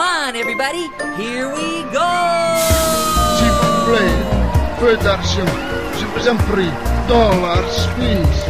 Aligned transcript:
Come 0.00 0.28
on, 0.28 0.34
everybody. 0.34 0.88
Here 1.18 1.46
we 1.54 1.82
go. 1.92 2.08
Vous 6.14 6.28
en 6.28 6.36
prie. 6.36 6.70
Dollars, 7.06 7.86
please. 7.96 8.44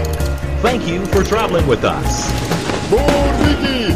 Thank 0.63 0.87
you 0.87 1.05
for 1.07 1.25
traveling 1.25 1.67
with 1.67 1.83
us. 1.85 2.31
Borrigi! 2.89 3.93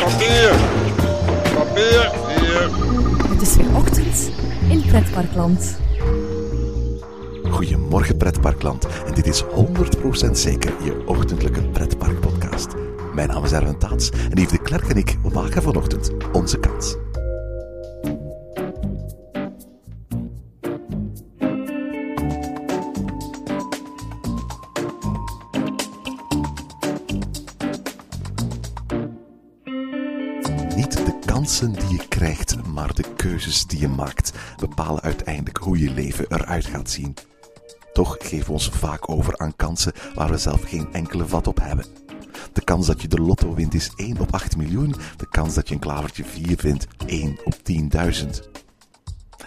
Papier! 0.00 0.54
Papier! 1.54 2.10
Hier! 2.28 2.70
Het 3.28 3.42
is 3.42 3.56
weer 3.56 3.76
ochtend 3.76 4.30
in 4.68 4.82
Pretparkland. 4.86 5.78
Goedemorgen 7.50 8.16
pretparkland 8.16 8.86
en 9.06 9.14
dit 9.14 9.26
is 9.26 9.44
100% 9.44 10.30
zeker 10.32 10.72
je 10.82 11.02
ochtendelijke 11.06 11.62
pretparkpodcast. 11.62 12.79
Mijn 13.14 13.28
naam 13.28 13.44
is 13.44 13.52
Erwin 13.52 13.78
Taats 13.78 14.10
en 14.10 14.38
Yves 14.38 14.50
de 14.50 14.58
Klerk 14.58 14.88
en 14.88 14.96
ik 14.96 15.16
maken 15.32 15.62
vanochtend 15.62 16.10
onze 16.32 16.58
kans. 16.58 16.96
Niet 30.76 31.06
de 31.06 31.18
kansen 31.24 31.72
die 31.72 31.88
je 31.88 32.08
krijgt, 32.08 32.66
maar 32.66 32.94
de 32.94 33.04
keuzes 33.16 33.66
die 33.66 33.80
je 33.80 33.88
maakt 33.88 34.32
bepalen 34.56 35.02
uiteindelijk 35.02 35.56
hoe 35.56 35.78
je 35.78 35.90
leven 35.90 36.26
eruit 36.28 36.66
gaat 36.66 36.90
zien. 36.90 37.14
Toch 37.92 38.16
geven 38.18 38.46
we 38.46 38.52
ons 38.52 38.68
vaak 38.68 39.10
over 39.10 39.38
aan 39.38 39.56
kansen 39.56 39.92
waar 40.14 40.30
we 40.30 40.38
zelf 40.38 40.62
geen 40.62 40.88
enkele 40.92 41.26
vat 41.26 41.46
op 41.46 41.60
hebben. 41.60 41.99
De 42.60 42.66
kans 42.66 42.86
dat 42.86 43.02
je 43.02 43.08
de 43.08 43.20
lotto 43.20 43.54
wint 43.54 43.74
is 43.74 43.90
1 43.96 44.18
op 44.18 44.34
8 44.34 44.56
miljoen, 44.56 44.94
de 45.16 45.28
kans 45.28 45.54
dat 45.54 45.68
je 45.68 45.74
een 45.74 45.80
klavertje 45.80 46.24
4 46.24 46.58
vindt 46.58 46.86
1 47.06 47.38
op 47.44 47.54
10.000. 47.54 48.26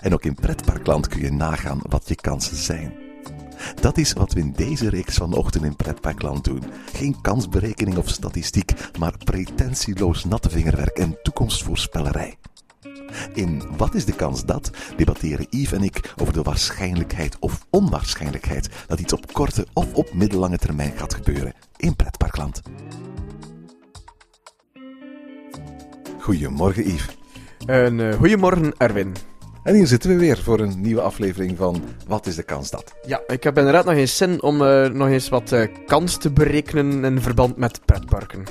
En 0.02 0.14
ook 0.14 0.24
in 0.24 0.36
pretparkland 0.36 1.08
kun 1.08 1.22
je 1.22 1.32
nagaan 1.32 1.80
wat 1.90 2.08
je 2.08 2.16
kansen 2.16 2.58
zijn. 2.58 2.94
Dat 3.82 3.98
is 3.98 4.14
wat 4.14 4.34
we 4.34 4.40
in 4.40 4.54
deze 4.56 4.90
reeks 4.90 5.16
vanochtend 5.16 5.64
in 5.64 5.76
Pretparkland 5.76 6.44
doen. 6.44 6.64
Geen 6.94 7.22
kansberekening 7.22 7.98
of 7.98 8.10
statistiek, 8.10 8.72
maar 9.00 9.18
pretentieloos 9.18 10.26
natte 10.26 10.50
vingerwerk 10.50 10.98
en 10.98 11.18
toekomstvoorspellerij. 11.24 12.38
In 13.34 13.62
Wat 13.78 13.96
is 13.96 14.06
de 14.06 14.16
kans 14.16 14.46
dat 14.46 14.70
debatteren 14.96 15.48
Yves 15.50 15.72
en 15.72 15.84
ik 15.84 16.14
over 16.22 16.34
de 16.34 16.42
waarschijnlijkheid 16.42 17.38
of 17.40 17.66
onwaarschijnlijkheid 17.70 18.70
dat 18.88 19.00
iets 19.00 19.14
op 19.14 19.34
korte 19.34 19.68
of 19.74 19.94
op 19.94 20.14
middellange 20.14 20.58
termijn 20.58 20.94
gaat 20.96 21.14
gebeuren 21.14 21.54
in 21.78 21.96
Pretparkland. 21.96 22.62
Goedemorgen 26.20 26.88
Yves. 26.88 27.18
Een 27.66 28.00
uh, 28.00 28.14
goedemorgen, 28.14 28.74
Erwin. 28.78 29.14
En 29.64 29.76
hier 29.76 29.88
zitten 29.88 30.10
we 30.10 30.18
weer 30.18 30.38
voor 30.38 30.60
een 30.60 30.82
nieuwe 30.82 31.02
aflevering 31.02 31.58
van 31.58 31.84
Wat 32.08 32.26
is 32.26 32.36
de 32.36 32.44
kans 32.44 32.70
dat? 32.70 32.94
Ja, 33.06 33.22
ik 33.28 33.44
heb 33.44 33.58
inderdaad 33.58 33.86
nog 33.86 33.94
eens 33.94 34.18
zin 34.18 34.42
om 34.42 34.62
uh, 34.62 34.88
nog 34.88 35.08
eens 35.08 35.30
wat 35.30 35.52
uh, 35.52 35.68
kans 35.86 36.18
te 36.18 36.32
berekenen 36.32 37.06
in 37.06 37.22
verband 37.22 37.58
met 37.58 37.86
pretparken. 37.86 38.44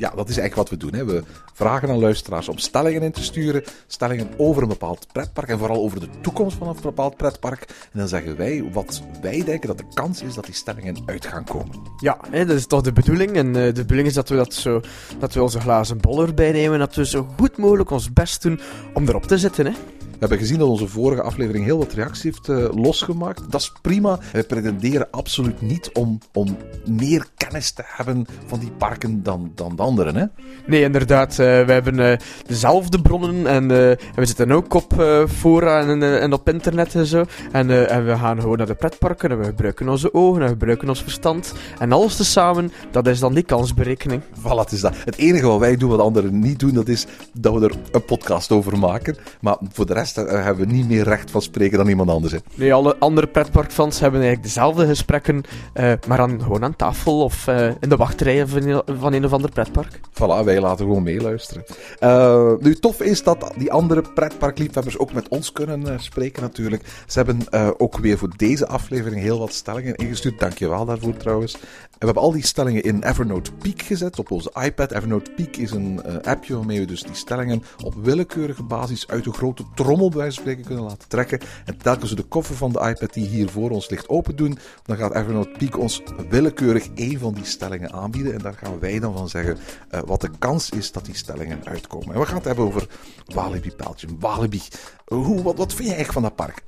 Ja, 0.00 0.10
dat 0.10 0.28
is 0.28 0.38
eigenlijk 0.38 0.54
wat 0.54 0.78
we 0.78 0.86
doen. 0.86 0.98
Hè. 0.98 1.04
We 1.04 1.22
vragen 1.52 1.88
aan 1.88 1.98
luisteraars 1.98 2.48
om 2.48 2.58
stellingen 2.58 3.02
in 3.02 3.12
te 3.12 3.22
sturen. 3.22 3.62
Stellingen 3.86 4.28
over 4.36 4.62
een 4.62 4.68
bepaald 4.68 5.06
pretpark 5.12 5.48
en 5.48 5.58
vooral 5.58 5.82
over 5.82 6.00
de 6.00 6.08
toekomst 6.20 6.56
van 6.56 6.68
een 6.68 6.76
bepaald 6.82 7.16
pretpark. 7.16 7.60
En 7.92 7.98
dan 7.98 8.08
zeggen 8.08 8.36
wij 8.36 8.70
wat 8.72 9.02
wij 9.20 9.44
denken 9.44 9.68
dat 9.68 9.78
de 9.78 9.84
kans 9.94 10.22
is 10.22 10.34
dat 10.34 10.44
die 10.44 10.54
stellingen 10.54 10.96
uit 11.06 11.26
gaan 11.26 11.44
komen. 11.44 11.76
Ja, 11.96 12.18
hè, 12.30 12.44
dat 12.44 12.56
is 12.56 12.66
toch 12.66 12.82
de 12.82 12.92
bedoeling. 12.92 13.36
En 13.36 13.46
uh, 13.46 13.52
de 13.52 13.72
bedoeling 13.72 14.08
is 14.08 14.14
dat 14.14 14.28
we, 14.28 14.36
dat, 14.36 14.54
zo, 14.54 14.80
dat 15.18 15.34
we 15.34 15.42
onze 15.42 15.60
glazen 15.60 16.00
bol 16.00 16.22
erbij 16.22 16.52
nemen. 16.52 16.78
Dat 16.78 16.94
we 16.94 17.06
zo 17.06 17.26
goed 17.38 17.56
mogelijk 17.56 17.90
ons 17.90 18.12
best 18.12 18.42
doen 18.42 18.60
om 18.94 19.08
erop 19.08 19.24
te 19.24 19.38
zitten. 19.38 19.66
Hè. 19.66 19.72
We 20.20 20.26
hebben 20.26 20.46
gezien 20.46 20.58
dat 20.60 20.68
onze 20.68 20.88
vorige 20.88 21.22
aflevering 21.22 21.64
heel 21.64 21.78
wat 21.78 21.92
reacties 21.92 22.22
heeft 22.22 22.48
uh, 22.48 22.68
losgemaakt. 22.74 23.50
Dat 23.50 23.60
is 23.60 23.72
prima. 23.82 24.18
We 24.32 24.42
pretenderen 24.42 25.08
absoluut 25.10 25.60
niet 25.60 25.90
om, 25.92 26.18
om 26.32 26.56
meer 26.86 27.26
kennis 27.36 27.70
te 27.70 27.82
hebben 27.86 28.26
van 28.46 28.58
die 28.58 28.70
parken 28.70 29.22
dan, 29.22 29.52
dan 29.54 29.76
de 29.76 29.82
anderen. 29.82 30.16
Hè? 30.16 30.24
Nee, 30.66 30.82
inderdaad. 30.82 31.30
Uh, 31.30 31.36
we 31.36 31.72
hebben 31.72 31.98
uh, 31.98 32.12
dezelfde 32.46 33.00
bronnen 33.00 33.46
en, 33.46 33.68
we 33.68 34.26
zitten 34.26 34.52
ook 34.52 34.74
op 34.74 35.04
fora 35.28 35.80
en, 35.80 36.20
en, 36.20 36.32
op 36.32 36.48
internet 36.48 36.94
en 36.94 37.06
zo. 37.06 37.24
En, 37.52 37.88
en, 37.88 38.06
we 38.06 38.16
gaan 38.16 38.40
gewoon 38.40 38.58
naar 38.58 38.66
de 38.66 38.74
pretparken 38.74 39.30
en 39.30 39.38
we 39.38 39.44
gebruiken 39.44 39.88
onze 39.88 40.14
ogen 40.14 40.40
en 40.40 40.46
we 40.46 40.52
gebruiken 40.52 40.88
ons 40.88 41.02
verstand. 41.02 41.52
En 41.78 41.92
alles 41.92 42.16
tezamen, 42.16 42.72
dat 42.90 43.06
is 43.06 43.18
dan 43.18 43.34
die 43.34 43.44
kansberekening. 43.44 44.22
Voilà, 44.22 44.58
het 44.58 44.72
is 44.72 44.80
dat. 44.80 44.94
Het 45.04 45.16
enige 45.16 45.46
wat 45.46 45.58
wij 45.58 45.76
doen 45.76 45.90
wat 45.90 46.00
anderen 46.00 46.38
niet 46.38 46.58
doen, 46.58 46.74
dat 46.74 46.88
is 46.88 47.06
dat 47.32 47.54
we 47.54 47.64
er 47.64 47.74
een 47.90 48.04
podcast 48.04 48.50
over 48.50 48.78
maken. 48.78 49.16
Maar 49.40 49.56
voor 49.72 49.86
de 49.86 49.92
rest 49.92 50.08
daar 50.14 50.44
hebben 50.44 50.66
we 50.66 50.72
niet 50.72 50.88
meer 50.88 51.04
recht 51.04 51.30
van 51.30 51.42
spreken 51.42 51.78
dan 51.78 51.88
iemand 51.88 52.10
anders. 52.10 52.32
Hè. 52.32 52.38
Nee, 52.54 52.74
alle 52.74 52.96
andere 52.98 53.26
pretparkfans 53.26 54.00
hebben 54.00 54.20
eigenlijk 54.20 54.48
dezelfde 54.48 54.86
gesprekken, 54.86 55.42
uh, 55.74 55.92
maar 56.06 56.16
dan 56.16 56.42
gewoon 56.42 56.64
aan 56.64 56.76
tafel 56.76 57.24
of 57.24 57.46
uh, 57.46 57.66
in 57.66 57.88
de 57.88 57.96
wachtrijen 57.96 58.48
van, 58.48 58.82
van 58.98 59.12
een 59.12 59.24
of 59.24 59.32
ander 59.32 59.50
pretpark. 59.50 60.00
Voilà, 60.12 60.44
wij 60.44 60.60
laten 60.60 60.86
gewoon 60.86 61.02
meeluisteren. 61.02 61.64
Uh, 62.00 62.52
nu, 62.58 62.74
tof 62.74 63.00
is 63.00 63.22
dat 63.22 63.52
die 63.56 63.72
andere 63.72 64.04
pretparkliefhebbers 64.14 64.98
ook 64.98 65.12
met 65.12 65.28
ons 65.28 65.52
kunnen 65.52 66.00
spreken 66.00 66.42
natuurlijk. 66.42 66.82
Ze 67.06 67.18
hebben 67.18 67.78
ook 67.80 67.98
weer 67.98 68.18
voor 68.18 68.30
deze 68.36 68.66
aflevering 68.66 69.20
heel 69.20 69.38
wat 69.38 69.52
stellingen 69.52 69.94
ingestuurd. 69.94 70.38
Dankjewel 70.40 70.84
daarvoor 70.84 71.16
trouwens. 71.16 71.54
En 71.54 71.60
we 71.98 72.04
hebben 72.04 72.22
al 72.22 72.32
die 72.32 72.46
stellingen 72.46 72.82
in 72.82 73.02
Evernote 73.02 73.52
Peak 73.52 73.82
gezet 73.82 74.18
op 74.18 74.30
onze 74.30 74.52
iPad. 74.62 74.92
Evernote 74.92 75.30
Peak 75.30 75.56
is 75.56 75.70
een 75.70 76.00
appje 76.22 76.56
waarmee 76.56 76.80
we 76.80 76.86
dus 76.86 77.02
die 77.02 77.14
stellingen 77.14 77.62
op 77.84 77.94
willekeurige 78.02 78.62
basis 78.62 79.08
uit 79.08 79.24
de 79.24 79.32
grote 79.32 79.64
trom 79.74 79.99
bij 80.08 80.18
wijze 80.18 80.34
van 80.34 80.42
spreken 80.42 80.64
kunnen 80.64 80.84
laten 80.84 81.08
trekken. 81.08 81.40
En 81.64 81.76
telkens 81.76 82.10
we 82.10 82.16
de 82.16 82.22
koffer 82.22 82.56
van 82.56 82.72
de 82.72 82.78
iPad 82.78 83.14
die 83.14 83.26
hier 83.26 83.48
voor 83.48 83.70
ons 83.70 83.90
ligt 83.90 84.08
open 84.08 84.36
doen, 84.36 84.58
dan 84.84 84.96
gaat 84.96 85.14
Evernote 85.14 85.50
Peak 85.58 85.78
ons 85.78 86.02
willekeurig 86.28 86.88
één 86.94 87.18
van 87.18 87.34
die 87.34 87.44
stellingen 87.44 87.92
aanbieden. 87.92 88.32
En 88.32 88.38
daar 88.38 88.54
gaan 88.54 88.78
wij 88.78 88.98
dan 88.98 89.16
van 89.16 89.28
zeggen 89.28 89.58
uh, 89.90 90.00
wat 90.06 90.20
de 90.20 90.30
kans 90.38 90.70
is 90.70 90.92
dat 90.92 91.04
die 91.04 91.16
stellingen 91.16 91.60
uitkomen. 91.64 92.14
En 92.14 92.20
we 92.20 92.26
gaan 92.26 92.36
het 92.36 92.44
hebben 92.44 92.64
over 92.64 92.86
Walibi 93.26 93.72
Belgium. 93.76 94.16
Walibi. 94.20 94.62
Hoe, 95.04 95.42
wat, 95.42 95.56
wat 95.56 95.74
vind 95.74 95.88
je 95.88 95.94
eigenlijk 95.94 96.12
van 96.12 96.22
dat 96.22 96.34
park? 96.34 96.62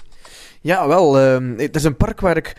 Ja, 0.61 0.89
wel, 0.89 1.21
uh, 1.21 1.59
het 1.59 1.77
is 1.77 1.85
een 1.85 1.97
park 1.97 2.21
waar 2.21 2.37
ik 2.37 2.57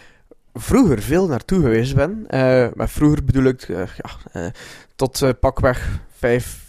vroeger 0.54 1.02
veel 1.02 1.28
naartoe 1.28 1.62
geweest 1.62 1.96
ben. 1.96 2.26
Uh, 2.30 2.68
maar 2.74 2.90
vroeger 2.90 3.24
bedoel 3.24 3.44
ik 3.44 3.68
ja, 3.68 4.52
tot 4.96 5.40
pakweg 5.40 6.00
vijf, 6.18 6.63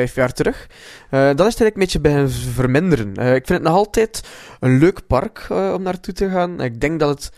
vijf 0.00 0.14
jaar 0.14 0.32
terug. 0.32 0.66
Uh, 1.10 1.10
dat 1.10 1.46
is 1.46 1.60
eigenlijk 1.60 1.74
een 1.74 1.82
beetje 1.82 2.00
beginnen 2.00 2.30
verminderen. 2.30 3.20
Uh, 3.20 3.34
ik 3.34 3.46
vind 3.46 3.58
het 3.58 3.62
nog 3.62 3.76
altijd 3.76 4.22
een 4.60 4.78
leuk 4.78 5.06
park 5.06 5.46
uh, 5.52 5.72
om 5.76 5.82
naartoe 5.82 6.14
te 6.14 6.30
gaan. 6.30 6.60
Ik 6.60 6.80
denk 6.80 7.00
dat 7.00 7.08
het 7.08 7.32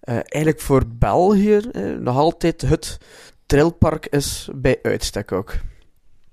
eigenlijk 0.00 0.60
voor 0.60 0.82
België 0.86 1.60
nog 1.98 2.16
altijd 2.16 2.60
het 2.60 2.98
trailpark 3.46 4.06
is 4.06 4.48
bij 4.54 4.78
uitstek 4.82 5.32
ook. 5.32 5.54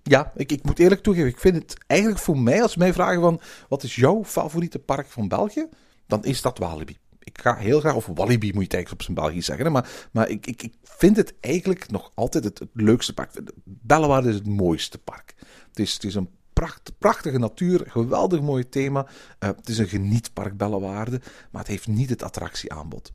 Ja, 0.03 0.31
ik, 0.35 0.51
ik 0.51 0.63
moet 0.63 0.79
eerlijk 0.79 1.01
toegeven, 1.01 1.29
ik 1.29 1.39
vind 1.39 1.55
het 1.55 1.75
eigenlijk 1.87 2.21
voor 2.21 2.37
mij, 2.39 2.61
als 2.61 2.75
mij 2.75 2.93
vragen 2.93 3.21
van 3.21 3.41
wat 3.69 3.83
is 3.83 3.95
jouw 3.95 4.23
favoriete 4.23 4.79
park 4.79 5.07
van 5.07 5.27
België, 5.27 5.67
dan 6.07 6.23
is 6.23 6.41
dat 6.41 6.57
Walibi 6.57 6.97
ik 7.25 7.41
ga 7.41 7.55
heel 7.55 7.79
graag, 7.79 7.95
of 7.95 8.05
Walibi 8.05 8.53
moet 8.53 8.71
je 8.71 8.77
eigenlijk 8.77 8.91
op 8.91 9.01
zijn 9.01 9.15
Belgisch 9.15 9.45
zeggen, 9.45 9.71
maar, 9.71 10.07
maar 10.11 10.29
ik, 10.29 10.47
ik, 10.47 10.63
ik 10.63 10.73
vind 10.83 11.17
het 11.17 11.33
eigenlijk 11.39 11.91
nog 11.91 12.11
altijd 12.15 12.43
het, 12.43 12.61
leukste 12.73 13.13
park. 13.13 13.31
Bellewaarde 13.63 14.29
is 14.29 14.35
het 14.35 14.47
mooiste 14.47 14.97
park. 14.97 15.33
Het 15.69 15.79
is, 15.79 15.93
het 15.93 16.03
is 16.03 16.15
een 16.15 16.29
pracht, 16.53 16.91
prachtige 16.97 17.39
natuur, 17.39 17.83
geweldig 17.87 18.41
mooi 18.41 18.69
thema. 18.69 19.07
Uh, 19.39 19.49
het 19.49 19.69
is 19.69 19.77
een 19.77 19.87
genietpark 19.87 20.57
Bellewaarde, 20.57 21.21
maar 21.51 21.61
het 21.61 21.71
heeft 21.71 21.87
niet 21.87 22.09
het 22.09 22.23
attractieaanbod. 22.23 23.13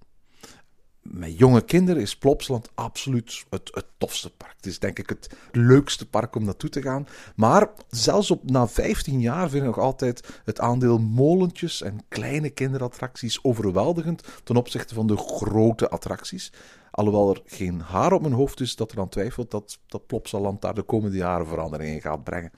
Met 1.03 1.39
jonge 1.39 1.65
kinderen 1.65 2.03
is 2.03 2.17
Plopsland 2.17 2.71
absoluut 2.75 3.45
het, 3.51 3.71
het 3.75 3.87
tofste 3.99 4.31
park. 4.31 4.55
Het 4.57 4.67
is 4.67 4.79
denk 4.79 4.99
ik 4.99 5.09
het 5.09 5.31
leukste 5.53 6.09
park 6.09 6.37
om 6.37 6.45
naartoe 6.45 6.71
te 6.71 6.83
gaan. 6.83 7.07
Maar 7.37 7.71
zelfs 7.89 8.31
op, 8.31 8.51
na 8.51 8.69
15 8.69 9.21
jaar 9.21 9.49
vind 9.49 9.63
ik 9.63 9.69
nog 9.69 9.79
altijd 9.79 10.41
het 10.45 10.61
aandeel 10.61 10.99
molentjes 10.99 11.83
en 11.83 12.01
kleine 12.09 12.51
kinderattracties 12.51 13.45
overweldigend 13.45 14.23
ten 14.45 14.57
opzichte 14.57 14.95
van 14.95 15.07
de 15.07 15.17
grote 15.17 15.91
attracties. 15.91 16.53
Alhoewel 16.91 17.31
er 17.31 17.43
geen 17.45 17.81
haar 17.81 18.13
op 18.13 18.21
mijn 18.21 18.33
hoofd 18.33 18.61
is 18.61 18.77
dat 18.77 18.93
er 18.93 19.01
aan 19.01 19.09
twijfelt 19.09 19.51
dat, 19.51 19.79
dat 19.87 20.07
Plopsaland 20.07 20.63
daar 20.63 20.75
de 20.75 20.83
komende 20.83 21.17
jaren 21.17 21.47
verandering 21.47 21.95
in 21.95 22.01
gaat 22.01 22.25
brengen. 22.25 22.53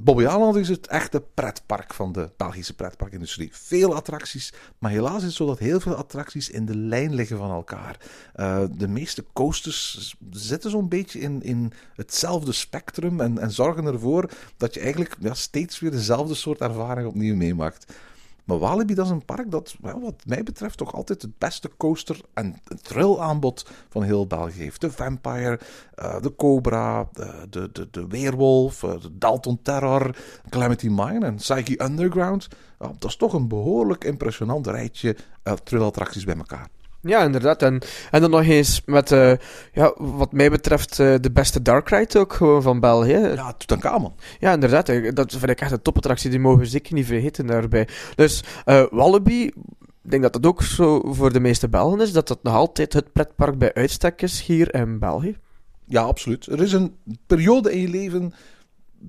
Bobbejaanland 0.00 0.56
is 0.56 0.68
het 0.68 0.86
echte 0.86 1.22
pretpark 1.34 1.94
van 1.94 2.12
de 2.12 2.30
Belgische 2.36 2.74
pretparkindustrie. 2.74 3.48
Veel 3.52 3.94
attracties, 3.94 4.52
maar 4.78 4.90
helaas 4.90 5.16
is 5.16 5.22
het 5.22 5.32
zo 5.32 5.46
dat 5.46 5.58
heel 5.58 5.80
veel 5.80 5.94
attracties 5.94 6.50
in 6.50 6.66
de 6.66 6.76
lijn 6.76 7.14
liggen 7.14 7.38
van 7.38 7.50
elkaar. 7.50 7.96
Uh, 8.36 8.62
de 8.70 8.88
meeste 8.88 9.24
coasters 9.32 10.16
zitten 10.30 10.70
zo'n 10.70 10.88
beetje 10.88 11.20
in, 11.20 11.42
in 11.42 11.72
hetzelfde 11.94 12.52
spectrum 12.52 13.20
en, 13.20 13.38
en 13.38 13.50
zorgen 13.50 13.86
ervoor 13.86 14.30
dat 14.56 14.74
je 14.74 14.80
eigenlijk 14.80 15.16
ja, 15.20 15.34
steeds 15.34 15.78
weer 15.80 15.90
dezelfde 15.90 16.34
soort 16.34 16.60
ervaring 16.60 17.08
opnieuw 17.08 17.36
meemaakt. 17.36 17.92
Maar 18.48 18.58
Walibi, 18.58 18.94
dat 18.94 19.04
is 19.04 19.10
een 19.10 19.24
park 19.24 19.50
dat, 19.50 19.76
wat 19.80 20.22
mij 20.26 20.42
betreft, 20.42 20.78
toch 20.78 20.94
altijd 20.94 21.22
het 21.22 21.38
beste 21.38 21.70
coaster- 21.76 22.20
en 22.34 22.56
thrill-aanbod 22.82 23.70
van 23.88 24.02
heel 24.02 24.26
België 24.26 24.62
heeft. 24.62 24.80
De 24.80 24.90
Vampire, 24.90 25.60
eh, 25.94 26.20
de 26.20 26.34
Cobra, 26.36 27.08
de, 27.50 27.68
de, 27.72 27.88
de, 27.90 28.06
Weerwolf, 28.06 28.82
eh, 28.82 29.00
de 29.00 29.18
Dalton 29.18 29.62
Terror, 29.62 30.16
Calamity 30.48 30.88
Mine 30.88 31.26
en 31.26 31.34
Psyche 31.34 31.82
Underground. 31.84 32.48
Dat 32.78 33.04
is 33.04 33.16
toch 33.16 33.32
een 33.32 33.48
behoorlijk 33.48 34.04
impressionant 34.04 34.66
rijtje 34.66 35.16
uh, 35.44 35.52
thrill-attracties 35.52 36.24
bij 36.24 36.36
elkaar. 36.36 36.68
Ja, 37.00 37.22
inderdaad. 37.22 37.62
En, 37.62 37.82
en 38.10 38.20
dan 38.20 38.30
nog 38.30 38.44
eens 38.44 38.82
met, 38.84 39.10
uh, 39.10 39.32
ja, 39.72 39.94
wat 39.96 40.32
mij 40.32 40.50
betreft, 40.50 40.98
uh, 40.98 41.14
de 41.20 41.30
beste 41.30 41.62
Dark 41.62 41.88
Ride 41.88 42.18
ook 42.18 42.32
gewoon 42.32 42.62
van 42.62 42.80
België. 42.80 43.18
Ja, 43.18 43.52
Tutankhamon. 43.52 44.14
Ja, 44.38 44.52
inderdaad. 44.52 44.86
Dat 45.16 45.32
vind 45.32 45.50
ik 45.50 45.60
echt 45.60 45.72
een 45.72 45.82
topattractie. 45.82 46.30
Die 46.30 46.38
mogen 46.38 46.58
we 46.58 46.66
zeker 46.66 46.94
niet 46.94 47.06
vergeten 47.06 47.46
daarbij. 47.46 47.88
Dus 48.14 48.44
uh, 48.66 48.84
Wallaby, 48.90 49.50
ik 50.02 50.10
denk 50.10 50.22
dat 50.22 50.32
dat 50.32 50.46
ook 50.46 50.62
zo 50.62 51.00
voor 51.12 51.32
de 51.32 51.40
meeste 51.40 51.68
Belgen 51.68 52.00
is, 52.00 52.12
dat 52.12 52.28
dat 52.28 52.42
nog 52.42 52.54
altijd 52.54 52.92
het 52.92 53.12
pretpark 53.12 53.58
bij 53.58 53.74
uitstek 53.74 54.22
is 54.22 54.42
hier 54.42 54.74
in 54.74 54.98
België. 54.98 55.36
Ja, 55.84 56.02
absoluut. 56.02 56.46
Er 56.46 56.62
is 56.62 56.72
een 56.72 56.96
periode 57.26 57.72
in 57.72 57.80
je 57.80 57.88
leven 57.88 58.32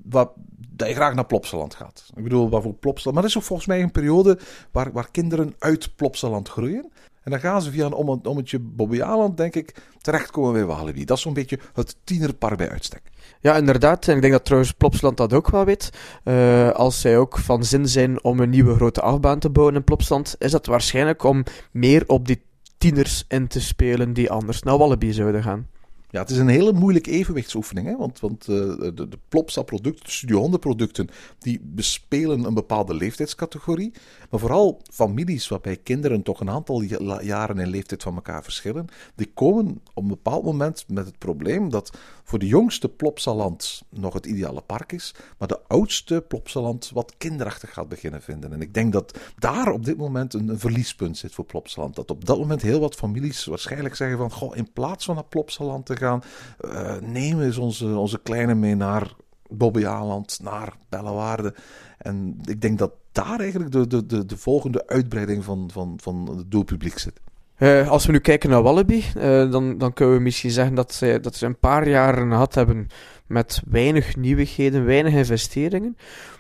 wat, 0.04 0.32
dat 0.70 0.88
je 0.88 0.94
graag 0.94 1.14
naar 1.14 1.26
Plopsaland 1.26 1.76
gaat. 1.76 2.06
Ik 2.16 2.24
bedoel, 2.24 2.50
waarvoor 2.50 2.74
Plopsaland... 2.74 3.16
Maar 3.16 3.24
er 3.24 3.30
is 3.30 3.38
ook 3.38 3.44
volgens 3.44 3.68
mij 3.68 3.82
een 3.82 3.92
periode 3.92 4.40
waar, 4.72 4.92
waar 4.92 5.12
kinderen 5.12 5.56
uit 5.60 5.96
Plopsaland 5.96 6.50
groeien. 6.50 6.92
En 7.30 7.40
dan 7.40 7.52
gaan 7.52 7.62
ze 7.62 7.72
via 7.72 7.86
een 7.86 7.94
om, 7.94 8.20
ommetje 8.24 8.60
Bobbejaanland, 8.60 9.38
denk 9.38 9.56
ik, 9.56 9.76
terechtkomen 10.02 10.54
bij 10.54 10.66
Walibi. 10.66 11.06
Dat 11.06 11.18
is 11.18 11.24
zo'n 11.24 11.34
beetje 11.34 11.60
het 11.74 11.96
tienerpark 12.04 12.58
bij 12.58 12.70
uitstek. 12.70 13.02
Ja, 13.40 13.56
inderdaad. 13.56 14.08
En 14.08 14.16
ik 14.16 14.22
denk 14.22 14.34
dat 14.34 14.46
trouwens 14.46 14.72
Plopsland 14.72 15.18
dat 15.18 15.34
ook 15.34 15.50
wel 15.50 15.66
weet. 15.66 15.90
Uh, 16.24 16.70
als 16.70 17.02
zij 17.02 17.18
ook 17.18 17.38
van 17.38 17.64
zin 17.64 17.88
zijn 17.88 18.24
om 18.24 18.40
een 18.40 18.50
nieuwe 18.50 18.76
grote 18.76 19.02
achtbaan 19.02 19.40
te 19.40 19.50
bouwen 19.50 19.76
in 19.76 19.84
Plopsland, 19.84 20.36
is 20.40 20.52
dat 20.52 20.66
waarschijnlijk 20.66 21.24
om 21.24 21.44
meer 21.72 22.04
op 22.08 22.28
die 22.28 22.42
tieners 22.78 23.26
in 23.28 23.48
te 23.48 23.62
spelen 23.62 24.14
die 24.14 24.32
anders 24.32 24.64
naar 24.64 24.78
Wallaby 24.78 25.12
zouden 25.12 25.44
gaan. 25.44 25.68
Ja, 26.12 26.20
het 26.20 26.30
is 26.30 26.38
een 26.38 26.48
hele 26.48 26.74
moeilijke 26.74 27.12
evenwichtsoefening. 27.12 27.88
Hè? 27.88 27.96
Want, 27.98 28.20
want 28.20 28.48
uh, 28.48 28.56
de, 28.78 29.08
de 29.10 29.20
Plopsa-producten, 29.28 30.06
de 30.06 30.12
Studio 30.12 30.50
100-producten, 30.52 31.10
die 31.40 31.60
bespelen 31.64 32.44
een 32.44 32.54
bepaalde 32.54 32.94
leeftijdscategorie. 32.94 33.92
Maar 34.30 34.40
vooral 34.40 34.82
families 34.92 35.48
waarbij 35.48 35.78
kinderen 35.78 36.24
toch 36.24 36.40
een 36.40 36.50
aantal 36.50 36.82
jaren 37.22 37.60
in 37.60 37.68
leeftijd 37.68 38.04
van 38.04 38.16
elkaar 38.16 38.44
verschillen, 38.44 38.86
die 39.16 39.32
komen 39.34 39.82
op 39.94 40.04
een 40.04 40.10
bepaald 40.10 40.44
moment 40.44 40.86
met 40.88 41.06
het 41.06 41.18
probleem 41.18 41.70
dat 41.70 41.98
voor 42.24 42.40
de 42.40 42.48
jongste 42.48 42.90
Plopsaland 42.90 43.84
nog 43.90 44.14
het 44.14 44.26
ideale 44.26 44.62
park 44.62 44.92
is, 44.92 45.16
maar 45.38 45.48
de 45.48 45.60
oudste 45.68 46.26
Plopsaland 46.28 46.90
wat 46.94 47.14
kinderachtig 47.18 47.74
gaat 47.74 47.90
beginnen 47.90 48.22
vinden. 48.22 48.54
En 48.54 48.62
ik 48.62 48.74
denk 48.74 48.94
dat 48.94 49.18
daar 49.40 49.72
op 49.72 49.86
dit 49.86 49.98
moment 49.98 50.34
een, 50.34 50.48
een 50.48 50.60
verliespunt 50.60 51.18
zit 51.18 51.34
voor 51.34 51.46
Plopsaland. 51.46 51.96
Dat 51.96 52.12
op 52.12 52.26
dat 52.26 52.38
moment 52.38 52.62
heel 52.62 52.80
wat 52.80 52.96
families 52.96 53.46
waarschijnlijk 53.46 53.96
zeggen 53.96 54.18
van, 54.18 54.32
goh, 54.32 54.56
in 54.56 54.72
plaats 54.74 55.06
van 55.06 55.16
naar 55.16 55.24
Plopsaland 55.24 55.86
te 55.86 55.96
gaan, 56.00 56.22
uh, 56.66 56.92
nemen 57.02 57.46
eens 57.46 57.58
onze, 57.58 57.86
onze 57.86 58.20
kleine 58.24 58.56
mee 58.56 58.76
naar 58.76 59.14
Bobbejaanland, 59.50 60.40
naar 60.44 60.74
Bellewaarde. 60.90 61.54
En 61.98 62.40
ik 62.46 62.62
denk 62.62 62.80
dat 62.80 62.92
daar 63.12 63.40
eigenlijk 63.40 63.72
de, 63.72 63.88
de, 63.88 64.06
de, 64.06 64.26
de 64.26 64.38
volgende 64.38 64.88
uitbreiding 64.88 65.44
van, 65.44 65.70
van, 65.72 65.98
van 66.02 66.34
het 66.38 66.52
doelpubliek 66.52 66.98
zit. 66.98 67.20
Uh, 67.58 67.90
als 67.90 68.06
we 68.06 68.12
nu 68.12 68.20
kijken 68.20 68.50
naar 68.50 68.62
Wallaby, 68.62 69.04
uh, 69.18 69.52
dan, 69.52 69.78
dan 69.78 69.94
kunnen 69.94 70.16
we 70.16 70.22
misschien 70.22 70.52
zeggen 70.52 70.76
dat 70.76 70.94
ze, 70.94 71.20
dat 71.22 71.36
ze 71.36 71.46
een 71.46 71.60
paar 71.60 71.90
jaren 71.90 72.30
gehad 72.30 72.56
hebben 72.56 72.88
met 73.28 73.62
weinig 73.68 74.16
nieuwigheden, 74.16 74.86
weinig 74.86 75.14
investeringen. 75.14 75.98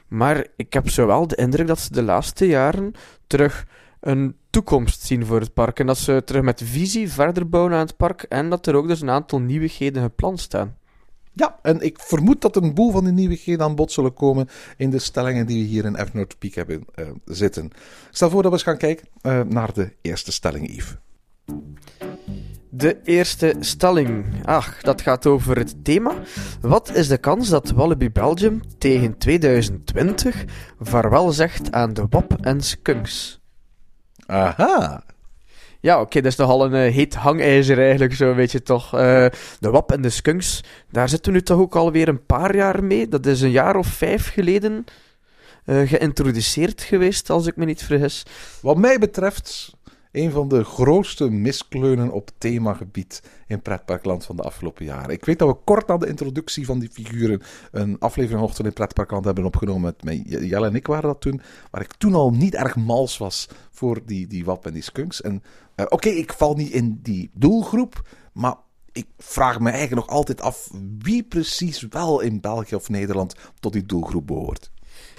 Maar 0.08 0.46
ik 0.56 0.74
heb 0.74 0.90
zowel 0.90 1.28
de 1.28 1.36
indruk 1.36 1.68
dat 1.68 1.80
ze 1.80 1.94
de 1.94 2.04
laatste 2.04 2.48
jaren 2.48 2.94
terug 3.28 3.66
een 4.00 4.36
toekomst 4.50 5.02
zien 5.02 5.26
voor 5.26 5.40
het 5.40 5.54
park. 5.54 5.80
En 5.80 5.88
dat 5.88 5.98
ze 5.98 6.22
terug 6.26 6.42
met 6.42 6.62
visie 6.64 7.12
verder 7.12 7.50
bouwen 7.50 7.74
aan 7.74 7.80
het 7.80 7.98
park. 7.98 8.24
En 8.24 8.50
dat 8.50 8.68
er 8.68 8.76
ook 8.76 8.88
dus 8.88 9.02
een 9.02 9.10
aantal 9.10 9.40
nieuwigheden 9.40 10.04
gepland 10.04 10.40
staan. 10.40 10.78
Ja, 11.34 11.60
en 11.62 11.82
ik 11.82 12.00
vermoed 12.00 12.42
dat 12.42 12.56
een 12.56 12.74
boel 12.74 12.92
van 12.92 13.04
die 13.04 13.14
nieuwigheden 13.14 13.66
aan 13.66 13.76
bod 13.76 13.92
zullen 13.92 14.14
komen 14.14 14.50
in 14.78 14.90
de 14.90 15.00
stellingen 15.00 15.46
die 15.46 15.64
we 15.64 15.70
hier 15.70 15.86
in 15.86 15.98
North 16.14 16.40
Peak 16.40 16.54
hebben 16.54 16.86
uh, 16.96 17.06
zitten. 17.26 17.66
Ik 17.66 17.72
stel 18.12 18.30
voor 18.30 18.42
dat 18.42 18.52
we 18.52 18.58
eens 18.58 18.68
gaan 18.68 18.78
kijken 18.78 19.08
uh, 19.22 19.42
naar 19.42 19.74
de 19.74 19.94
eerste 20.02 20.32
stelling, 20.32 20.76
Yves. 20.76 20.96
De 22.70 23.02
eerste 23.04 23.56
stelling. 23.60 24.26
Ach, 24.44 24.82
dat 24.82 25.02
gaat 25.02 25.26
over 25.26 25.58
het 25.58 25.84
thema. 25.84 26.14
Wat 26.62 26.96
is 26.96 27.08
de 27.08 27.18
kans 27.18 27.50
dat 27.50 27.72
Wallaby 27.72 28.12
Belgium 28.12 28.62
tegen 28.78 29.18
2020 29.18 30.46
vaarwel 30.80 31.32
zegt 31.32 31.72
aan 31.72 31.94
de 31.94 32.06
WAP 32.10 32.38
en 32.42 32.62
Skunks? 32.62 33.39
Aha. 34.30 35.04
Ja, 35.82 35.94
oké, 35.94 36.04
okay, 36.04 36.22
dat 36.22 36.32
is 36.32 36.38
nogal 36.38 36.66
een 36.66 36.88
uh, 36.88 36.94
heet 36.94 37.16
hangijzer 37.16 37.80
eigenlijk, 37.80 38.14
zo 38.14 38.36
weet 38.36 38.52
je 38.52 38.62
toch. 38.62 38.94
Uh, 38.94 39.00
de 39.60 39.70
WAP 39.70 39.92
en 39.92 40.02
de 40.02 40.10
Skunks, 40.10 40.64
daar 40.92 41.10
zitten 41.10 41.32
we 41.32 41.38
nu 41.38 41.44
toch 41.44 41.60
ook 41.60 41.76
alweer 41.76 42.08
een 42.08 42.26
paar 42.26 42.56
jaar 42.56 42.84
mee. 42.84 43.08
Dat 43.08 43.26
is 43.26 43.42
een 43.42 43.52
jaar 43.52 43.76
of 43.76 43.88
vijf 43.88 44.34
geleden 44.34 44.86
uh, 45.66 45.88
geïntroduceerd 45.90 46.82
geweest, 46.82 47.30
als 47.30 47.48
ik 47.48 47.56
me 47.56 47.66
niet 47.66 47.84
vergis. 47.84 48.26
Wat 48.62 48.78
mij 48.78 49.00
betreft 49.00 49.74
een 50.12 50.32
van 50.32 50.48
de 50.48 50.64
grootste 50.64 51.30
miskleunen 51.30 52.12
op 52.12 52.30
themagebied 52.38 53.24
in 53.48 53.62
pretparkland 53.62 54.26
van 54.26 54.36
de 54.36 54.42
afgelopen 54.42 54.86
jaren. 54.86 55.10
Ik 55.10 55.26
weet 55.26 55.40
dat 55.40 55.48
we 55.48 55.64
kort 55.64 55.88
na 55.88 55.98
de 55.98 56.08
introductie 56.08 56.66
van 56.66 56.80
die 56.80 56.90
figuren 56.90 57.42
een 57.72 58.00
aflevering 58.00 58.42
Hoogte 58.42 58.64
in 58.64 58.74
pretparkland 58.74 59.26
hebben 59.26 59.46
opgenomen 59.46 59.96
met. 60.04 60.22
Jelle 60.26 60.68
en 60.68 60.76
ik 60.76 60.88
waren 60.88 61.10
dat 61.10 61.22
toen, 61.22 61.42
waar 61.72 61.82
ik 61.82 61.94
toen 61.94 62.14
al 62.14 62.32
niet 62.32 62.56
erg 62.56 62.76
mals 62.76 63.18
was 63.18 63.50
voor 63.72 64.00
die, 64.06 64.28
die 64.28 64.46
WAP 64.46 64.66
en 64.66 64.74
die 64.74 64.84
skunks. 64.84 65.22
En 65.22 65.44
uh, 65.76 65.86
oké, 65.90 66.10
ik 66.10 66.34
val 66.34 66.56
niet 66.56 66.72
in 66.72 67.00
die 67.02 67.32
doelgroep, 67.34 68.08
maar 68.34 68.56
ik 68.92 69.08
vraag 69.18 69.60
me 69.60 69.70
eigenlijk 69.70 70.08
nog 70.08 70.16
altijd 70.18 70.42
af 70.42 70.70
wie 71.00 71.24
precies 71.24 71.88
wel 71.90 72.20
in 72.20 72.42
België 72.42 72.76
of 72.76 72.90
Nederland 72.90 73.36
tot 73.60 73.74
die 73.74 73.86
doelgroep 73.86 74.28
behoort. 74.28 74.72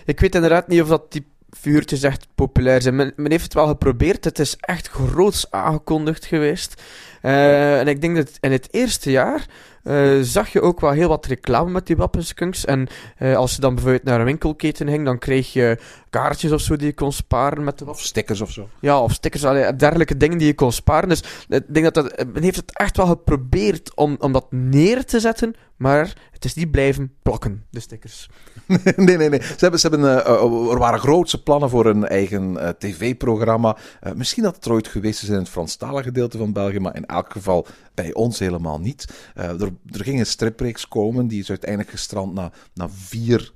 Ik 0.04 0.20
weet 0.20 0.34
inderdaad 0.34 0.68
niet 0.68 0.82
of 0.82 0.88
dat 0.88 1.12
die 1.12 1.26
vuurtjes 1.50 2.02
echt 2.02 2.26
populair 2.34 2.82
zijn. 2.82 2.96
Men, 2.96 3.12
heeft 3.16 3.44
het 3.44 3.54
wel 3.54 3.66
geprobeerd. 3.66 4.24
Het 4.24 4.38
is 4.38 4.56
echt 4.56 4.88
groots 4.88 5.50
aangekondigd 5.50 6.24
geweest. 6.24 6.82
Uh, 7.22 7.80
en 7.80 7.88
ik 7.88 8.00
denk 8.00 8.16
dat 8.16 8.38
in 8.40 8.52
het 8.52 8.68
eerste 8.70 9.10
jaar 9.10 9.46
uh, 9.84 10.20
zag 10.20 10.48
je 10.48 10.60
ook 10.60 10.80
wel 10.80 10.90
heel 10.90 11.08
wat 11.08 11.26
reclame 11.26 11.70
met 11.70 11.86
die 11.86 11.96
wapenskunks. 11.96 12.64
En 12.64 12.88
uh, 13.18 13.36
als 13.36 13.54
je 13.54 13.60
dan 13.60 13.74
bijvoorbeeld 13.74 14.04
naar 14.04 14.18
een 14.18 14.24
winkelketen 14.24 14.88
ging, 14.88 15.04
dan 15.04 15.18
kreeg 15.18 15.52
je 15.52 15.78
kaartjes 16.10 16.52
of 16.52 16.60
zo 16.60 16.76
die 16.76 16.86
je 16.86 16.94
kon 16.94 17.12
sparen 17.12 17.64
met 17.64 17.78
de 17.78 17.88
Of 17.88 18.00
stickers 18.00 18.40
of 18.40 18.50
zo. 18.50 18.68
Ja, 18.80 19.00
of 19.00 19.12
stickers, 19.12 19.44
allee, 19.44 19.76
dergelijke 19.76 20.16
dingen 20.16 20.38
die 20.38 20.46
je 20.46 20.54
kon 20.54 20.72
sparen. 20.72 21.08
Dus 21.08 21.22
ik 21.48 21.74
denk 21.74 21.94
dat, 21.94 21.94
dat 21.94 22.26
men 22.32 22.42
heeft 22.42 22.56
het 22.56 22.76
echt 22.76 22.96
wel 22.96 23.06
geprobeerd 23.06 23.94
om, 23.94 24.16
om 24.18 24.32
dat 24.32 24.46
neer 24.50 25.04
te 25.04 25.20
zetten, 25.20 25.54
maar 25.76 26.12
het 26.30 26.44
is 26.44 26.54
niet 26.54 26.70
blijven 26.70 27.12
plakken, 27.22 27.64
de 27.70 27.80
stickers. 27.80 28.28
nee, 28.96 29.16
nee, 29.16 29.28
nee. 29.28 29.42
Ze 29.42 29.56
hebben, 29.58 29.80
ze 29.80 29.88
hebben, 29.88 30.08
uh, 30.08 30.72
er 30.72 30.78
waren 30.78 30.98
grootse 30.98 31.42
plannen 31.42 31.70
voor 31.70 31.86
een 31.86 32.06
eigen 32.06 32.52
uh, 32.52 32.68
tv-programma. 32.68 33.76
Uh, 34.02 34.12
misschien 34.12 34.42
dat 34.42 34.54
het 34.54 34.64
er 34.64 34.72
ooit 34.72 34.88
geweest 34.88 35.22
is 35.22 35.28
in 35.28 35.34
het 35.34 35.48
Franstalige 35.48 36.02
gedeelte 36.02 36.38
van 36.38 36.52
België, 36.52 36.78
maar 36.78 36.96
in 36.96 37.06
elk 37.06 37.32
geval 37.32 37.66
bij 38.02 38.14
ons 38.14 38.38
helemaal 38.38 38.80
niet. 38.80 39.04
er, 39.34 39.72
er 39.86 40.04
ging 40.04 40.18
een 40.18 40.26
stripreeks 40.26 40.88
komen, 40.88 41.26
die 41.26 41.40
is 41.40 41.48
uiteindelijk 41.48 41.90
gestrand 41.90 42.34
naar, 42.34 42.52
naar 42.74 42.90
vier 42.90 43.52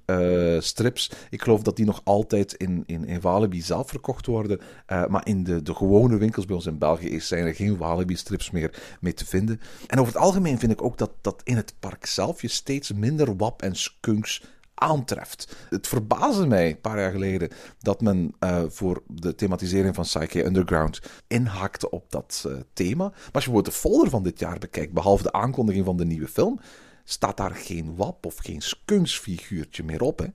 strips. 0.59 1.11
Ik 1.31 1.43
geloof 1.43 1.63
dat 1.63 1.77
die 1.77 1.85
nog 1.85 2.01
altijd 2.05 2.55
in, 2.55 2.83
in, 2.87 3.05
in 3.07 3.21
Walibi 3.21 3.63
zelf 3.63 3.89
verkocht 3.89 4.27
worden. 4.27 4.61
maar 4.87 5.27
in 5.27 5.45
de, 5.45 5.63
de 5.63 5.75
gewone 5.75 6.17
winkels 6.17 6.47
bij 6.47 6.57
ons 6.57 6.67
in 6.67 6.79
België 6.79 7.21
zijn 7.21 7.47
er 7.47 7.55
geen 7.55 7.77
Walibi-strips 7.77 8.51
meer 8.51 8.97
mee 9.01 9.15
te 9.15 9.27
vinden. 9.27 9.61
En 9.87 9.99
over 9.99 10.13
het 10.13 10.23
algemeen 10.23 10.59
vind 10.59 10.73
ik 10.73 10.83
ook 10.83 10.99
dat, 10.99 11.11
dat 11.21 11.41
in 11.45 11.57
het 11.57 11.75
park 11.81 12.07
zelf 12.07 12.43
je 12.43 12.49
steeds 12.49 12.93
minder 12.93 13.37
wap 13.37 13.63
en 13.63 13.77
skunks 13.77 14.43
aantreft. 14.75 15.57
Het 15.71 15.87
verbaasde 15.87 16.47
mij 16.47 16.69
een 16.71 16.81
paar 16.81 16.99
jaar 16.99 17.11
geleden 17.11 17.49
dat 17.79 18.01
men 18.01 18.35
uh, 18.41 18.63
voor 18.69 19.03
de 19.07 19.35
thematisering 19.35 19.95
van 19.95 20.05
Psyche 20.05 20.45
Underground 20.45 21.01
inhaakte 21.27 21.91
op 21.91 22.11
dat 22.11 22.45
uh, 22.47 22.53
thema. 22.73 23.05
Maar 23.05 23.13
als 23.15 23.45
je 23.45 23.51
bijvoorbeeld 23.51 23.65
de 23.65 23.81
folder 23.81 24.11
van 24.11 24.23
dit 24.23 24.39
jaar 24.39 24.59
bekijkt, 24.59 24.93
behalve 24.93 25.23
de 25.23 25.33
aankondiging 25.33 25.85
van 25.85 25.97
de 25.97 26.05
nieuwe 26.05 26.29
film, 26.29 26.61
staat 27.05 27.37
daar 27.37 27.55
geen 27.55 27.97
wap 27.97 28.27
of 28.27 28.37
geen 28.37 28.63
skunksfiguurtje 28.63 29.85
meer 29.85 30.01
op. 30.01 30.19
Hè? 30.19 30.27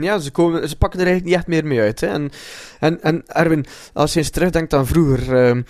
Ja, 0.00 0.18
ze, 0.18 0.30
komen, 0.30 0.68
ze 0.68 0.76
pakken 0.76 1.00
er 1.00 1.06
eigenlijk 1.06 1.24
niet 1.24 1.46
echt 1.46 1.46
meer 1.46 1.66
mee 1.66 1.80
uit. 1.80 2.00
Hè. 2.00 2.06
En, 2.06 2.30
en, 2.80 3.02
en 3.02 3.22
Erwin, 3.26 3.66
als 3.92 4.12
je 4.12 4.18
eens 4.18 4.30
terugdenkt 4.30 4.74
aan 4.74 4.86
vroeger, 4.86 5.32
uh, 5.32 5.56
uh, 5.56 5.62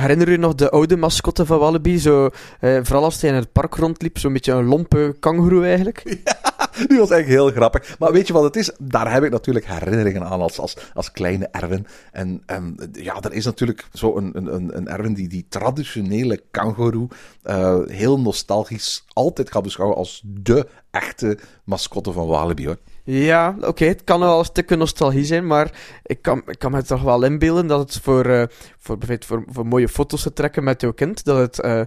herinner 0.00 0.30
je 0.30 0.36
nog 0.36 0.54
de 0.54 0.70
oude 0.70 0.96
mascotte 0.96 1.46
van 1.46 1.58
Wallaby? 1.58 1.98
Zo, 1.98 2.24
uh, 2.60 2.78
vooral 2.82 3.04
als 3.04 3.20
hij 3.20 3.30
in 3.30 3.36
het 3.36 3.52
park 3.52 3.74
rondliep, 3.74 4.18
zo'n 4.18 4.32
beetje 4.32 4.52
een 4.52 4.64
lompe 4.64 5.16
kangoeroe 5.20 5.64
eigenlijk. 5.64 6.02
Ja, 6.24 6.43
Die 6.88 6.98
was 6.98 7.10
echt 7.10 7.26
heel 7.26 7.50
grappig. 7.50 7.98
Maar 7.98 8.12
weet 8.12 8.26
je 8.26 8.32
wat 8.32 8.42
het 8.42 8.56
is? 8.56 8.70
Daar 8.78 9.12
heb 9.12 9.24
ik 9.24 9.30
natuurlijk 9.30 9.66
herinneringen 9.66 10.24
aan 10.24 10.40
als, 10.40 10.78
als, 10.94 11.12
kleine 11.12 11.48
Erwin. 11.50 11.86
En 12.12 12.42
ehm, 12.46 12.72
ja, 12.92 13.20
er 13.20 13.32
is 13.32 13.44
natuurlijk 13.44 13.86
zo 13.92 14.16
een, 14.16 14.30
een, 14.34 14.76
een, 14.76 14.88
Erwin 14.88 15.14
die 15.14 15.28
die 15.28 15.46
traditionele 15.48 16.42
kangoeroe 16.50 17.08
eh, 17.42 17.78
heel 17.86 18.20
nostalgisch 18.20 19.04
altijd 19.12 19.52
gaat 19.52 19.62
beschouwen 19.62 19.96
als 19.96 20.22
de 20.24 20.66
echte 20.90 21.38
mascotte 21.64 22.12
van 22.12 22.26
Walibi. 22.26 22.66
Hoor. 22.66 22.78
Ja, 23.04 23.56
oké, 23.60 23.84
het 23.84 24.04
kan 24.04 24.20
wel 24.20 24.38
een 24.38 24.44
stukje 24.44 24.76
nostalgie 24.76 25.24
zijn, 25.24 25.46
maar 25.46 25.70
ik 26.02 26.22
kan, 26.22 26.42
ik 26.46 26.58
kan 26.58 26.70
me 26.70 26.82
toch 26.82 27.02
wel 27.02 27.22
inbeelden 27.22 27.66
dat 27.66 27.80
het 27.80 28.02
voor, 28.02 28.24
eh, 28.24 28.44
voor, 28.78 28.98
voor 29.46 29.66
mooie 29.66 29.88
foto's 29.88 30.22
te 30.22 30.32
trekken 30.32 30.64
met 30.64 30.80
jouw 30.80 30.92
kind, 30.92 31.24
dat 31.24 31.38
het 31.38 31.60
eh, 31.60 31.80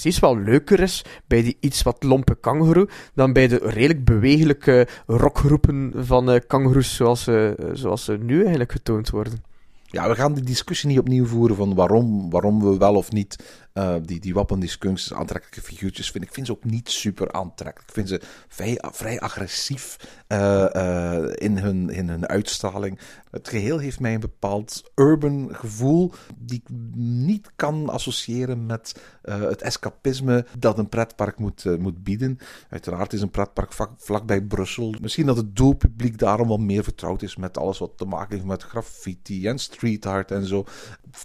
precies 0.00 0.18
wel 0.18 0.38
leuker 0.38 0.80
is 0.80 1.04
bij 1.26 1.42
die 1.42 1.56
iets 1.60 1.82
wat 1.82 2.02
lompe 2.02 2.34
kangoeroe 2.34 2.88
dan 3.14 3.32
bij 3.32 3.48
de 3.48 3.58
redelijk 3.62 4.04
bewegelijke 4.04 4.88
rockgroepen 5.06 5.92
van 5.96 6.30
uh, 6.30 6.40
kangoeroes 6.46 6.94
zoals, 6.94 7.28
uh, 7.28 7.50
zoals 7.72 8.04
ze 8.04 8.18
nu 8.20 8.40
eigenlijk 8.40 8.72
getoond 8.72 9.10
worden. 9.10 9.42
Ja, 9.84 10.08
we 10.08 10.14
gaan 10.14 10.34
die 10.34 10.44
discussie 10.44 10.88
niet 10.88 10.98
opnieuw 10.98 11.26
voeren 11.26 11.56
van 11.56 11.74
waarom, 11.74 12.30
waarom 12.30 12.60
we 12.60 12.78
wel 12.78 12.94
of 12.94 13.12
niet 13.12 13.63
uh, 13.78 13.94
die, 14.02 14.20
die 14.20 14.34
wappen, 14.34 14.60
die 14.60 14.68
skunks, 14.68 15.12
aantrekkelijke 15.12 15.60
figuurtjes 15.60 16.10
vind. 16.10 16.24
Ik 16.24 16.32
vind 16.32 16.46
ze 16.46 16.52
ook 16.52 16.64
niet 16.64 16.90
super 16.90 17.32
aantrekkelijk. 17.32 17.88
Ik 17.88 17.94
vind 17.94 18.08
ze 18.08 18.20
vrij, 18.48 18.78
vrij 18.92 19.20
agressief 19.20 19.96
uh, 20.28 20.66
uh, 20.72 21.30
in, 21.34 21.58
hun, 21.58 21.90
in 21.90 22.08
hun 22.08 22.26
uitstraling. 22.26 22.98
Het 23.30 23.48
geheel 23.48 23.78
heeft 23.78 24.00
mij 24.00 24.14
een 24.14 24.20
bepaald 24.20 24.90
urban 24.94 25.48
gevoel 25.52 26.12
die 26.36 26.62
ik 26.64 26.76
niet 26.96 27.50
kan 27.56 27.88
associëren 27.88 28.66
met 28.66 29.00
het 29.22 29.62
escapisme 29.62 30.46
dat 30.58 30.78
een 30.78 30.88
pretpark 30.88 31.38
moet, 31.38 31.78
moet 31.78 32.02
bieden. 32.04 32.38
Uiteraard 32.70 33.12
is 33.12 33.20
een 33.20 33.30
pretpark 33.30 33.72
vlak, 33.72 33.90
vlakbij 33.96 34.42
Brussel. 34.42 34.94
Misschien 35.00 35.26
dat 35.26 35.36
het 35.36 35.56
doelpubliek 35.56 36.18
daarom 36.18 36.48
wel 36.48 36.56
meer 36.56 36.84
vertrouwd 36.84 37.22
is 37.22 37.36
met 37.36 37.58
alles 37.58 37.78
wat 37.78 37.92
te 37.96 38.04
maken 38.04 38.34
heeft 38.34 38.48
met 38.48 38.62
graffiti 38.62 39.48
en 39.48 39.58
street 39.58 40.06
art 40.06 40.30
en 40.30 40.46
zo. 40.46 40.64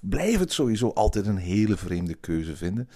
Blijft 0.01 0.39
het 0.39 0.53
sowieso 0.53 0.89
altijd 0.89 1.25
een 1.25 1.37
hele 1.37 1.77
vreemde 1.77 2.13
keuze 2.13 2.38
vinden. 2.45 2.89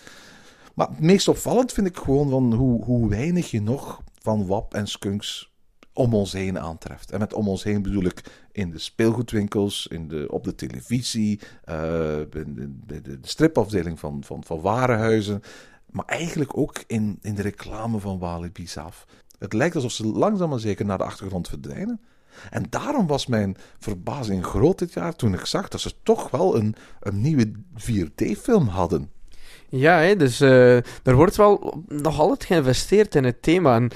Maar 0.74 0.88
het 0.88 1.00
meest 1.00 1.28
opvallend 1.28 1.72
vind 1.72 1.88
ik 1.88 1.98
gewoon 1.98 2.30
van 2.30 2.54
hoe, 2.54 2.84
hoe 2.84 3.10
weinig 3.10 3.52
je 3.52 3.62
nog 3.62 4.02
van 4.22 4.48
WAP 4.48 4.74
en 4.74 4.88
skunks 4.88 5.52
om 5.94 6.14
ons 6.14 6.32
heen 6.32 6.60
aantreft. 6.60 7.12
En 7.12 7.20
met 7.20 7.34
om 7.34 7.48
ons 7.48 7.64
heen 7.64 7.82
bedoel 7.82 8.04
ik 8.04 8.48
in 8.52 8.70
de 8.70 8.80
speelgoedwinkels, 8.80 9.88
in 9.88 10.08
de, 10.08 10.28
op 10.30 10.44
de 10.44 10.56
televisie, 10.56 11.40
uh, 11.40 11.46
de 11.66 13.18
stripafdeling 13.22 14.00
van, 14.00 14.24
van, 14.24 14.44
van 14.44 14.62
warenhuizen. 14.62 15.42
Maar 15.90 16.06
eigenlijk 16.06 16.58
ook 16.58 16.84
in, 16.88 17.20
in 17.22 17.36
de 17.36 17.42
reclame 17.42 18.00
van 18.00 18.20
Walibi 18.20 18.68
zelf. 18.68 19.06
Het 19.38 19.54
lijkt 19.54 19.76
alsof 19.76 19.92
ze 19.92 20.06
langzaam 20.08 20.50
maar 20.50 20.60
zeker 20.60 20.86
naar 20.86 20.98
de 20.98 21.04
achtergrond 21.04 21.48
verdwijnen. 21.48 22.02
En 22.50 22.66
daarom 22.70 23.08
was 23.08 23.26
mijn 23.26 23.58
verbazing 23.80 24.46
groot 24.46 24.80
dit 24.80 24.94
jaar 24.94 25.16
toen 25.16 25.34
ik 25.34 25.46
zag 25.46 25.68
dat 25.68 25.82
ze 25.82 25.94
toch 26.04 26.30
wel 26.30 26.56
een, 26.56 26.76
een 27.00 27.22
nieuwe 27.22 27.52
4D-film 27.78 28.68
hadden. 28.68 29.12
Ja, 29.76 30.00
hè, 30.00 30.16
dus 30.16 30.42
uh, 30.42 30.76
er 30.78 31.16
wordt 31.16 31.36
wel 31.36 31.84
nog 31.88 32.20
altijd 32.20 32.46
geïnvesteerd 32.46 33.16
in 33.16 33.24
het 33.24 33.42
thema. 33.42 33.76
En 33.76 33.92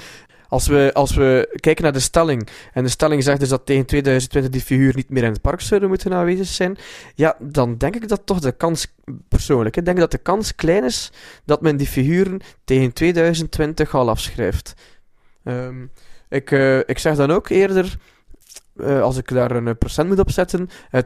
als 0.48 0.66
we, 0.66 0.90
als 0.92 1.14
we 1.14 1.56
kijken 1.60 1.82
naar 1.84 1.92
de 1.92 2.00
stelling, 2.00 2.48
en 2.72 2.82
de 2.82 2.90
stelling 2.90 3.22
zegt 3.22 3.40
dus 3.40 3.48
dat 3.48 3.66
tegen 3.66 3.86
2020 3.86 4.52
die 4.52 4.60
figuur 4.60 4.94
niet 4.94 5.10
meer 5.10 5.22
in 5.22 5.32
het 5.32 5.40
park 5.40 5.60
zouden 5.60 5.88
moeten 5.88 6.12
aanwezig 6.12 6.46
zijn, 6.46 6.78
ja, 7.14 7.36
dan 7.38 7.76
denk 7.76 7.94
ik 7.94 8.08
dat 8.08 8.20
toch 8.24 8.40
de 8.40 8.52
kans, 8.52 8.86
persoonlijk, 9.28 9.76
ik 9.76 9.84
denk 9.84 9.98
dat 9.98 10.10
de 10.10 10.18
kans 10.18 10.54
klein 10.54 10.84
is 10.84 11.12
dat 11.44 11.62
men 11.62 11.76
die 11.76 11.86
figuren 11.86 12.40
tegen 12.64 12.92
2020 12.92 13.94
al 13.94 14.08
afschrijft. 14.08 14.74
Um, 15.44 15.90
ik, 16.28 16.50
uh, 16.50 16.78
ik 16.78 16.98
zeg 16.98 17.16
dan 17.16 17.30
ook 17.30 17.48
eerder, 17.48 17.96
uh, 18.80 19.02
als 19.02 19.16
ik 19.16 19.28
daar 19.28 19.50
een 19.50 19.78
procent 19.78 20.08
moet 20.08 20.18
op 20.18 20.30
zetten, 20.30 20.68
uh, 20.92 21.00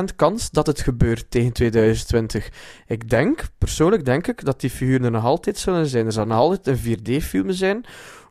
20% 0.00 0.14
kans 0.16 0.50
dat 0.50 0.66
het 0.66 0.80
gebeurt 0.80 1.30
tegen 1.30 1.52
2020. 1.52 2.50
Ik 2.86 3.10
denk, 3.10 3.44
persoonlijk 3.58 4.04
denk 4.04 4.26
ik, 4.26 4.44
dat 4.44 4.60
die 4.60 4.70
figuren 4.70 5.04
er 5.04 5.10
nog 5.10 5.24
altijd 5.24 5.58
zullen 5.58 5.86
zijn. 5.86 6.06
Er 6.06 6.12
zal 6.12 6.26
nog 6.26 6.38
altijd 6.38 6.66
een 6.66 6.98
4D-film 6.98 7.50
zijn 7.50 7.84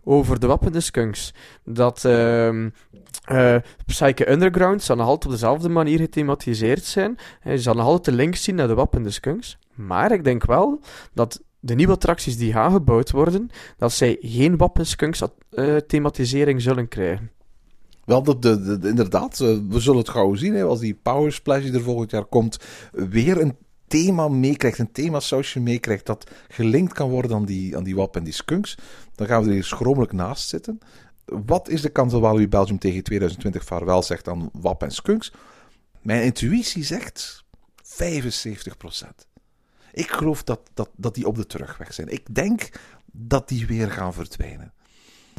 over 0.04 0.40
de 0.40 0.48
wappende 0.48 0.80
skunks. 0.80 1.34
Dat 1.64 2.04
uh, 2.04 2.66
Psyche 3.86 4.32
Underground 4.32 4.84
zal 4.84 4.96
nog 4.96 5.08
altijd 5.08 5.26
op 5.26 5.32
dezelfde 5.32 5.70
manier 5.70 6.00
gethematiseerd 6.00 6.84
zijn. 6.84 7.18
Je 7.44 7.58
zal 7.58 7.74
nog 7.74 7.86
altijd 7.86 8.06
de 8.06 8.12
link 8.12 8.36
zien 8.36 8.56
naar 8.56 8.68
de 8.68 8.74
wappende 8.74 9.12
skunks. 9.12 9.58
Maar 9.76 10.12
ik 10.12 10.24
denk 10.24 10.46
wel 10.46 10.82
dat 11.14 11.42
de 11.60 11.76
nieuwe 11.76 11.94
attracties 11.94 12.38
die 12.38 12.54
gaan 12.54 12.72
gebouwd 12.72 13.12
worden, 13.12 13.50
dat 13.78 13.92
zij 13.92 14.18
geen 14.22 14.58
wappenskunks 14.58 15.22
uh, 15.52 15.76
thematisering 15.76 16.62
zullen 16.62 16.88
krijgen. 16.88 17.32
Wel, 18.10 18.24
de, 18.24 18.40
de, 18.40 18.80
de, 18.80 18.88
inderdaad, 18.88 19.40
uh, 19.40 19.58
we 19.70 19.80
zullen 19.80 20.00
het 20.00 20.10
gauw 20.10 20.36
zien. 20.36 20.54
Hè, 20.54 20.64
als 20.64 20.80
die 20.80 20.94
Power 20.94 21.32
Splash 21.32 21.66
er 21.66 21.82
volgend 21.82 22.12
jaar 22.12 22.26
komt, 22.26 22.58
weer 22.92 23.42
een 23.42 23.58
thema 23.88 24.28
meekrijgt, 24.28 24.80
een 24.80 24.92
themasausje 24.92 25.60
meekrijgt 25.60 26.06
dat 26.06 26.32
gelinkt 26.48 26.94
kan 26.94 27.10
worden 27.10 27.36
aan 27.36 27.46
die, 27.46 27.78
aan 27.78 27.84
die 27.84 27.96
WAP 27.96 28.16
en 28.16 28.24
die 28.24 28.34
skunks, 28.34 28.78
dan 29.16 29.28
gaan 29.28 29.44
we 29.44 29.56
er 29.56 29.64
schromelijk 29.64 30.12
naast 30.12 30.50
zitten. 30.50 30.80
Wat 31.26 31.70
is 31.70 31.82
de 31.82 31.90
kans 31.90 32.12
dat 32.12 32.22
Walibi 32.22 32.48
Belgium 32.48 32.80
tegen 32.80 33.04
2020 33.04 33.64
vaarwel 33.64 34.04
zegt 34.04 34.28
aan 34.28 34.50
WAP 34.54 34.84
en 34.84 34.92
skunks? 34.92 35.34
Mijn 36.02 36.24
intuïtie 36.24 36.84
zegt 36.84 37.44
75%. 37.84 37.98
Ik 39.92 40.12
geloof 40.12 40.44
dat, 40.44 40.60
dat, 40.74 40.90
dat 40.96 41.16
die 41.16 41.28
op 41.28 41.36
de 41.36 41.46
terugweg 41.46 41.94
zijn. 41.94 42.08
Ik 42.08 42.36
denk 42.36 42.70
dat 43.12 43.48
die 43.48 43.68
weer 43.68 43.92
gaan 43.92 44.14
verdwijnen. 44.14 44.74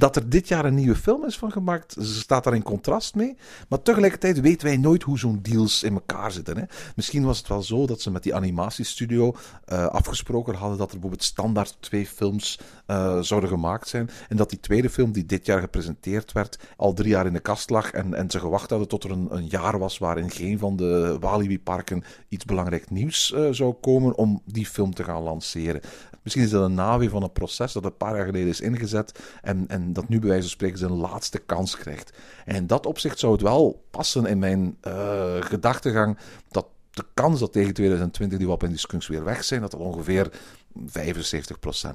Dat 0.00 0.16
er 0.16 0.28
dit 0.28 0.48
jaar 0.48 0.64
een 0.64 0.74
nieuwe 0.74 0.96
film 0.96 1.24
is 1.24 1.38
van 1.38 1.52
gemaakt, 1.52 1.96
staat 2.00 2.44
daar 2.44 2.54
in 2.54 2.62
contrast 2.62 3.14
mee. 3.14 3.36
Maar 3.68 3.82
tegelijkertijd 3.82 4.40
weten 4.40 4.66
wij 4.66 4.76
nooit 4.76 5.02
hoe 5.02 5.18
zo'n 5.18 5.38
deals 5.42 5.82
in 5.82 5.92
elkaar 5.92 6.32
zitten. 6.32 6.56
Hè. 6.56 6.64
Misschien 6.96 7.24
was 7.24 7.38
het 7.38 7.48
wel 7.48 7.62
zo 7.62 7.86
dat 7.86 8.00
ze 8.00 8.10
met 8.10 8.22
die 8.22 8.34
animatiestudio 8.34 9.34
uh, 9.72 9.86
afgesproken 9.86 10.54
hadden 10.54 10.78
dat 10.78 10.86
er 10.86 10.92
bijvoorbeeld 10.92 11.22
standaard 11.22 11.76
twee 11.80 12.06
films 12.06 12.60
uh, 12.86 13.18
zouden 13.20 13.50
gemaakt 13.50 13.88
zijn. 13.88 14.10
En 14.28 14.36
dat 14.36 14.50
die 14.50 14.60
tweede 14.60 14.90
film 14.90 15.12
die 15.12 15.26
dit 15.26 15.46
jaar 15.46 15.60
gepresenteerd 15.60 16.32
werd, 16.32 16.58
al 16.76 16.92
drie 16.92 17.10
jaar 17.10 17.26
in 17.26 17.32
de 17.32 17.40
kast 17.40 17.70
lag. 17.70 17.90
En, 17.90 18.14
en 18.14 18.30
ze 18.30 18.38
gewacht 18.38 18.70
hadden 18.70 18.88
tot 18.88 19.04
er 19.04 19.10
een, 19.10 19.26
een 19.30 19.46
jaar 19.46 19.78
was 19.78 19.98
waarin 19.98 20.30
geen 20.30 20.58
van 20.58 20.76
de 20.76 21.16
Walibi-parken 21.20 22.04
iets 22.28 22.44
belangrijk 22.44 22.90
nieuws 22.90 23.32
uh, 23.36 23.48
zou 23.50 23.72
komen 23.72 24.16
om 24.16 24.42
die 24.44 24.66
film 24.66 24.94
te 24.94 25.04
gaan 25.04 25.22
lanceren. 25.22 25.80
Misschien 26.22 26.44
is 26.44 26.50
dat 26.50 26.64
een 26.64 26.74
naweer 26.74 27.10
van 27.10 27.22
een 27.22 27.32
proces 27.32 27.72
dat 27.72 27.84
een 27.84 27.96
paar 27.96 28.16
jaar 28.16 28.24
geleden 28.24 28.48
is 28.48 28.60
ingezet. 28.60 29.20
En, 29.42 29.64
en 29.68 29.92
dat 29.92 30.08
nu 30.08 30.18
bij 30.18 30.28
wijze 30.28 30.42
van 30.42 30.50
spreken 30.50 30.78
zijn 30.78 30.92
laatste 30.92 31.38
kans 31.38 31.76
krijgt. 31.76 32.12
En 32.44 32.54
in 32.54 32.66
dat 32.66 32.86
opzicht 32.86 33.18
zou 33.18 33.32
het 33.32 33.42
wel 33.42 33.84
passen 33.90 34.26
in 34.26 34.38
mijn 34.38 34.76
uh, 34.86 35.36
gedachtegang 35.40 36.18
dat 36.48 36.66
de 36.90 37.04
kans 37.14 37.40
dat 37.40 37.52
tegen 37.52 37.74
2020 37.74 38.38
die 38.38 38.46
WAP 38.48 38.62
en 38.62 38.68
die 38.68 38.98
weer 39.08 39.24
weg 39.24 39.44
zijn, 39.44 39.60
dat 39.60 39.70
dat 39.70 39.80
ongeveer 39.80 40.30
75% 40.30 40.32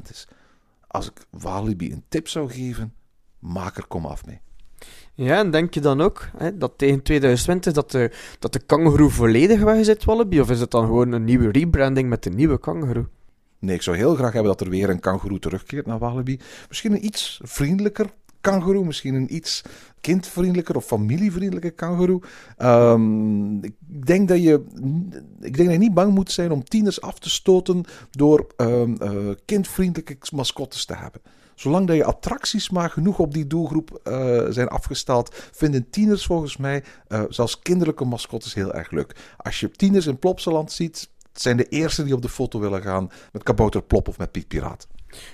is. 0.09 0.27
Als 0.87 1.05
ik 1.05 1.25
Walibi 1.29 1.91
een 1.91 2.03
tip 2.09 2.27
zou 2.27 2.51
geven, 2.51 2.93
maak 3.39 3.77
er 3.77 3.87
kom 3.87 4.05
af 4.05 4.25
mee. 4.25 4.39
Ja, 5.13 5.39
en 5.39 5.51
denk 5.51 5.73
je 5.73 5.81
dan 5.81 6.01
ook 6.01 6.29
hè, 6.37 6.57
dat 6.57 6.77
tegen 6.77 7.03
2020 7.03 7.73
dat 7.73 7.91
de, 7.91 8.11
dat 8.39 8.53
de 8.53 8.59
kangoeroe 8.59 9.09
volledig 9.09 9.61
weg 9.61 9.77
is? 9.77 9.89
Of 10.39 10.49
is 10.49 10.59
het 10.59 10.71
dan 10.71 10.85
gewoon 10.85 11.11
een 11.11 11.23
nieuwe 11.23 11.51
rebranding 11.51 12.09
met 12.09 12.25
een 12.25 12.35
nieuwe 12.35 12.59
kangoeroe? 12.59 13.07
Nee, 13.65 13.75
ik 13.75 13.81
zou 13.81 13.97
heel 13.97 14.15
graag 14.15 14.33
hebben 14.33 14.51
dat 14.51 14.61
er 14.61 14.69
weer 14.69 14.89
een 14.89 14.99
kangoeroe 14.99 15.39
terugkeert 15.39 15.85
naar 15.85 15.99
Walibi. 15.99 16.39
Misschien 16.67 16.91
een 16.91 17.05
iets 17.05 17.39
vriendelijker 17.43 18.09
kangoeroe, 18.41 18.85
misschien 18.85 19.13
een 19.13 19.35
iets 19.35 19.61
kindvriendelijker 20.01 20.75
of 20.75 20.85
familievriendelijke 20.85 21.71
kangoeroe. 21.71 22.21
Um, 22.57 23.63
ik 23.63 24.05
denk 24.05 24.27
dat 24.27 24.43
je, 24.43 24.63
ik 25.39 25.55
denk 25.55 25.69
dat 25.69 25.71
je 25.71 25.77
niet 25.77 25.93
bang 25.93 26.13
moet 26.13 26.31
zijn 26.31 26.51
om 26.51 26.63
tieners 26.63 27.01
af 27.01 27.19
te 27.19 27.29
stoten 27.29 27.83
door 28.11 28.47
um, 28.57 28.95
uh, 29.01 29.33
kindvriendelijke 29.45 30.17
mascottes 30.31 30.85
te 30.85 30.95
hebben. 30.95 31.21
Zolang 31.55 31.87
dat 31.87 31.95
je 31.95 32.05
attracties 32.05 32.69
maar 32.69 32.89
genoeg 32.89 33.19
op 33.19 33.33
die 33.33 33.47
doelgroep 33.47 34.01
uh, 34.03 34.45
zijn 34.49 34.67
afgesteld, 34.67 35.35
vinden 35.51 35.89
tieners 35.89 36.25
volgens 36.25 36.57
mij 36.57 36.83
uh, 37.07 37.23
zelfs 37.29 37.59
kinderlijke 37.59 38.05
mascottes 38.05 38.53
heel 38.53 38.73
erg 38.73 38.91
leuk. 38.91 39.15
Als 39.37 39.59
je 39.59 39.71
tieners 39.71 40.05
in 40.05 40.19
Plopsaland 40.19 40.71
ziet, 40.71 41.09
zijn 41.41 41.57
de 41.57 41.67
eerste 41.69 42.03
die 42.03 42.13
op 42.13 42.21
de 42.21 42.29
foto 42.29 42.59
willen 42.59 42.81
gaan 42.81 43.11
met 43.31 43.43
Kabouter 43.43 43.81
Plop 43.81 44.07
of 44.07 44.17
met 44.17 44.31
Piet 44.31 44.47
Piraat. 44.47 44.87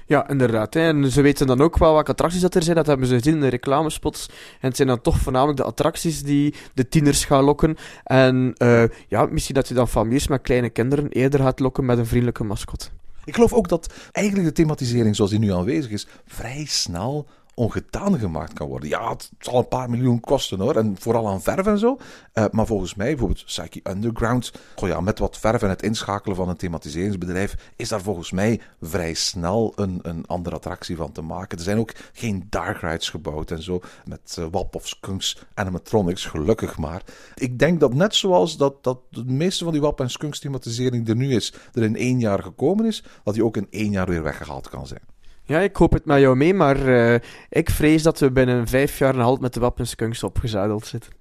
Ja, 0.06 0.30
inderdaad. 0.30 0.74
Hè. 0.74 0.82
En 0.82 1.12
ze 1.12 1.22
weten 1.22 1.48
dan 1.48 1.62
ook 1.62 1.78
wel 1.78 1.94
welke 1.94 2.12
attracties 2.12 2.42
dat 2.42 2.56
er 2.56 2.64
zijn. 2.64 2.76
Dat 2.76 2.86
hebben 2.86 3.08
ze 3.08 3.16
gezien 3.16 3.34
in 3.34 3.40
de 3.40 3.48
reclamespots. 3.48 4.28
En 4.30 4.68
het 4.68 4.76
zijn 4.76 4.88
dan 4.88 5.02
toch 5.02 5.18
voornamelijk 5.18 5.58
de 5.58 5.64
attracties 5.64 6.24
die 6.24 6.56
de 6.74 6.88
tieners 6.88 7.26
gaan 7.26 7.44
lokken. 7.44 7.78
En 8.04 8.56
uh, 8.58 8.84
ja, 9.08 9.26
misschien 9.26 9.56
dat 9.56 9.68
je 9.68 9.74
dan 9.74 9.88
families 9.88 10.28
met 10.28 10.42
kleine 10.42 10.70
kinderen 10.70 11.10
eerder 11.10 11.40
gaat 11.40 11.60
lokken 11.60 11.86
met 11.86 11.98
een 11.98 12.06
vriendelijke 12.06 12.44
mascot. 12.44 12.92
Ik 13.26 13.34
geloof 13.34 13.54
ook 13.54 13.68
dat 13.68 13.94
eigenlijk 14.12 14.48
de 14.48 14.54
thematisering 14.54 15.16
zoals 15.16 15.32
die 15.32 15.40
nu 15.40 15.54
aanwezig 15.54 15.92
is, 15.92 16.08
vrij 16.26 16.66
snel 16.66 17.28
ongedaan 17.54 18.20
gemaakt 18.20 18.54
kan 18.54 18.68
worden. 18.68 18.90
Ja, 18.90 19.10
het 19.10 19.32
zal 19.40 19.58
een 19.58 19.68
paar 19.68 19.90
miljoen 19.90 20.20
kosten 20.20 20.60
hoor. 20.60 20.76
En 20.76 20.96
vooral 21.00 21.28
aan 21.28 21.42
verf 21.42 21.68
en 21.68 21.78
zo. 21.78 21.98
Uh, 22.34 22.46
maar 22.52 22.66
volgens 22.66 22.96
mij, 22.96 23.08
bijvoorbeeld 23.08 23.46
Psyche 23.46 23.80
Underground. 23.84 24.52
Goh 24.76 25.00
met 25.00 25.20
wat 25.20 25.38
verf 25.38 25.62
en 25.62 25.70
het 25.70 25.84
inschakelen 25.84 26.36
van 26.36 26.50
een 26.50 26.56
thematiseringsbedrijf. 26.56 27.56
is 27.76 27.90
daar 27.90 28.02
volgens 28.02 28.32
mij 28.32 28.62
vrij 28.82 29.14
snel 29.14 29.74
een, 29.76 30.00
een 30.02 30.26
andere 30.26 30.56
attractie 30.56 30.96
van 30.96 31.12
te 31.12 31.22
maken. 31.22 31.58
Er 31.58 31.64
zijn 31.64 31.78
ook 31.78 31.94
geen 32.14 32.48
dark 32.50 32.82
rides 32.82 33.10
gebouwd 33.10 33.52
en 33.52 33.64
zo. 33.64 33.80
Met 34.06 34.36
uh, 34.40 34.46
Wap 34.52 34.76
of 34.76 34.88
Skunks 34.88 35.44
animatronics, 35.54 36.26
gelukkig 36.26 36.78
maar. 36.78 37.04
Ik 37.36 37.60
denk 37.60 37.80
dat 37.80 37.94
net 37.94 38.16
zoals 38.16 38.58
dat, 38.58 38.84
dat 38.84 39.00
de 39.10 39.26
meeste 39.26 39.64
van 39.64 39.74
die 39.74 39.82
Wap 39.82 40.00
en 40.00 40.10
Skunks 40.10 40.40
thematisering 40.40 41.10
er 41.10 41.16
nu 41.16 41.36
is. 41.36 41.54
er 41.74 41.84
in 41.84 41.96
één 41.96 42.20
jaar 42.20 42.44
gekomen 42.44 42.86
is. 42.86 43.04
dat 43.24 43.34
die 43.34 43.46
ook 43.46 43.58
in 43.58 43.68
één 43.70 43.92
jaar 43.92 44.08
weer 44.08 44.24
weggehaald 44.24 44.70
kan 44.70 44.88
zijn. 44.88 45.11
Ja, 45.52 45.60
ik 45.60 45.76
hoop 45.76 45.94
het 45.94 46.06
met 46.06 46.20
jou 46.20 46.36
mee, 46.36 46.54
maar 46.54 46.88
uh, 46.88 47.20
ik 47.50 47.70
vrees 47.70 48.04
dat 48.04 48.20
we 48.20 48.32
binnen 48.32 48.68
vijf 48.68 48.98
jaar 48.98 49.16
een 49.16 49.22
halt 49.22 49.40
met 49.40 49.54
de 49.54 49.60
wapenskunks 49.60 50.24
opgezadeld 50.24 50.86
zitten. 50.86 51.12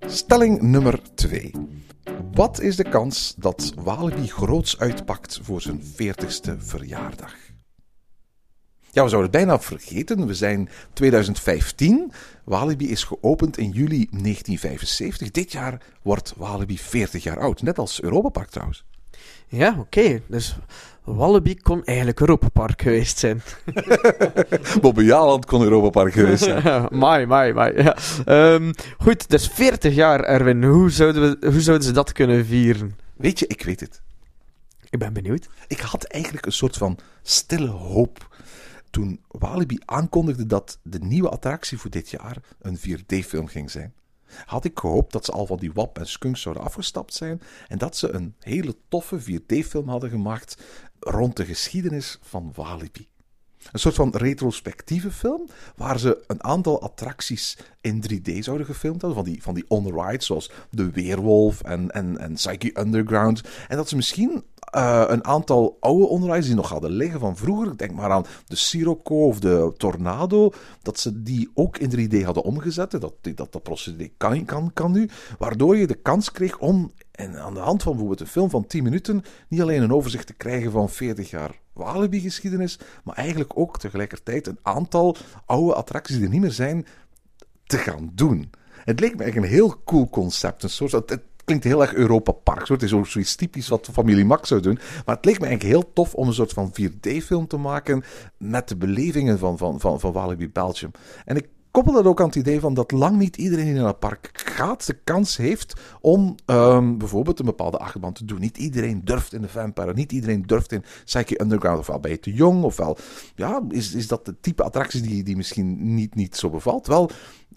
Stelling 0.00 0.62
nummer 0.62 1.00
2. 1.14 1.52
Wat 2.32 2.60
is 2.60 2.76
de 2.76 2.88
kans 2.88 3.34
dat 3.38 3.72
Walibi 3.76 4.26
groots 4.26 4.78
uitpakt 4.78 5.40
voor 5.42 5.60
zijn 5.60 5.82
40ste 5.82 6.58
verjaardag? 6.58 7.34
Ja, 8.90 9.02
we 9.02 9.08
zouden 9.08 9.20
het 9.20 9.30
bijna 9.30 9.60
vergeten. 9.60 10.26
We 10.26 10.34
zijn 10.34 10.68
2015. 10.92 12.12
Walibi 12.44 12.90
is 12.90 13.04
geopend 13.04 13.58
in 13.58 13.70
juli 13.70 14.08
1975. 14.10 15.30
Dit 15.30 15.52
jaar 15.52 15.82
wordt 16.02 16.34
Walibi 16.36 16.78
40 16.78 17.22
jaar 17.22 17.40
oud. 17.40 17.62
Net 17.62 17.78
als 17.78 18.02
Europa 18.02 18.28
Park 18.28 18.50
trouwens. 18.50 18.84
Ja, 19.48 19.76
oké. 19.78 20.20
Dus 20.26 20.56
Wallaby 21.04 21.54
kon 21.54 21.84
eigenlijk 21.84 22.20
Europa 22.20 22.48
Park 22.48 22.82
geweest 22.82 23.18
zijn. 23.18 23.42
Bobby 24.80 25.02
Jaland 25.02 25.46
kon 25.46 25.62
Europa 25.62 25.90
Park 25.90 26.12
geweest 26.12 26.44
zijn. 26.44 26.88
mai, 26.98 27.26
mai, 27.26 27.52
mai. 27.52 27.82
Ja. 27.82 27.96
Um, 28.54 28.72
goed, 28.98 29.30
dus 29.30 29.48
40 29.48 29.94
jaar, 29.94 30.20
Erwin. 30.20 30.64
Hoe 30.64 30.90
zouden, 30.90 31.38
we, 31.40 31.50
hoe 31.50 31.60
zouden 31.60 31.86
ze 31.86 31.92
dat 31.92 32.12
kunnen 32.12 32.46
vieren? 32.46 32.96
Weet 33.16 33.38
je, 33.38 33.46
ik 33.46 33.62
weet 33.62 33.80
het. 33.80 34.00
Ik 34.90 34.98
ben 34.98 35.12
benieuwd. 35.12 35.48
Ik 35.66 35.80
had 35.80 36.04
eigenlijk 36.04 36.46
een 36.46 36.52
soort 36.52 36.76
van 36.76 36.98
stille 37.22 37.68
hoop 37.68 38.36
toen 38.90 39.20
Walibi 39.28 39.78
aankondigde 39.84 40.46
dat 40.46 40.78
de 40.82 40.98
nieuwe 40.98 41.28
attractie 41.28 41.78
voor 41.78 41.90
dit 41.90 42.10
jaar 42.10 42.36
een 42.60 42.78
4D-film 42.78 43.46
ging 43.46 43.70
zijn 43.70 43.92
had 44.44 44.64
ik 44.64 44.78
gehoopt 44.78 45.12
dat 45.12 45.24
ze 45.24 45.32
al 45.32 45.46
van 45.46 45.58
die 45.58 45.72
WAP 45.72 45.98
en 45.98 46.06
Skunks 46.06 46.40
zouden 46.40 46.64
afgestapt 46.64 47.14
zijn 47.14 47.40
en 47.68 47.78
dat 47.78 47.96
ze 47.96 48.08
een 48.08 48.34
hele 48.38 48.76
toffe 48.88 49.20
4D-film 49.20 49.88
hadden 49.88 50.10
gemaakt 50.10 50.56
rond 51.00 51.36
de 51.36 51.44
geschiedenis 51.44 52.18
van 52.22 52.52
Walibi. 52.54 53.08
Een 53.72 53.78
soort 53.78 53.94
van 53.94 54.16
retrospectieve 54.16 55.10
film, 55.10 55.48
waar 55.76 55.98
ze 55.98 56.24
een 56.26 56.44
aantal 56.44 56.82
attracties 56.82 57.58
in 57.88 58.04
3D 58.12 58.38
zouden 58.38 58.66
gefilmd 58.66 59.00
hebben. 59.00 59.24
Van 59.24 59.32
die, 59.32 59.42
van 59.42 59.54
die 59.54 59.64
on-rides, 59.68 60.26
zoals 60.26 60.50
de 60.70 60.90
Weerwolf 60.90 61.62
en, 61.62 61.90
en, 61.90 62.18
en 62.18 62.32
Psyche 62.32 62.80
Underground. 62.80 63.42
En 63.68 63.76
dat 63.76 63.88
ze 63.88 63.96
misschien 63.96 64.42
uh, 64.74 65.04
een 65.06 65.24
aantal 65.24 65.76
oude 65.80 66.06
onderwijs 66.06 66.46
die 66.46 66.54
nog 66.54 66.68
hadden 66.68 66.90
liggen 66.90 67.20
van 67.20 67.36
vroeger. 67.36 67.76
Denk 67.76 67.92
maar 67.92 68.10
aan 68.10 68.26
de 68.46 68.56
Sirocco 68.56 69.26
of 69.26 69.40
de 69.40 69.72
Tornado. 69.76 70.52
Dat 70.82 70.98
ze 70.98 71.22
die 71.22 71.50
ook 71.54 71.78
in 71.78 72.10
3D 72.10 72.24
hadden 72.24 72.42
omgezet. 72.42 72.90
Dat 72.90 73.12
dat, 73.20 73.52
dat 73.52 73.62
procedé 73.62 74.08
kan, 74.16 74.44
kan, 74.44 74.70
kan 74.72 74.92
nu. 74.92 75.08
Waardoor 75.38 75.76
je 75.76 75.86
de 75.86 75.94
kans 75.94 76.32
kreeg 76.32 76.58
om 76.58 76.92
en 77.12 77.42
aan 77.42 77.54
de 77.54 77.60
hand 77.60 77.82
van 77.82 77.92
bijvoorbeeld 77.92 78.20
een 78.20 78.26
film 78.26 78.50
van 78.50 78.66
10 78.66 78.82
minuten 78.82 79.24
niet 79.48 79.60
alleen 79.60 79.82
een 79.82 79.92
overzicht 79.92 80.26
te 80.26 80.34
krijgen 80.34 80.70
van 80.70 80.88
40 80.88 81.30
jaar 81.30 81.58
Walibi-geschiedenis, 81.72 82.78
maar 83.04 83.16
eigenlijk 83.16 83.50
ook 83.54 83.78
tegelijkertijd 83.78 84.46
een 84.46 84.58
aantal 84.62 85.16
oude 85.46 85.74
attracties 85.74 86.16
die 86.16 86.24
er 86.24 86.30
niet 86.30 86.40
meer 86.40 86.52
zijn 86.52 86.86
te 87.68 87.78
gaan 87.78 88.10
doen. 88.14 88.50
Het 88.84 89.00
leek 89.00 89.16
me 89.16 89.22
eigenlijk 89.22 89.52
een 89.52 89.58
heel 89.58 89.82
cool 89.84 90.08
concept. 90.08 90.62
Een 90.62 90.70
soort, 90.70 90.92
het, 90.92 91.20
klinkt 91.44 91.64
heel 91.64 91.82
erg 91.82 91.94
Europa 91.94 92.32
Park. 92.32 92.68
Het 92.68 92.82
is 92.82 92.92
ook 92.92 93.06
zoiets 93.06 93.34
typisch 93.34 93.68
wat 93.68 93.88
familie 93.92 94.24
Max 94.24 94.48
zou 94.48 94.60
doen. 94.60 94.78
Maar 95.04 95.16
het 95.16 95.24
leek 95.24 95.40
me 95.40 95.46
eigenlijk 95.46 95.74
heel 95.74 95.92
tof 95.92 96.14
om 96.14 96.26
een 96.26 96.34
soort 96.34 96.52
van 96.52 96.74
4D-film 96.80 97.46
te 97.46 97.56
maken 97.56 98.04
met 98.36 98.68
de 98.68 98.76
belevingen 98.76 99.38
van, 99.38 99.58
van, 99.58 99.80
van, 99.80 100.00
van 100.00 100.12
Walibi 100.12 100.50
Belgium. 100.50 100.90
En 101.24 101.36
ik 101.36 101.48
koppel 101.78 102.02
dat 102.02 102.12
ook 102.12 102.20
aan 102.20 102.26
het 102.26 102.36
idee 102.36 102.60
van 102.60 102.74
dat 102.74 102.90
lang 102.90 103.18
niet 103.18 103.36
iedereen 103.36 103.74
naar 103.74 103.84
een 103.84 103.98
park 103.98 104.30
gaat 104.32 104.86
de 104.86 104.96
kans 105.04 105.36
heeft 105.36 105.80
om 106.00 106.34
um, 106.46 106.98
bijvoorbeeld 106.98 107.38
een 107.38 107.44
bepaalde 107.44 107.78
achtbaan 107.78 108.12
te 108.12 108.24
doen. 108.24 108.40
Niet 108.40 108.56
iedereen 108.56 109.04
durft 109.04 109.32
in 109.32 109.40
de 109.42 109.48
Vampire, 109.48 109.92
niet 109.94 110.12
iedereen 110.12 110.42
durft 110.42 110.72
in 110.72 110.84
Psyche 111.04 111.40
Underground. 111.42 111.78
Ofwel 111.78 112.00
ben 112.00 112.10
je 112.10 112.20
te 112.20 112.32
jong, 112.32 112.62
ofwel 112.62 112.98
ja, 113.34 113.62
is, 113.68 113.94
is 113.94 114.08
dat 114.08 114.24
de 114.24 114.34
type 114.40 114.62
attractie 114.62 115.00
die, 115.00 115.22
die 115.22 115.36
misschien 115.36 115.94
niet, 115.94 116.14
niet 116.14 116.36
zo 116.36 116.50
bevalt. 116.50 116.86
Wel, 116.86 117.10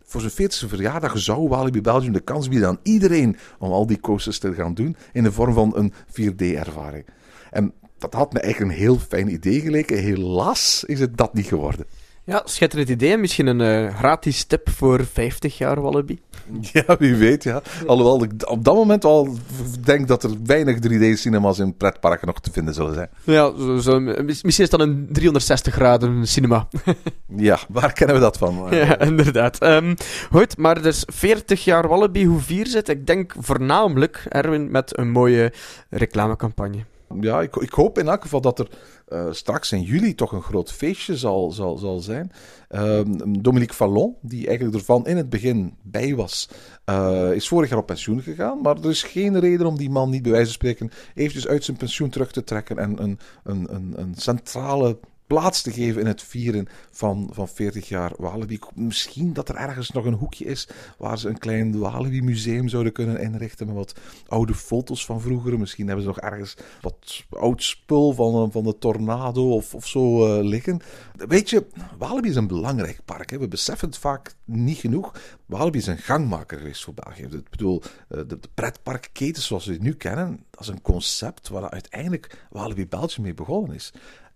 voor 0.03 0.21
zijn 0.21 0.51
40ste 0.51 0.67
verjaardag 0.67 1.17
zou 1.17 1.47
Walibi 1.47 1.81
Belgium 1.81 2.13
de 2.13 2.19
kans 2.19 2.49
bieden 2.49 2.67
aan 2.67 2.79
iedereen 2.83 3.37
om 3.59 3.71
al 3.71 3.87
die 3.87 3.99
coasters 3.99 4.39
te 4.39 4.53
gaan 4.53 4.73
doen 4.73 4.95
in 5.13 5.23
de 5.23 5.31
vorm 5.31 5.53
van 5.53 5.77
een 5.77 5.93
4D-ervaring. 5.93 7.05
En 7.51 7.73
dat 7.97 8.13
had 8.13 8.33
me 8.33 8.39
eigenlijk 8.39 8.73
een 8.73 8.79
heel 8.79 8.97
fijn 8.97 9.33
idee 9.33 9.61
geleken. 9.61 9.97
Helaas 9.97 10.83
is 10.83 10.99
het 10.99 11.17
dat 11.17 11.33
niet 11.33 11.47
geworden. 11.47 11.85
Ja, 12.31 12.41
schitterend 12.45 12.89
idee. 12.89 13.17
Misschien 13.17 13.47
een 13.47 13.59
uh, 13.59 13.95
gratis 13.95 14.43
tip 14.43 14.69
voor 14.69 15.05
50 15.05 15.57
jaar 15.57 15.81
Wallaby. 15.81 16.17
Ja, 16.73 16.97
wie 16.99 17.15
weet, 17.15 17.43
ja. 17.43 17.61
Alhoewel 17.85 18.23
ik 18.23 18.31
op 18.49 18.63
dat 18.63 18.75
moment 18.75 19.05
al 19.05 19.37
denk 19.83 20.07
dat 20.07 20.23
er 20.23 20.31
weinig 20.45 20.77
3D-cinema's 20.77 21.59
in 21.59 21.77
pretparken 21.77 22.27
nog 22.27 22.39
te 22.39 22.51
vinden 22.51 22.73
zullen 22.73 22.93
zijn. 22.93 23.09
Ja, 23.23 23.51
zo, 23.57 23.77
zo, 23.77 23.99
misschien 23.99 24.63
is 24.63 24.69
dat 24.69 24.79
een 24.79 25.07
360 25.11 25.73
graden 25.73 26.27
cinema. 26.27 26.67
ja, 27.35 27.59
waar 27.69 27.93
kennen 27.93 28.15
we 28.15 28.21
dat 28.21 28.37
van? 28.37 28.67
ja, 28.75 28.99
inderdaad. 28.99 29.63
Um, 29.63 29.95
goed, 30.31 30.57
maar 30.57 30.81
dus 30.81 31.03
40 31.07 31.63
jaar 31.63 31.87
Wallaby, 31.87 32.25
hoe 32.25 32.39
vier 32.39 32.67
zit? 32.67 32.89
Ik 32.89 33.07
denk 33.07 33.33
voornamelijk, 33.39 34.25
Erwin, 34.29 34.71
met 34.71 34.97
een 34.97 35.11
mooie 35.11 35.53
reclamecampagne 35.89 36.85
ja, 37.19 37.41
ik, 37.41 37.55
ik, 37.55 37.71
hoop 37.71 37.97
in 37.97 38.07
elk 38.07 38.21
geval 38.21 38.41
dat 38.41 38.59
er 38.59 38.67
uh, 39.09 39.27
straks 39.31 39.71
in 39.71 39.81
juli 39.81 40.15
toch 40.15 40.31
een 40.31 40.41
groot 40.41 40.71
feestje 40.71 41.17
zal, 41.17 41.51
zal, 41.51 41.77
zal 41.77 41.99
zijn. 41.99 42.31
Uh, 42.69 42.99
Dominique 43.39 43.75
Fallon, 43.75 44.15
die 44.21 44.47
eigenlijk 44.47 44.77
ervan 44.77 45.07
in 45.07 45.17
het 45.17 45.29
begin 45.29 45.73
bij 45.81 46.15
was, 46.15 46.49
uh, 46.85 47.31
is 47.31 47.47
vorig 47.47 47.69
jaar 47.69 47.79
op 47.79 47.85
pensioen 47.85 48.21
gegaan. 48.21 48.61
Maar 48.61 48.77
er 48.77 48.89
is 48.89 49.03
geen 49.03 49.39
reden 49.39 49.65
om 49.65 49.77
die 49.77 49.89
man 49.89 50.09
niet 50.09 50.21
bij 50.21 50.31
wijze 50.31 50.45
van 50.45 50.53
spreken 50.53 50.91
eventjes 51.15 51.47
uit 51.47 51.63
zijn 51.63 51.77
pensioen 51.77 52.09
terug 52.09 52.31
te 52.31 52.43
trekken 52.43 52.77
en 52.77 53.03
een, 53.03 53.19
een, 53.43 53.67
een, 53.75 53.93
een 53.95 54.15
centrale 54.15 54.97
plaats 55.31 55.61
te 55.61 55.71
geven 55.71 56.01
in 56.01 56.07
het 56.07 56.23
vieren 56.23 56.67
van, 56.91 57.29
van 57.33 57.47
40 57.47 57.87
jaar 57.87 58.11
Walibi. 58.17 58.59
Misschien 58.73 59.33
dat 59.33 59.49
er 59.49 59.55
ergens 59.55 59.91
nog 59.91 60.05
een 60.05 60.13
hoekje 60.13 60.45
is 60.45 60.67
waar 60.97 61.17
ze 61.17 61.29
een 61.29 61.37
klein 61.37 61.79
Walibi-museum 61.79 62.67
zouden 62.67 62.91
kunnen 62.91 63.19
inrichten 63.21 63.67
met 63.67 63.75
wat 63.75 63.95
oude 64.27 64.53
foto's 64.53 65.05
van 65.05 65.21
vroeger. 65.21 65.59
Misschien 65.59 65.85
hebben 65.85 66.03
ze 66.03 66.09
nog 66.09 66.19
ergens 66.19 66.55
wat 66.81 67.23
oud 67.29 67.63
spul 67.63 68.13
van, 68.13 68.51
van 68.51 68.63
de 68.63 68.77
tornado 68.77 69.53
of, 69.53 69.75
of 69.75 69.87
zo 69.87 70.27
uh, 70.27 70.43
liggen. 70.43 70.79
Weet 71.15 71.49
je, 71.49 71.65
Walibi 71.97 72.29
is 72.29 72.35
een 72.35 72.47
belangrijk 72.47 72.99
park. 73.05 73.29
Hè. 73.29 73.39
We 73.39 73.47
beseffen 73.47 73.87
het 73.87 73.97
vaak 73.97 74.35
niet 74.45 74.77
genoeg. 74.77 75.11
Walibi 75.45 75.77
is 75.77 75.87
een 75.87 75.97
gangmaker 75.97 76.57
geweest 76.57 76.83
voor 76.83 76.93
België. 76.93 77.23
Ik 77.23 77.49
bedoel, 77.49 77.81
eh, 78.07 78.17
de, 78.17 78.39
de 78.39 78.49
pretparkketen 78.53 79.43
zoals 79.43 79.65
we 79.65 79.71
die 79.71 79.81
nu 79.81 79.93
kennen, 79.93 80.43
dat 80.49 80.61
is 80.61 80.67
een 80.67 80.81
concept 80.81 81.49
waar 81.49 81.69
uiteindelijk 81.69 82.47
Walibi 82.49 82.87
Belgium 82.87 83.23
mee 83.23 83.33
begonnen 83.33 83.75
is. 83.75 83.91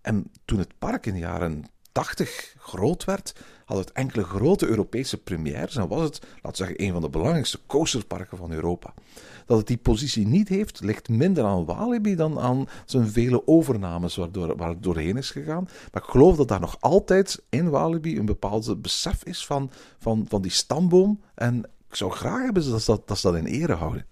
En 0.06 0.30
toen 0.44 0.58
het 0.58 0.78
park 0.78 1.06
in 1.06 1.12
de 1.12 1.18
jaren 1.18 1.64
80 1.92 2.54
groot 2.58 3.04
werd, 3.04 3.34
had 3.64 3.78
het 3.78 3.92
enkele 3.92 4.24
grote 4.24 4.66
Europese 4.66 5.22
premières 5.22 5.76
en 5.76 5.88
was 5.88 6.02
het, 6.02 6.20
laten 6.20 6.50
we 6.50 6.56
zeggen, 6.56 6.82
een 6.82 6.92
van 6.92 7.00
de 7.00 7.08
belangrijkste 7.08 7.58
coasterparken 7.66 8.36
van 8.36 8.52
Europa. 8.52 8.94
Dat 9.46 9.58
het 9.58 9.66
die 9.66 9.76
positie 9.76 10.26
niet 10.26 10.48
heeft, 10.48 10.80
ligt 10.80 11.08
minder 11.08 11.44
aan 11.44 11.64
Walibi 11.64 12.14
dan 12.14 12.38
aan 12.38 12.68
zijn 12.84 13.08
vele 13.08 13.46
overnames 13.46 14.16
waardoor, 14.16 14.56
waar 14.56 14.68
het 14.68 14.82
doorheen 14.82 15.16
is 15.16 15.30
gegaan. 15.30 15.68
Maar 15.92 16.02
ik 16.02 16.08
geloof 16.08 16.36
dat 16.36 16.48
daar 16.48 16.60
nog 16.60 16.76
altijd 16.80 17.42
in 17.48 17.70
Walibi 17.70 18.18
een 18.18 18.26
bepaald 18.26 18.82
besef 18.82 19.24
is 19.24 19.46
van, 19.46 19.70
van, 19.98 20.26
van 20.28 20.42
die 20.42 20.50
stamboom. 20.50 21.20
En 21.34 21.64
ik 21.88 21.96
zou 21.96 22.10
graag 22.10 22.42
hebben 22.42 22.62
ze 22.62 22.70
dat, 22.70 23.02
dat, 23.06 23.18
ze 23.18 23.30
dat 23.30 23.36
in 23.36 23.46
ere 23.46 23.74
houden. 23.74 24.06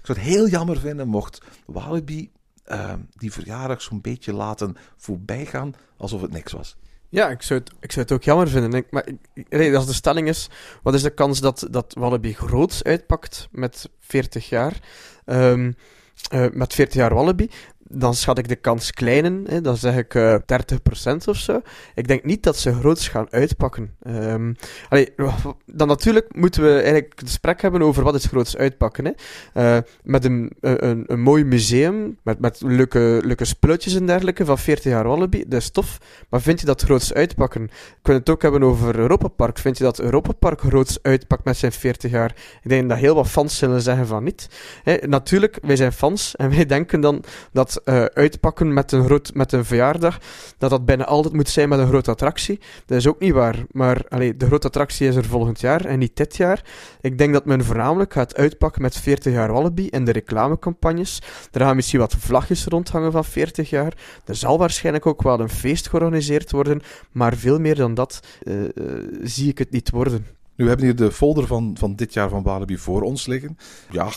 Ik 0.00 0.06
zou 0.06 0.18
het 0.18 0.26
heel 0.28 0.48
jammer 0.48 0.80
vinden 0.80 1.08
mocht 1.08 1.42
Walibi 1.66 2.30
uh, 2.70 2.92
die 3.16 3.32
verjaardag 3.32 3.82
zo'n 3.82 4.00
beetje 4.00 4.32
laten 4.32 4.76
voorbijgaan 4.96 5.74
alsof 5.96 6.20
het 6.20 6.32
niks 6.32 6.52
was. 6.52 6.76
Ja, 7.08 7.28
ik 7.28 7.42
zou 7.42 7.60
het, 7.60 7.72
ik 7.80 7.92
zou 7.92 8.04
het 8.04 8.14
ook 8.14 8.22
jammer 8.22 8.48
vinden. 8.48 8.84
Maar 8.90 9.06
als 9.74 9.86
de 9.86 9.92
stelling 9.92 10.28
is, 10.28 10.48
wat 10.82 10.94
is 10.94 11.02
de 11.02 11.10
kans 11.10 11.40
dat, 11.40 11.66
dat 11.70 11.94
Wallaby 11.98 12.32
groots 12.32 12.82
uitpakt 12.82 13.48
met 13.50 13.90
40 13.98 14.48
jaar? 14.48 14.80
Um, 15.26 15.74
uh, 16.34 16.46
met 16.52 16.74
40 16.74 16.94
jaar 16.94 17.14
Wallaby? 17.14 17.48
Dan 17.92 18.14
schat 18.14 18.38
ik 18.38 18.48
de 18.48 18.56
kans 18.56 18.92
klein 18.92 19.24
in. 19.24 19.46
Hè, 19.48 19.60
dan 19.60 19.76
zeg 19.76 19.96
ik 19.96 20.14
eh 20.14 20.34
30% 20.34 21.28
of 21.28 21.36
zo. 21.36 21.60
Ik 21.94 22.08
denk 22.08 22.24
niet 22.24 22.42
dat 22.42 22.56
ze 22.56 22.74
groots 22.74 23.08
gaan 23.08 23.26
uitpakken. 23.30 23.96
Allee, 24.88 25.12
dan 25.66 25.88
natuurlijk 25.88 26.34
moeten 26.34 26.62
we 26.62 26.72
eigenlijk 26.72 27.12
het 27.14 27.28
gesprek 27.28 27.62
hebben 27.62 27.82
over 27.82 28.02
wat 28.02 28.14
is 28.14 28.24
groots 28.24 28.56
uitpakken. 28.56 29.04
Hè. 29.04 29.12
Eh, 29.52 29.82
met 30.02 30.24
een, 30.24 30.52
een, 30.60 31.04
een 31.06 31.20
mooi 31.20 31.44
museum, 31.44 32.18
met, 32.22 32.38
met 32.38 32.60
leuke, 32.60 33.20
leuke 33.24 33.44
spulletjes 33.44 33.94
en 33.94 34.06
dergelijke 34.06 34.44
van 34.44 34.58
40 34.58 34.92
jaar 34.92 35.06
Wallaby, 35.06 35.44
dat 35.46 35.60
is 35.60 35.70
tof. 35.70 35.98
Maar 36.28 36.40
vind 36.40 36.60
je 36.60 36.66
dat 36.66 36.82
groots 36.82 37.14
uitpakken? 37.14 37.62
We 37.62 37.98
kunnen 38.02 38.22
het 38.22 38.30
ook 38.30 38.42
hebben 38.42 38.62
over 38.62 38.98
Europa 38.98 39.28
Park. 39.28 39.58
Vind 39.58 39.78
je 39.78 39.84
dat 39.84 40.00
Europa 40.00 40.32
Park 40.32 40.60
groots 40.60 40.98
uitpakt 41.02 41.44
met 41.44 41.56
zijn 41.56 41.72
40 41.72 42.10
jaar? 42.10 42.34
Ik 42.62 42.68
denk 42.68 42.88
dat 42.88 42.98
heel 42.98 43.14
wat 43.14 43.28
fans 43.28 43.58
zullen 43.58 43.82
zeggen 43.82 44.06
van 44.06 44.24
niet. 44.24 44.48
Hè, 44.82 44.96
natuurlijk, 45.06 45.58
wij 45.62 45.76
zijn 45.76 45.92
fans 45.92 46.36
en 46.36 46.50
wij 46.50 46.66
denken 46.66 47.00
dan 47.00 47.24
dat 47.52 47.79
eh, 47.84 48.04
uitpakken 48.04 48.72
met 48.72 48.92
een, 48.92 49.04
groot, 49.04 49.34
met 49.34 49.52
een 49.52 49.64
verjaardag, 49.64 50.18
dat 50.58 50.70
dat 50.70 50.84
bijna 50.84 51.04
altijd 51.04 51.34
moet 51.34 51.48
zijn 51.48 51.68
met 51.68 51.78
een 51.78 51.86
grote 51.86 52.10
attractie. 52.10 52.60
Dat 52.86 52.98
is 52.98 53.06
ook 53.06 53.20
niet 53.20 53.32
waar. 53.32 53.64
Maar 53.70 54.02
allee, 54.08 54.36
de 54.36 54.46
grote 54.46 54.66
attractie 54.66 55.08
is 55.08 55.16
er 55.16 55.24
volgend 55.24 55.60
jaar 55.60 55.84
en 55.84 55.98
niet 55.98 56.16
dit 56.16 56.36
jaar. 56.36 56.64
Ik 57.00 57.18
denk 57.18 57.32
dat 57.32 57.44
men 57.44 57.64
voornamelijk 57.64 58.12
gaat 58.12 58.36
uitpakken 58.36 58.82
met 58.82 58.96
40 58.96 59.32
jaar 59.32 59.52
Wallaby 59.52 59.88
en 59.90 60.04
de 60.04 60.12
reclamecampagnes. 60.12 61.22
Er 61.52 61.60
gaan 61.60 61.76
misschien 61.76 62.00
wat 62.00 62.16
vlagjes 62.18 62.64
rondhangen 62.64 63.12
van 63.12 63.24
40 63.24 63.70
jaar. 63.70 63.92
Er 64.24 64.34
zal 64.34 64.58
waarschijnlijk 64.58 65.06
ook 65.06 65.22
wel 65.22 65.40
een 65.40 65.48
feest 65.48 65.88
georganiseerd 65.88 66.50
worden, 66.50 66.80
maar 67.12 67.36
veel 67.36 67.58
meer 67.58 67.74
dan 67.74 67.94
dat 67.94 68.20
eh, 68.42 68.64
eh, 68.64 68.70
zie 69.22 69.48
ik 69.48 69.58
het 69.58 69.70
niet 69.70 69.90
worden. 69.90 70.38
Nu, 70.60 70.66
we 70.66 70.72
hebben 70.72 70.88
hier 70.88 71.06
de 71.06 71.12
folder 71.12 71.46
van, 71.46 71.76
van 71.78 71.94
dit 71.94 72.12
jaar 72.12 72.28
van 72.28 72.42
Walibi 72.42 72.78
voor 72.78 73.02
ons 73.02 73.26
liggen. 73.26 73.56
Ja, 73.90 74.08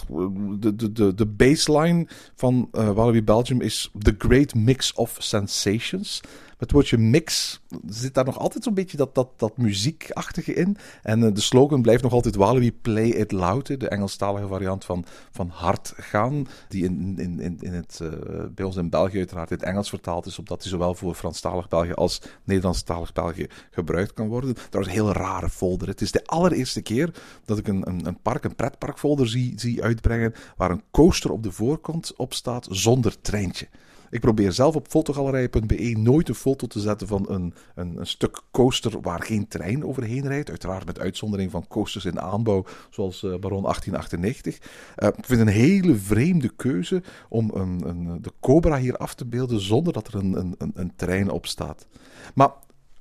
de, 0.60 0.76
de, 0.76 0.92
de, 0.92 1.14
de 1.14 1.26
baseline 1.26 2.08
van 2.36 2.70
uh, 2.74 3.22
Belgium 3.24 3.62
is 3.62 3.92
The 4.00 4.16
Great 4.18 4.56
Mix 4.56 4.94
of 4.94 5.16
Sensations. 5.20 6.22
Het 6.64 6.72
woordje 6.72 6.98
mix 6.98 7.60
zit 7.88 8.14
daar 8.14 8.26
nog 8.26 8.40
altijd 8.40 8.64
zo'n 8.64 8.74
beetje 8.74 8.98
dat, 8.98 9.16
dat, 9.16 9.30
dat 9.36 9.58
muziekachtige 9.58 10.54
in. 10.54 10.78
En 11.02 11.20
uh, 11.20 11.34
de 11.34 11.42
slogan 11.42 11.82
blijft 11.82 12.04
nog 12.04 12.12
altijd 12.12 12.36
Walibi 12.36 12.74
Play 12.74 13.08
It 13.08 13.32
Loud. 13.32 13.80
De 13.80 13.88
Engelstalige 13.88 14.48
variant 14.48 14.86
van, 14.86 15.06
van 15.32 15.50
hard 15.50 15.94
gaan. 15.98 16.48
Die 16.68 16.84
in, 16.84 17.20
in, 17.20 17.40
in, 17.40 17.58
in 17.60 17.74
het, 17.74 18.00
uh, 18.02 18.10
bij 18.56 18.66
ons 18.66 18.76
in 18.76 18.90
België 18.90 19.18
uiteraard 19.18 19.52
in 19.52 19.58
het 19.58 19.66
Engels 19.66 19.90
vertaald 19.90 20.26
is. 20.26 20.40
Opdat 20.40 20.62
die 20.62 20.72
zowel 20.72 20.96
voor 20.96 21.16
Franstalig 21.16 21.68
België 21.68 21.94
als 21.94 22.22
Nederlandstalig 22.44 23.14
België 23.14 23.48
gebruikt 23.72 24.14
kan 24.14 24.28
worden. 24.28 24.56
Dat 24.70 24.82
is 24.82 24.88
een 24.88 24.94
heel 24.94 25.12
rare 25.12 25.50
folder. 25.50 25.88
Het 25.88 26.02
is 26.02 26.12
de 26.12 26.26
allereerste 26.26 26.82
keer 26.82 27.14
dat 27.46 27.58
ik 27.58 27.68
een, 27.68 27.88
een, 27.88 28.08
een 28.08 28.22
park, 28.22 28.44
een 28.44 28.56
pretparkfolder 28.56 29.28
zie, 29.28 29.54
zie 29.56 29.84
uitbrengen. 29.84 30.34
Waar 30.58 30.72
een 30.72 30.84
coaster 30.92 31.32
op 31.32 31.44
de 31.44 31.52
voorkant 31.52 32.14
op 32.16 32.34
staat 32.34 32.68
zonder 32.70 33.22
treintje. 33.22 33.68
Ik 34.14 34.20
probeer 34.20 34.52
zelf 34.52 34.76
op 34.76 34.88
fotogalerij.be 34.88 35.96
nooit 35.98 36.30
een 36.30 36.36
foto 36.36 36.68
te 36.68 36.80
zetten 36.80 37.08
van 37.08 37.26
een, 37.30 37.54
een, 37.76 37.98
een, 37.98 38.08
stuk 38.08 38.42
coaster 38.52 39.02
waar 39.02 39.22
geen 39.22 39.48
trein 39.48 39.86
overheen 39.86 40.28
rijdt. 40.28 40.50
Uiteraard 40.50 40.86
met 40.86 41.00
uitzondering 41.00 41.52
van 41.52 41.68
coasters 41.68 42.06
in 42.06 42.22
aanbouw, 42.22 42.66
zoals 42.90 43.24
uh, 43.24 43.30
Baron 43.30 43.62
1898. 43.62 44.58
Uh, 44.58 45.08
ik 45.08 45.26
vind 45.26 45.40
het 45.40 45.48
een 45.48 45.54
hele 45.54 45.96
vreemde 45.96 46.50
keuze 46.50 47.04
om 47.30 47.52
een, 47.54 47.88
een, 47.88 48.22
de 48.22 48.32
Cobra 48.40 48.78
hier 48.78 48.98
af 48.98 49.16
te 49.16 49.26
beelden 49.26 49.60
zonder 49.60 49.94
dat 49.94 50.08
er 50.08 50.16
een, 50.16 50.56
een, 50.58 50.72
een 50.74 50.96
trein 50.96 51.30
op 51.30 51.46
staat. 51.46 51.88
Maar 52.36 52.52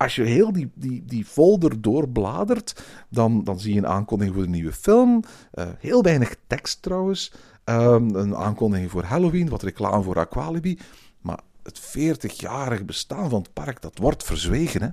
als 0.03 0.15
je 0.15 0.23
heel 0.23 0.53
die, 0.53 0.71
die, 0.75 1.05
die 1.05 1.25
folder 1.25 1.81
doorbladert, 1.81 2.83
dan, 3.09 3.45
dan 3.45 3.61
zie 3.61 3.73
je 3.73 3.79
een 3.79 3.87
aankondiging 3.87 4.37
voor 4.37 4.45
de 4.45 4.51
nieuwe 4.51 4.73
film. 4.73 5.23
Uh, 5.55 5.65
heel 5.79 6.03
weinig 6.03 6.37
tekst 6.47 6.83
trouwens. 6.83 7.33
Um, 7.65 8.15
een 8.15 8.37
aankondiging 8.37 8.91
voor 8.91 9.05
Halloween, 9.05 9.49
wat 9.49 9.63
reclame 9.63 10.03
voor 10.03 10.19
Aqualibi. 10.19 10.79
Maar 11.21 11.41
het 11.63 11.81
40-jarig 11.81 12.85
bestaan 12.85 13.31
van 13.31 13.41
het 13.41 13.53
park, 13.53 13.83
dat 13.83 13.99
wordt 13.99 14.25
verzwegen, 14.25 14.83
hè? 14.83 14.89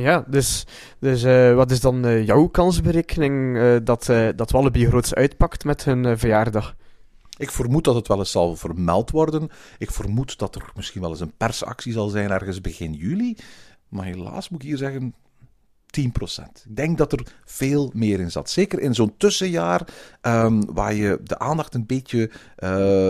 Ja, 0.00 0.24
dus, 0.26 0.66
dus 0.98 1.24
uh, 1.24 1.54
wat 1.54 1.70
is 1.70 1.80
dan 1.80 2.06
uh, 2.06 2.26
jouw 2.26 2.46
kansberekening 2.46 3.56
uh, 3.56 3.76
dat, 3.82 4.12
dat 4.36 4.50
Wallaby 4.50 4.86
groots 4.86 5.14
uitpakt 5.14 5.64
met 5.64 5.84
hun 5.84 6.18
verjaardag? 6.18 6.76
Ik 7.38 7.50
vermoed 7.50 7.84
dat 7.84 7.94
het 7.94 8.08
wel 8.08 8.18
eens 8.18 8.30
zal 8.30 8.56
vermeld 8.56 9.10
worden. 9.10 9.48
Ik 9.78 9.90
vermoed 9.90 10.38
dat 10.38 10.54
er 10.54 10.70
misschien 10.74 11.00
wel 11.00 11.10
eens 11.10 11.20
een 11.20 11.36
persactie 11.36 11.92
zal 11.92 12.08
zijn 12.08 12.30
ergens 12.30 12.60
begin 12.60 12.92
juli. 12.92 13.36
Maar 13.88 14.04
helaas 14.04 14.48
moet 14.48 14.62
ik 14.62 14.68
hier 14.68 14.76
zeggen, 14.76 15.14
10%. 16.00 16.02
Ik 16.68 16.76
denk 16.76 16.98
dat 16.98 17.12
er 17.12 17.26
veel 17.44 17.90
meer 17.94 18.20
in 18.20 18.30
zat. 18.30 18.50
Zeker 18.50 18.80
in 18.80 18.94
zo'n 18.94 19.16
tussenjaar 19.16 19.88
um, 20.22 20.74
waar 20.74 20.94
je 20.94 21.20
de 21.24 21.38
aandacht 21.38 21.74
een 21.74 21.86
beetje 21.86 22.30
uh, 22.58 22.68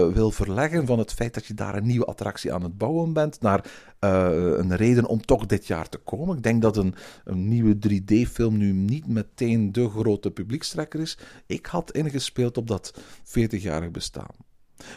wil 0.09 0.31
verleggen 0.31 0.87
van 0.87 0.99
het 0.99 1.13
feit 1.13 1.35
dat 1.35 1.47
je 1.47 1.55
daar 1.55 1.75
een 1.75 1.87
nieuwe 1.87 2.05
attractie 2.05 2.53
aan 2.53 2.63
het 2.63 2.79
bouwen 2.79 3.13
bent, 3.13 3.41
naar 3.41 3.65
uh, 4.01 4.31
een 4.57 4.77
reden 4.77 5.07
om 5.07 5.25
toch 5.25 5.47
dit 5.47 5.67
jaar 5.67 5.89
te 5.89 5.99
komen. 5.99 6.37
Ik 6.37 6.43
denk 6.43 6.63
dat 6.63 6.77
een, 6.77 6.95
een 7.25 7.49
nieuwe 7.49 7.77
3D-film 7.89 8.57
nu 8.57 8.73
niet 8.73 9.07
meteen 9.07 9.73
de 9.73 9.89
grote 9.89 10.31
publiekstrekker 10.31 11.01
is. 11.01 11.19
Ik 11.47 11.67
had 11.67 11.93
ingespeeld 11.93 12.57
op 12.57 12.67
dat 12.67 13.01
40-jarig 13.25 13.91
bestaan. 13.91 14.47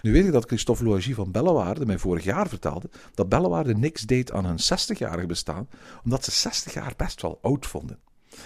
Nu 0.01 0.11
weet 0.11 0.25
ik 0.25 0.31
dat 0.31 0.45
Christophe 0.45 0.83
Loagie 0.83 1.15
van 1.15 1.31
Bellewaarde 1.31 1.85
mij 1.85 1.97
vorig 1.97 2.23
jaar 2.23 2.49
vertelde 2.49 2.89
dat 3.13 3.29
Bellewaarde 3.29 3.75
niks 3.75 4.01
deed 4.01 4.31
aan 4.31 4.45
hun 4.45 4.59
60-jarig 4.59 5.25
bestaan, 5.25 5.69
omdat 6.03 6.23
ze 6.23 6.31
60 6.31 6.73
jaar 6.73 6.93
best 6.97 7.21
wel 7.21 7.39
oud 7.41 7.65
vonden. 7.65 7.99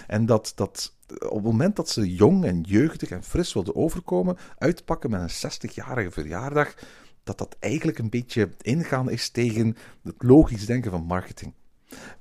En 0.06 0.26
dat, 0.26 0.52
dat 0.54 0.96
op 1.08 1.34
het 1.34 1.42
moment 1.42 1.76
dat 1.76 1.88
ze 1.88 2.14
jong 2.14 2.44
en 2.44 2.60
jeugdig 2.60 3.10
en 3.10 3.22
fris 3.22 3.52
wilden 3.52 3.76
overkomen, 3.76 4.36
uitpakken 4.58 5.10
met 5.10 5.20
een 5.20 5.50
60-jarige 5.50 6.10
verjaardag, 6.10 6.74
dat 7.24 7.38
dat 7.38 7.56
eigenlijk 7.60 7.98
een 7.98 8.10
beetje 8.10 8.50
ingaan 8.60 9.10
is 9.10 9.30
tegen 9.30 9.76
het 10.02 10.14
logisch 10.18 10.66
denken 10.66 10.90
van 10.90 11.04
marketing. 11.04 11.52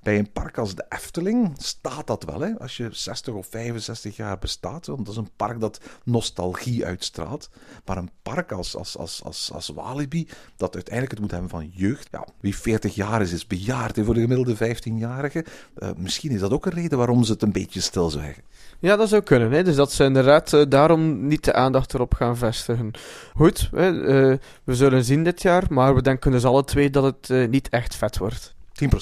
Bij 0.03 0.17
een 0.17 0.31
park 0.31 0.57
als 0.57 0.75
de 0.75 0.85
Efteling 0.89 1.53
staat 1.57 2.07
dat 2.07 2.23
wel, 2.23 2.39
hè? 2.39 2.59
als 2.59 2.77
je 2.77 2.87
60 2.91 3.33
of 3.33 3.47
65 3.49 4.15
jaar 4.15 4.39
bestaat. 4.39 4.85
Want 4.85 5.05
dat 5.05 5.15
is 5.15 5.21
een 5.21 5.29
park 5.35 5.59
dat 5.59 5.79
nostalgie 6.03 6.85
uitstraalt. 6.85 7.49
Maar 7.85 7.97
een 7.97 8.09
park 8.21 8.51
als, 8.51 8.75
als, 8.75 8.97
als, 8.97 9.23
als, 9.23 9.51
als 9.53 9.67
Walibi, 9.67 10.27
dat 10.57 10.73
uiteindelijk 10.73 11.13
het 11.13 11.21
moet 11.21 11.31
hebben 11.31 11.49
van 11.49 11.71
jeugd. 11.73 12.07
Ja, 12.11 12.27
wie 12.39 12.55
40 12.55 12.95
jaar 12.95 13.21
is, 13.21 13.31
is 13.31 13.47
bejaard 13.47 13.95
hè, 13.95 14.03
voor 14.03 14.13
de 14.13 14.21
gemiddelde 14.21 14.55
15-jarige. 14.55 15.45
Uh, 15.77 15.89
misschien 15.97 16.31
is 16.31 16.39
dat 16.39 16.51
ook 16.51 16.65
een 16.65 16.71
reden 16.71 16.97
waarom 16.97 17.23
ze 17.23 17.31
het 17.31 17.41
een 17.41 17.51
beetje 17.51 17.81
stilzwijgen. 17.81 18.43
Ja, 18.79 18.95
dat 18.95 19.09
zou 19.09 19.21
kunnen. 19.21 19.51
Hè? 19.51 19.63
Dus 19.63 19.75
dat 19.75 19.91
ze 19.91 20.03
inderdaad 20.03 20.53
uh, 20.53 20.63
daarom 20.69 21.27
niet 21.27 21.43
de 21.43 21.53
aandacht 21.53 21.93
erop 21.93 22.13
gaan 22.13 22.37
vestigen. 22.37 22.91
Goed, 23.33 23.69
hè, 23.71 23.91
uh, 23.91 24.37
we 24.63 24.75
zullen 24.75 25.03
zien 25.03 25.23
dit 25.23 25.41
jaar, 25.41 25.63
maar 25.69 25.95
we 25.95 26.01
denken 26.01 26.31
dus 26.31 26.45
alle 26.45 26.63
twee 26.63 26.89
dat 26.89 27.03
het 27.03 27.49
niet 27.49 27.69
echt 27.69 27.95
vet 27.95 28.17
wordt. 28.17 28.53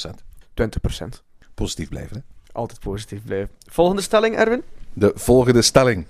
10%. 0.07 0.32
20%. 0.61 1.23
Positief 1.53 1.89
blijven, 1.89 2.15
hè? 2.17 2.21
Altijd 2.51 2.79
positief 2.79 3.23
blijven. 3.23 3.49
Volgende 3.69 4.01
stelling, 4.01 4.35
Erwin? 4.35 4.63
De 4.93 5.11
volgende 5.15 5.61
stelling. 5.61 6.05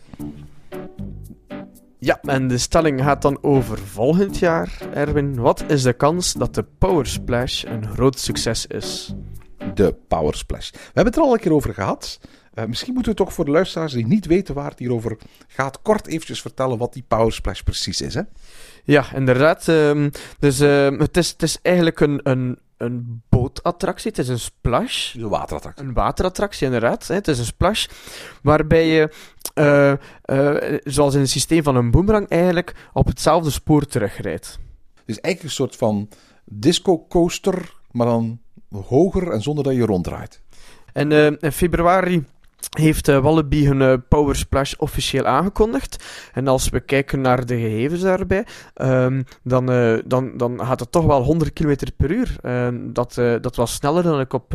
Ja, 2.00 2.20
en 2.22 2.48
de 2.48 2.58
stelling 2.58 3.02
gaat 3.02 3.22
dan 3.22 3.38
over 3.42 3.78
volgend 3.78 4.38
jaar. 4.40 4.78
Erwin, 4.94 5.36
wat 5.36 5.64
is 5.68 5.82
de 5.82 5.94
kans 5.94 6.34
dat 6.34 6.56
de 6.56 6.66
Power 6.78 7.08
Splash 7.08 7.64
een 7.64 7.88
groot 7.88 8.20
succes 8.20 8.66
is? 8.66 9.14
De 9.74 9.96
Power 10.08 10.36
Splash. 10.36 10.72
We 10.72 10.78
hebben 10.84 11.06
het 11.06 11.16
er 11.16 11.22
al 11.22 11.34
een 11.34 11.40
keer 11.40 11.54
over 11.54 11.74
gehad. 11.74 12.20
Uh, 12.54 12.66
misschien 12.66 12.94
moeten 12.94 13.12
we 13.12 13.18
toch 13.18 13.34
voor 13.34 13.46
de 13.46 13.52
luisteraars 13.52 13.94
die 13.94 14.08
niet 14.08 14.26
weten 14.26 14.56
waar 14.56 14.70
het 14.70 14.80
hier 14.80 14.94
over 14.94 15.18
gaat, 15.48 15.82
kort 15.82 16.08
eventjes 16.08 16.42
vertellen 16.42 16.78
wat 16.78 16.94
die 16.94 17.04
Power 17.08 17.34
Splash 17.34 17.62
precies 17.62 18.02
is, 18.02 18.14
hè? 18.14 18.22
Ja, 18.84 19.06
inderdaad. 19.14 19.68
Um, 19.68 20.12
dus 20.40 20.62
uh, 20.62 21.00
het, 21.00 21.18
is, 21.18 21.30
het 21.30 21.44
is 21.44 21.60
eigenlijk 21.62 22.00
een, 22.00 22.20
een, 22.24 22.60
een 22.78 23.22
bootattractie. 23.54 24.10
Het 24.10 24.20
is 24.20 24.28
een 24.28 24.40
splash. 24.40 25.16
Een 25.16 25.30
waterattractie. 25.30 25.86
Een 25.86 25.94
waterattractie, 25.94 26.66
inderdaad. 26.66 27.08
Hè. 27.08 27.16
Het 27.16 27.28
is 27.28 27.40
een 27.40 27.46
splash 27.46 27.88
waarbij 28.42 28.88
je, 28.88 29.14
uh, 29.56 29.94
uh, 30.26 30.80
zoals 30.84 31.14
in 31.14 31.20
het 31.20 31.30
systeem 31.30 31.64
van 31.64 31.76
een 31.76 31.92
boomerang, 31.92 32.30
eigenlijk 32.30 32.76
op 32.94 33.08
hetzelfde 33.08 33.50
spoor 33.50 33.86
terugrijdt. 33.86 34.60
Dus 35.06 35.20
eigenlijk 35.20 35.44
een 35.44 35.50
soort 35.50 35.76
van 35.76 36.10
disco 36.46 37.06
coaster, 37.08 37.74
maar 37.92 38.08
dan 38.08 38.40
hoger 38.86 39.32
en 39.32 39.42
zonder 39.42 39.64
dat 39.64 39.74
je 39.74 39.86
ronddraait. 39.86 40.42
En 40.94 41.12
uh, 41.12 41.26
in 41.26 41.52
februari 41.52 42.26
heeft 42.70 43.08
uh, 43.08 43.40
hun 43.50 43.82
uh, 43.82 43.94
Power 44.10 44.36
Splash 44.36 44.74
officieel 44.78 45.26
aangekondigd. 45.26 46.04
En 46.34 46.48
als 46.48 46.70
we 46.70 46.80
kijken 46.80 47.22
naar 47.22 47.46
de 47.46 47.60
gegevens 47.60 48.02
daarbij, 48.02 48.46
um, 48.82 49.24
dan, 49.44 49.72
uh, 49.72 50.00
dan, 50.06 50.38
dan 50.38 50.60
gaat 50.66 50.80
het 50.80 50.92
toch 50.92 51.06
wel 51.06 51.24
100 51.24 51.54
km 51.54 51.76
per 51.98 52.12
uur. 52.12 52.36
dat, 52.94 53.14
dat 53.42 53.56
was 53.56 53.74
sneller 53.74 54.04
dan 54.04 54.20
ik 54.20 54.34
op, 54.34 54.54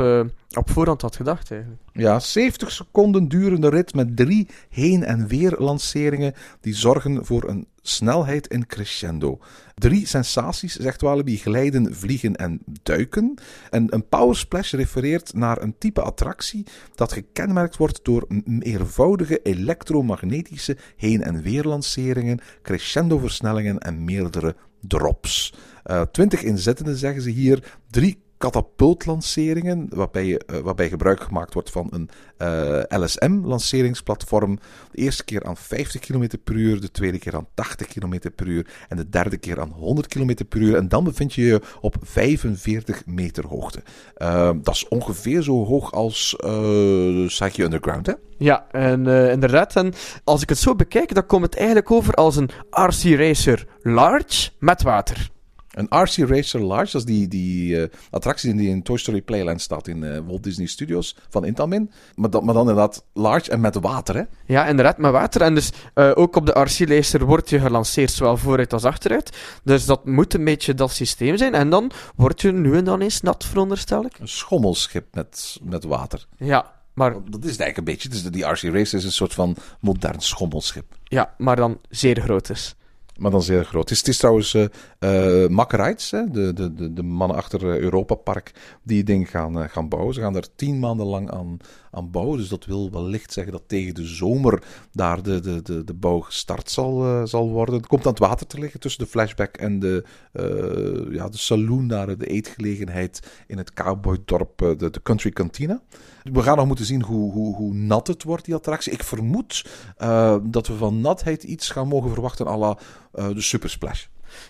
op 0.56 0.70
voorhand 0.70 1.02
had 1.02 1.16
gedacht. 1.16 1.50
Eigenlijk. 1.50 1.82
Ja, 1.92 2.18
70 2.20 2.70
seconden 2.70 3.28
durende 3.28 3.68
rit 3.68 3.94
met 3.94 4.16
drie 4.16 4.48
heen- 4.68 5.04
en 5.04 5.26
weer 5.26 5.54
lanceringen 5.58 6.34
die 6.60 6.74
zorgen 6.74 7.24
voor 7.24 7.48
een 7.48 7.66
snelheid 7.88 8.46
in 8.46 8.66
crescendo. 8.66 9.38
Drie 9.74 10.07
sensaties, 10.07 10.77
zegt 10.77 11.01
Walibi, 11.01 11.37
glijden, 11.37 11.94
vliegen 11.94 12.37
en 12.37 12.61
duiken. 12.83 13.35
En 13.70 13.94
een 13.94 14.09
power 14.09 14.37
splash 14.37 14.72
refereert 14.72 15.35
naar 15.35 15.62
een 15.62 15.74
type 15.79 16.03
attractie 16.03 16.66
dat 16.94 17.12
gekenmerkt 17.12 17.77
wordt 17.77 18.01
door 18.03 18.27
meervoudige 18.44 19.40
elektromagnetische 19.42 20.77
heen- 20.96 21.22
en 21.22 21.42
weerlanceringen, 21.42 22.40
crescendo 22.62 23.18
versnellingen 23.18 23.79
en 23.79 24.05
meerdere 24.05 24.57
drops. 24.81 25.55
Eh 25.83 26.03
20 26.12 26.42
inzettenden 26.42 26.96
zeggen 26.96 27.22
ze 27.22 27.31
hier. 27.31 27.79
Drie 27.90 28.18
katapultlanceringen, 28.38 29.87
waarbij, 29.94 30.38
eh, 30.38 30.59
waarbij 30.59 30.88
gebruik 30.88 31.20
gemaakt 31.20 31.55
wordt 31.55 31.70
van 31.70 31.88
een 31.90 32.09
eh, 32.37 33.01
LSM-lanceringsplatform. 33.01 34.59
De 34.90 34.98
eerste 34.98 35.24
keer 35.24 35.44
aan 35.44 35.57
50 35.57 36.01
km 36.01 36.29
per 36.44 36.55
uur, 36.55 36.81
de 36.81 36.90
tweede 36.90 37.18
keer 37.18 37.37
aan 37.37 37.46
80 37.55 37.87
km 37.87 38.31
per 38.35 38.46
uur 38.46 38.66
en 38.88 38.96
de 38.96 39.09
derde 39.09 39.37
keer 39.37 39.61
aan 39.61 39.70
100 39.70 40.07
km 40.07 40.35
per 40.48 40.61
uur. 40.61 40.77
En 40.77 40.88
dan 40.88 41.05
bevind 41.05 41.35
je 41.35 41.42
je 41.42 41.61
op 41.81 41.96
45 42.03 43.07
meter 43.07 43.46
hoogte. 43.46 43.83
Eh, 44.14 44.51
dat 44.62 44.74
is 44.74 44.88
ongeveer 44.88 45.42
zo 45.42 45.64
hoog 45.64 45.92
als 45.92 46.37
uh, 46.44 47.59
Underground, 47.59 48.07
hè? 48.07 48.12
Ja, 48.38 48.66
en 48.70 49.07
inderdaad. 49.07 49.77
En 49.77 49.92
als 50.24 50.42
ik 50.42 50.48
het 50.48 50.59
zo 50.59 50.74
bekijk, 50.74 51.14
dan 51.14 51.27
komt 51.27 51.42
het 51.42 51.57
eigenlijk 51.57 51.90
over 51.90 52.14
als 52.14 52.37
een 52.37 52.51
RC 52.70 53.03
Racer 53.03 53.66
Large 53.83 54.51
met 54.59 54.83
water. 54.83 55.31
Een 55.78 56.02
RC 56.02 56.28
Racer 56.28 56.60
Large, 56.60 56.92
dat 56.92 57.00
is 57.00 57.04
die, 57.04 57.28
die 57.28 57.76
uh, 57.76 57.86
attractie 58.10 58.54
die 58.54 58.68
in 58.68 58.82
Toy 58.82 58.96
Story 58.96 59.20
Playland 59.20 59.60
staat 59.60 59.88
in 59.88 60.02
uh, 60.02 60.18
Walt 60.26 60.42
Disney 60.42 60.66
Studios 60.66 61.16
van 61.28 61.44
Intamin. 61.44 61.90
Maar, 62.14 62.30
dat, 62.30 62.42
maar 62.42 62.54
dan 62.54 62.68
inderdaad 62.68 63.04
large 63.12 63.50
en 63.50 63.60
met 63.60 63.74
water, 63.74 64.14
hè? 64.14 64.22
Ja, 64.46 64.66
inderdaad, 64.66 64.98
met 64.98 65.10
water. 65.10 65.40
En 65.42 65.54
dus 65.54 65.72
uh, 65.94 66.10
ook 66.14 66.36
op 66.36 66.46
de 66.46 66.60
RC 66.60 66.88
Racer 66.88 67.24
wordt 67.24 67.50
je 67.50 67.60
gelanceerd, 67.60 68.10
zowel 68.10 68.36
vooruit 68.36 68.72
als 68.72 68.84
achteruit. 68.84 69.36
Dus 69.64 69.86
dat 69.86 70.06
moet 70.06 70.34
een 70.34 70.44
beetje 70.44 70.74
dat 70.74 70.90
systeem 70.90 71.36
zijn. 71.36 71.54
En 71.54 71.70
dan 71.70 71.90
word 72.16 72.40
je 72.40 72.52
nu 72.52 72.76
en 72.76 72.84
dan 72.84 73.00
eens 73.00 73.20
nat, 73.20 73.44
veronderstel 73.44 74.04
ik. 74.04 74.18
Een 74.18 74.28
schommelschip 74.28 75.06
met, 75.14 75.58
met 75.62 75.84
water. 75.84 76.26
Ja, 76.36 76.72
maar... 76.92 77.12
Dat 77.12 77.44
is 77.44 77.50
het 77.50 77.60
eigenlijk 77.60 77.76
een 77.76 77.84
beetje. 77.84 78.08
Dus 78.08 78.22
die 78.22 78.44
RC 78.44 78.62
Racer 78.62 78.98
is 78.98 79.04
een 79.04 79.12
soort 79.12 79.34
van 79.34 79.56
modern 79.80 80.20
schommelschip. 80.20 80.96
Ja, 81.04 81.34
maar 81.36 81.56
dan 81.56 81.80
zeer 81.88 82.20
groot 82.20 82.50
is. 82.50 82.76
Maar 83.18 83.31
dan 83.31 83.42
zeer 83.42 83.64
groot. 83.64 83.88
Het 83.88 84.09
is, 84.09 84.16
trouwens 84.16 84.54
uh, 84.54 84.64
uh, 85.00 85.48
Mack 85.48 85.72
Rides, 85.72 86.11
hè, 86.11 86.31
de, 86.31 86.52
de, 86.52 86.74
de, 86.74 86.92
de 86.92 87.02
mannen 87.02 87.37
achter 87.37 87.62
uh, 87.62 87.78
Europa 87.78 88.14
Park, 88.14 88.52
die 88.83 88.96
het 88.96 89.07
ding 89.07 89.31
gaan, 89.31 89.59
uh, 89.59 89.68
gaan 89.68 89.88
bouwen. 89.88 90.14
Ze 90.14 90.20
gaan 90.20 90.37
er 90.37 90.54
tien 90.57 90.78
maanden 90.78 91.07
lang 91.07 91.31
aan, 91.31 91.57
aan 91.90 92.11
bouwen. 92.11 92.38
Dus 92.38 92.48
dat 92.48 92.64
wil 92.64 92.90
wellicht 92.90 93.33
zeggen 93.33 93.52
dat 93.52 93.62
tegen 93.66 93.94
de 93.94 94.04
zomer 94.07 94.62
daar 94.92 95.22
de, 95.22 95.40
de, 95.40 95.62
de, 95.62 95.85
de 95.85 95.94
bouw 95.94 96.20
gestart 96.20 96.70
zal, 96.70 97.04
uh, 97.04 97.24
zal 97.24 97.48
worden. 97.48 97.74
Het 97.74 97.87
komt 97.87 98.04
aan 98.04 98.11
het 98.11 98.20
water 98.20 98.46
te 98.46 98.59
liggen 98.59 98.81
tussen 98.81 99.04
de 99.04 99.11
flashback 99.11 99.57
en 99.57 99.78
de, 99.78 100.04
uh, 100.33 101.14
ja, 101.14 101.28
de 101.28 101.38
saloon 101.38 101.88
daar, 101.88 102.18
de 102.18 102.26
eetgelegenheid 102.26 103.42
in 103.46 103.59
het 103.59 103.72
cowboydorp, 103.72 104.62
uh, 104.62 104.78
de, 104.78 104.90
de 104.90 105.02
Country 105.02 105.31
Cantina. 105.31 105.83
We 106.32 106.42
gaan 106.42 106.56
nog 106.56 106.66
moeten 106.66 106.84
zien 106.84 107.02
hoe, 107.02 107.32
hoe, 107.32 107.56
hoe 107.56 107.74
nat 107.74 108.06
het 108.06 108.22
wordt, 108.22 108.44
die 108.44 108.54
attractie. 108.54 108.92
Ik 108.92 109.02
vermoed 109.02 109.64
uh, 109.98 110.36
dat 110.42 110.66
we 110.66 110.76
van 110.76 111.00
natheid 111.00 111.42
iets 111.42 111.70
gaan 111.70 111.88
mogen 111.88 112.10
verwachten 112.10 112.46
à 112.46 112.56
la 112.56 112.78
uh, 113.14 113.28
de 113.28 113.40
Super 113.40 113.70
Splash. 113.70 114.04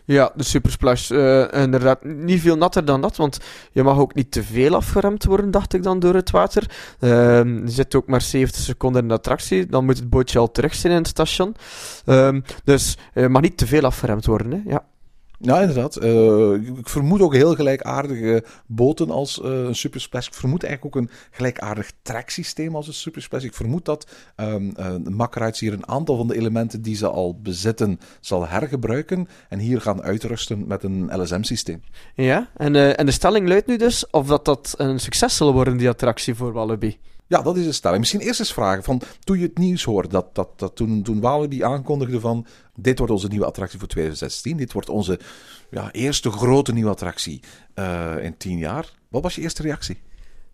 Ja, 0.05 0.33
de 0.35 0.43
Super 0.43 0.71
Splash. 0.71 1.11
Uh, 1.11 1.53
inderdaad, 1.53 2.05
niet 2.05 2.41
veel 2.41 2.57
natter 2.57 2.85
dan 2.85 3.01
dat, 3.01 3.17
want 3.17 3.39
je 3.73 3.83
mag 3.83 3.99
ook 3.99 4.15
niet 4.15 4.31
te 4.31 4.43
veel 4.43 4.75
afgeremd 4.75 5.25
worden, 5.25 5.51
dacht 5.51 5.75
ik 5.75 5.83
dan, 5.83 5.99
door 5.99 6.15
het 6.15 6.31
water. 6.31 6.71
Uh, 7.01 7.39
er 7.39 7.71
zit 7.71 7.95
ook 7.95 8.07
maar 8.07 8.21
70 8.21 8.63
seconden 8.63 9.03
in 9.03 9.09
de 9.09 9.15
attractie, 9.15 9.67
dan 9.67 9.85
moet 9.85 9.99
het 9.99 10.11
bootje 10.11 10.39
al 10.39 10.51
terug 10.51 10.75
zijn 10.75 10.93
in 10.93 10.99
het 10.99 11.09
station. 11.09 11.55
Uh, 12.07 12.37
dus 12.65 12.97
je 13.15 13.29
mag 13.29 13.43
niet 13.43 13.57
te 13.57 13.67
veel 13.67 13.83
afgeremd 13.83 14.27
worden, 14.27 14.53
hè? 14.53 14.71
ja. 14.71 14.85
Ja, 15.41 15.61
inderdaad. 15.61 16.03
Uh, 16.03 16.53
ik 16.53 16.89
vermoed 16.89 17.21
ook 17.21 17.35
heel 17.35 17.55
gelijkaardige 17.55 18.45
boten 18.67 19.11
als 19.11 19.41
uh, 19.45 19.51
een 19.51 19.75
Super 19.75 20.01
Splash. 20.01 20.27
Ik 20.27 20.35
vermoed 20.35 20.65
eigenlijk 20.65 20.97
ook 20.97 21.03
een 21.03 21.11
gelijkaardig 21.31 21.93
treksysteem 22.03 22.77
als 22.77 22.87
een 22.87 22.95
Super 22.95 23.23
Splash. 23.23 23.45
Ik 23.45 23.55
vermoed 23.55 23.85
dat 23.85 24.11
um, 24.37 24.75
uh, 24.79 25.47
hier 25.51 25.73
een 25.73 25.89
aantal 25.89 26.17
van 26.17 26.27
de 26.27 26.37
elementen 26.37 26.83
die 26.83 26.97
ze 26.97 27.09
al 27.09 27.41
bezitten 27.41 28.01
zal 28.21 28.49
hergebruiken 28.49 29.29
en 29.49 29.59
hier 29.59 29.81
gaan 29.81 30.03
uitrusten 30.03 30.67
met 30.67 30.83
een 30.83 31.23
LSM-systeem. 31.23 31.83
Ja, 32.15 32.49
en, 32.57 32.97
en 32.97 33.07
de 33.07 33.13
stelling 33.13 33.49
luidt 33.49 33.67
nu 33.67 33.77
dus 33.77 34.11
of 34.11 34.27
dat 34.27 34.45
dat 34.45 34.75
een 34.77 35.01
succes 35.01 35.37
zal 35.37 35.53
worden, 35.53 35.77
die 35.77 35.89
attractie 35.89 36.35
voor 36.35 36.53
Wallaby. 36.53 36.97
Ja, 37.29 37.43
dat 37.43 37.57
is 37.57 37.65
de 37.65 37.73
stelling. 37.73 37.99
Misschien 37.99 38.21
eerst 38.21 38.41
eens 38.41 38.53
vragen 38.53 38.83
van 38.83 39.01
toen 39.25 39.39
je 39.39 39.47
het 39.47 39.59
nieuws 39.59 39.85
hoorde, 39.85 40.09
dat, 40.09 40.35
dat, 40.35 40.59
dat 40.59 40.77
toen, 40.77 41.03
toen 41.03 41.21
Walibi 41.21 41.63
aankondigde 41.63 42.21
van 42.21 42.47
dit 42.75 42.99
wordt 42.99 43.13
onze 43.13 43.29
nieuwe 43.29 43.47
attractie 43.47 43.79
voor 43.79 43.89
2016, 43.89 44.57
dit 44.57 44.73
wordt 44.73 44.89
onze 44.89 45.21
ja, 45.71 45.93
eerste 45.93 46.31
grote 46.31 46.73
nieuwe 46.73 46.91
attractie 46.91 47.41
uh, 47.75 48.15
in 48.25 48.37
tien 48.37 48.59
jaar. 48.59 48.93
Wat 49.09 49.23
was 49.23 49.35
je 49.35 49.41
eerste 49.41 49.63
reactie? 49.63 50.01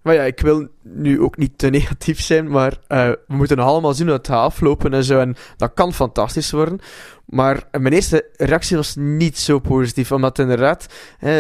Maar 0.04 0.14
ja, 0.14 0.22
ik 0.22 0.40
wil 0.40 0.68
nu 0.82 1.20
ook 1.20 1.36
niet 1.36 1.58
te 1.58 1.70
negatief 1.78 2.20
zijn, 2.20 2.48
maar 2.48 2.78
uh, 2.88 3.08
we 3.08 3.34
moeten 3.36 3.56
nog 3.56 3.66
allemaal 3.66 3.94
zien 3.94 4.06
hoe 4.06 4.16
het 4.16 4.26
gaat 4.26 4.44
aflopen 4.52 4.94
en 4.94 5.04
zo. 5.04 5.20
En 5.20 5.36
dat 5.56 5.74
kan 5.74 5.92
fantastisch 5.92 6.50
worden. 6.50 6.80
Maar 7.24 7.68
mijn 7.70 7.92
eerste 7.92 8.28
reactie 8.36 8.76
was 8.76 8.94
niet 8.96 9.38
zo 9.38 9.58
positief, 9.58 10.12
omdat 10.12 10.38
inderdaad, 10.38 10.86
uh, 11.20 11.30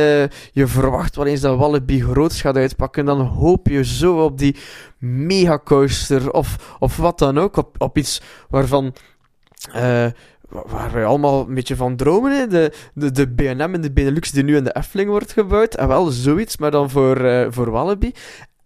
je 0.52 0.66
verwacht 0.66 1.16
wel 1.16 1.26
eens 1.26 1.40
dat 1.40 1.58
Wallaby 1.58 2.00
groots 2.00 2.40
gaat 2.40 2.56
uitpakken. 2.56 3.04
Dan 3.04 3.20
hoop 3.20 3.68
je 3.68 3.84
zo 3.84 4.24
op 4.24 4.38
die 4.38 4.56
megacoaster 4.98 6.30
of, 6.30 6.76
of 6.78 6.96
wat 6.96 7.18
dan 7.18 7.38
ook, 7.38 7.56
op, 7.56 7.74
op 7.78 7.98
iets 7.98 8.22
waarvan. 8.48 8.94
Waar 10.48 10.92
we 10.92 11.04
allemaal 11.04 11.48
een 11.48 11.54
beetje 11.54 11.76
van 11.76 11.96
dromen. 11.96 12.38
Hè? 12.38 12.46
De, 12.46 12.72
de, 12.94 13.10
de 13.10 13.28
BNM 13.28 13.74
en 13.74 13.80
de 13.80 13.92
Benelux 13.92 14.30
die 14.30 14.44
nu 14.44 14.56
in 14.56 14.64
de 14.64 14.76
Efteling 14.76 15.08
wordt 15.08 15.32
gebouwd. 15.32 15.74
En 15.74 15.88
wel 15.88 16.06
zoiets, 16.06 16.56
maar 16.56 16.70
dan 16.70 16.90
voor, 16.90 17.46
voor 17.50 17.70
Wallaby. 17.70 18.12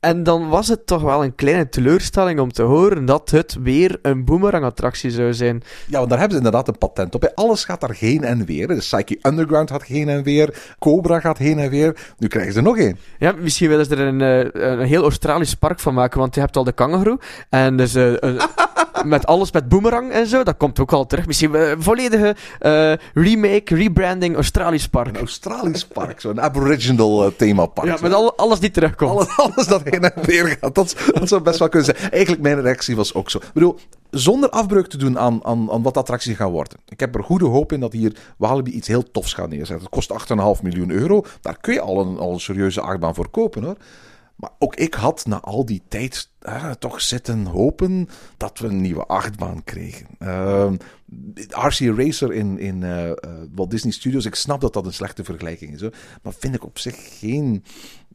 En 0.00 0.22
dan 0.22 0.48
was 0.48 0.68
het 0.68 0.86
toch 0.86 1.02
wel 1.02 1.24
een 1.24 1.34
kleine 1.34 1.68
teleurstelling 1.68 2.40
om 2.40 2.52
te 2.52 2.62
horen 2.62 3.04
dat 3.04 3.30
het 3.30 3.56
weer 3.62 3.98
een 4.02 4.24
boomerang-attractie 4.24 5.10
zou 5.10 5.34
zijn. 5.34 5.62
Ja, 5.86 5.98
want 5.98 6.10
daar 6.10 6.18
hebben 6.18 6.38
ze 6.38 6.44
inderdaad 6.44 6.68
een 6.68 6.78
patent 6.78 7.14
op. 7.14 7.32
Alles 7.34 7.64
gaat 7.64 7.80
daar 7.80 7.94
heen 7.98 8.24
en 8.24 8.44
weer. 8.44 8.66
De 8.66 8.74
Psyche 8.74 9.18
Underground 9.22 9.70
gaat 9.70 9.84
heen 9.84 10.08
en 10.08 10.22
weer. 10.22 10.74
Cobra 10.78 11.20
gaat 11.20 11.38
heen 11.38 11.58
en 11.58 11.70
weer. 11.70 11.96
Nu 12.18 12.28
krijgen 12.28 12.52
ze 12.52 12.58
er 12.58 12.64
nog 12.64 12.78
één. 12.78 12.98
Ja, 13.18 13.32
misschien 13.38 13.68
willen 13.68 13.84
ze 13.84 13.96
er 13.96 14.06
een, 14.06 14.20
een 14.70 14.86
heel 14.86 15.02
Australisch 15.02 15.54
park 15.54 15.80
van 15.80 15.94
maken, 15.94 16.18
want 16.18 16.34
je 16.34 16.40
hebt 16.40 16.56
al 16.56 16.64
de 16.64 16.72
kangaroo. 16.72 17.18
En 17.48 17.76
dus 17.76 17.96
uh, 17.96 18.12
uh, 18.12 18.18
met 19.04 19.26
alles 19.26 19.52
met 19.52 19.68
boomerang 19.68 20.12
en 20.12 20.26
zo, 20.26 20.42
dat 20.42 20.56
komt 20.56 20.80
ook 20.80 20.92
al 20.92 21.06
terug. 21.06 21.26
Misschien 21.26 21.54
een 21.54 21.82
volledige 21.82 22.36
uh, 22.60 22.92
remake, 23.14 23.74
rebranding 23.74 24.34
Australisch 24.34 24.88
park. 24.88 25.08
Een 25.08 25.16
Australisch 25.16 25.86
park, 25.86 26.20
zo'n 26.20 26.40
aboriginal 26.40 27.32
themapark. 27.36 27.86
Ja, 27.86 27.96
met 28.02 28.12
al, 28.12 28.36
alles 28.36 28.60
die 28.60 28.70
terugkomt. 28.70 29.10
Alles, 29.10 29.36
alles 29.36 29.66
dat 29.66 29.82
gaat. 30.60 30.74
Dat, 30.74 30.96
dat 31.12 31.28
zou 31.28 31.42
best 31.42 31.58
wel 31.58 31.68
kunnen 31.68 31.94
zijn. 31.96 32.10
Eigenlijk, 32.10 32.42
mijn 32.42 32.60
reactie 32.60 32.96
was 32.96 33.14
ook 33.14 33.30
zo. 33.30 33.38
Ik 33.38 33.52
bedoel, 33.52 33.78
zonder 34.10 34.50
afbreuk 34.50 34.86
te 34.86 34.96
doen 34.96 35.18
aan, 35.18 35.44
aan, 35.44 35.70
aan 35.70 35.82
wat 35.82 35.94
de 35.94 36.00
attractie 36.00 36.34
gaat 36.34 36.50
worden. 36.50 36.78
Ik 36.88 37.00
heb 37.00 37.14
er 37.14 37.24
goede 37.24 37.44
hoop 37.44 37.72
in 37.72 37.80
dat 37.80 37.92
hier 37.92 38.16
Walibi 38.36 38.70
iets 38.70 38.88
heel 38.88 39.10
tofs 39.10 39.32
gaat 39.32 39.48
neerzetten. 39.48 39.88
Het 39.90 40.08
kost 40.08 40.12
8,5 40.58 40.62
miljoen 40.62 40.90
euro. 40.90 41.24
Daar 41.40 41.58
kun 41.60 41.74
je 41.74 41.80
al 41.80 42.00
een, 42.00 42.18
al 42.18 42.32
een 42.32 42.40
serieuze 42.40 42.80
achtbaan 42.80 43.14
voor 43.14 43.28
kopen 43.28 43.62
hoor. 43.62 43.76
Maar 44.38 44.50
ook 44.58 44.76
ik 44.76 44.94
had 44.94 45.26
na 45.26 45.40
al 45.40 45.64
die 45.64 45.82
tijd 45.88 46.30
uh, 46.42 46.70
toch 46.70 47.00
zitten 47.00 47.46
hopen 47.46 48.08
dat 48.36 48.58
we 48.58 48.66
een 48.66 48.80
nieuwe 48.80 49.06
achtbaan 49.06 49.64
kregen. 49.64 50.06
Uh, 50.18 50.70
RC 51.48 51.78
Racer 51.78 52.32
in, 52.32 52.58
in 52.58 52.82
uh, 52.82 53.10
Walt 53.54 53.70
Disney 53.70 53.92
Studios, 53.92 54.24
ik 54.24 54.34
snap 54.34 54.60
dat 54.60 54.72
dat 54.72 54.86
een 54.86 54.92
slechte 54.92 55.24
vergelijking 55.24 55.74
is. 55.74 55.80
Maar 56.22 56.32
vind 56.38 56.54
ik 56.54 56.64
op 56.64 56.78
zich 56.78 57.18
geen 57.18 57.64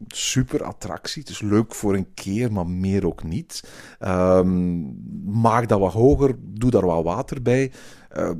super 0.07 0.63
attractie. 0.63 1.21
Het 1.21 1.31
is 1.31 1.41
leuk 1.41 1.75
voor 1.75 1.95
een 1.95 2.13
keer, 2.13 2.51
maar 2.51 2.67
meer 2.67 3.07
ook 3.07 3.23
niet. 3.23 3.63
Um, 3.99 4.97
maak 5.25 5.67
dat 5.67 5.79
wat 5.79 5.93
hoger, 5.93 6.35
doe 6.39 6.71
daar 6.71 6.85
wat 6.85 7.03
water 7.03 7.41
bij. 7.41 7.71
Uh, 8.17 8.31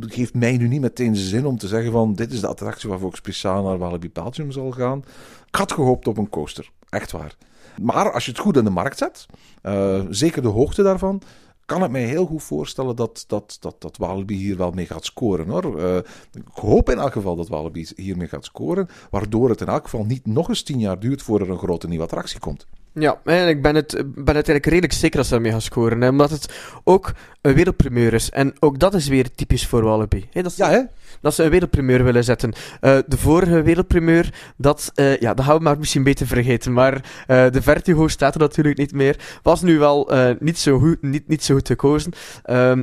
geeft 0.00 0.34
mij 0.34 0.56
nu 0.56 0.68
niet 0.68 0.80
meteen 0.80 1.16
zin 1.16 1.46
om 1.46 1.58
te 1.58 1.68
zeggen 1.68 1.92
van 1.92 2.14
dit 2.14 2.32
is 2.32 2.40
de 2.40 2.46
attractie 2.46 2.88
waarvoor 2.88 3.08
ik 3.08 3.16
speciaal 3.16 3.64
naar 3.64 3.78
Walibi 3.78 4.10
Belgium 4.10 4.50
zal 4.50 4.70
gaan. 4.70 5.04
Ik 5.46 5.54
had 5.54 5.72
gehoopt 5.72 6.06
op 6.06 6.18
een 6.18 6.28
coaster. 6.28 6.70
Echt 6.90 7.12
waar. 7.12 7.36
Maar 7.82 8.12
als 8.12 8.24
je 8.24 8.30
het 8.30 8.40
goed 8.40 8.56
in 8.56 8.64
de 8.64 8.70
markt 8.70 8.98
zet, 8.98 9.26
uh, 9.62 10.00
zeker 10.10 10.42
de 10.42 10.48
hoogte 10.48 10.82
daarvan, 10.82 11.22
kan 11.64 11.84
ik 11.84 11.90
mij 11.90 12.04
heel 12.04 12.26
goed 12.26 12.42
voorstellen 12.42 12.96
dat, 12.96 13.24
dat, 13.26 13.56
dat, 13.60 13.74
dat 13.78 13.96
Walibi 13.96 14.34
hier 14.34 14.56
wel 14.56 14.70
mee 14.70 14.86
gaat 14.86 15.04
scoren. 15.04 15.48
Hoor. 15.48 15.80
Uh, 15.80 15.96
ik 16.32 16.42
hoop 16.52 16.90
in 16.90 16.98
elk 16.98 17.12
geval 17.12 17.36
dat 17.36 17.48
Walibi 17.48 17.88
hiermee 17.96 18.28
gaat 18.28 18.44
scoren, 18.44 18.88
waardoor 19.10 19.48
het 19.48 19.60
in 19.60 19.66
elk 19.66 19.84
geval 19.84 20.04
niet 20.04 20.26
nog 20.26 20.48
eens 20.48 20.62
tien 20.62 20.78
jaar 20.78 20.98
duurt 20.98 21.22
voordat 21.22 21.46
er 21.46 21.52
een 21.52 21.60
grote 21.60 21.88
nieuwe 21.88 22.04
attractie 22.04 22.40
komt. 22.40 22.66
Ja, 22.92 23.20
en 23.24 23.48
ik 23.48 23.62
ben 23.62 23.74
het, 23.74 23.92
ben 24.04 24.14
het 24.14 24.34
eigenlijk 24.34 24.66
redelijk 24.66 24.92
zeker 24.92 25.16
dat 25.16 25.26
ze 25.26 25.32
daarmee 25.32 25.50
gaan 25.50 25.60
scoren. 25.60 26.00
Hè, 26.00 26.08
omdat 26.08 26.30
het 26.30 26.54
ook 26.84 27.12
een 27.40 27.54
wereldpremier 27.54 28.12
is. 28.12 28.30
En 28.30 28.54
ook 28.58 28.78
dat 28.78 28.94
is 28.94 29.08
weer 29.08 29.34
typisch 29.34 29.66
voor 29.66 29.82
Wallaby. 29.82 30.24
Hè, 30.30 30.42
dat, 30.42 30.56
ja, 30.56 30.70
hè? 30.70 30.80
dat 31.20 31.34
ze 31.34 31.42
een 31.42 31.50
wereldpremier 31.50 32.04
willen 32.04 32.24
zetten. 32.24 32.52
Uh, 32.80 32.98
de 33.06 33.16
vorige 33.16 33.62
wereldpremier, 33.62 34.34
dat, 34.56 34.92
uh, 34.94 35.16
ja, 35.16 35.34
dat 35.34 35.44
gaan 35.44 35.56
we 35.56 35.62
maar 35.62 35.78
misschien 35.78 36.02
beter 36.02 36.26
vergeten. 36.26 36.72
Maar 36.72 36.94
uh, 36.94 37.50
de 37.50 37.62
Vertigo 37.62 38.08
staat 38.08 38.34
er 38.34 38.40
natuurlijk 38.40 38.78
niet 38.78 38.92
meer. 38.92 39.16
Was 39.42 39.62
nu 39.62 39.78
wel 39.78 40.10
niet, 40.38 40.58
zo 40.58 40.78
goed, 40.78 41.02
niet, 41.02 41.28
niet 41.28 41.44
zo 41.44 41.54
goed 41.54 41.66
gekozen. 41.66 42.12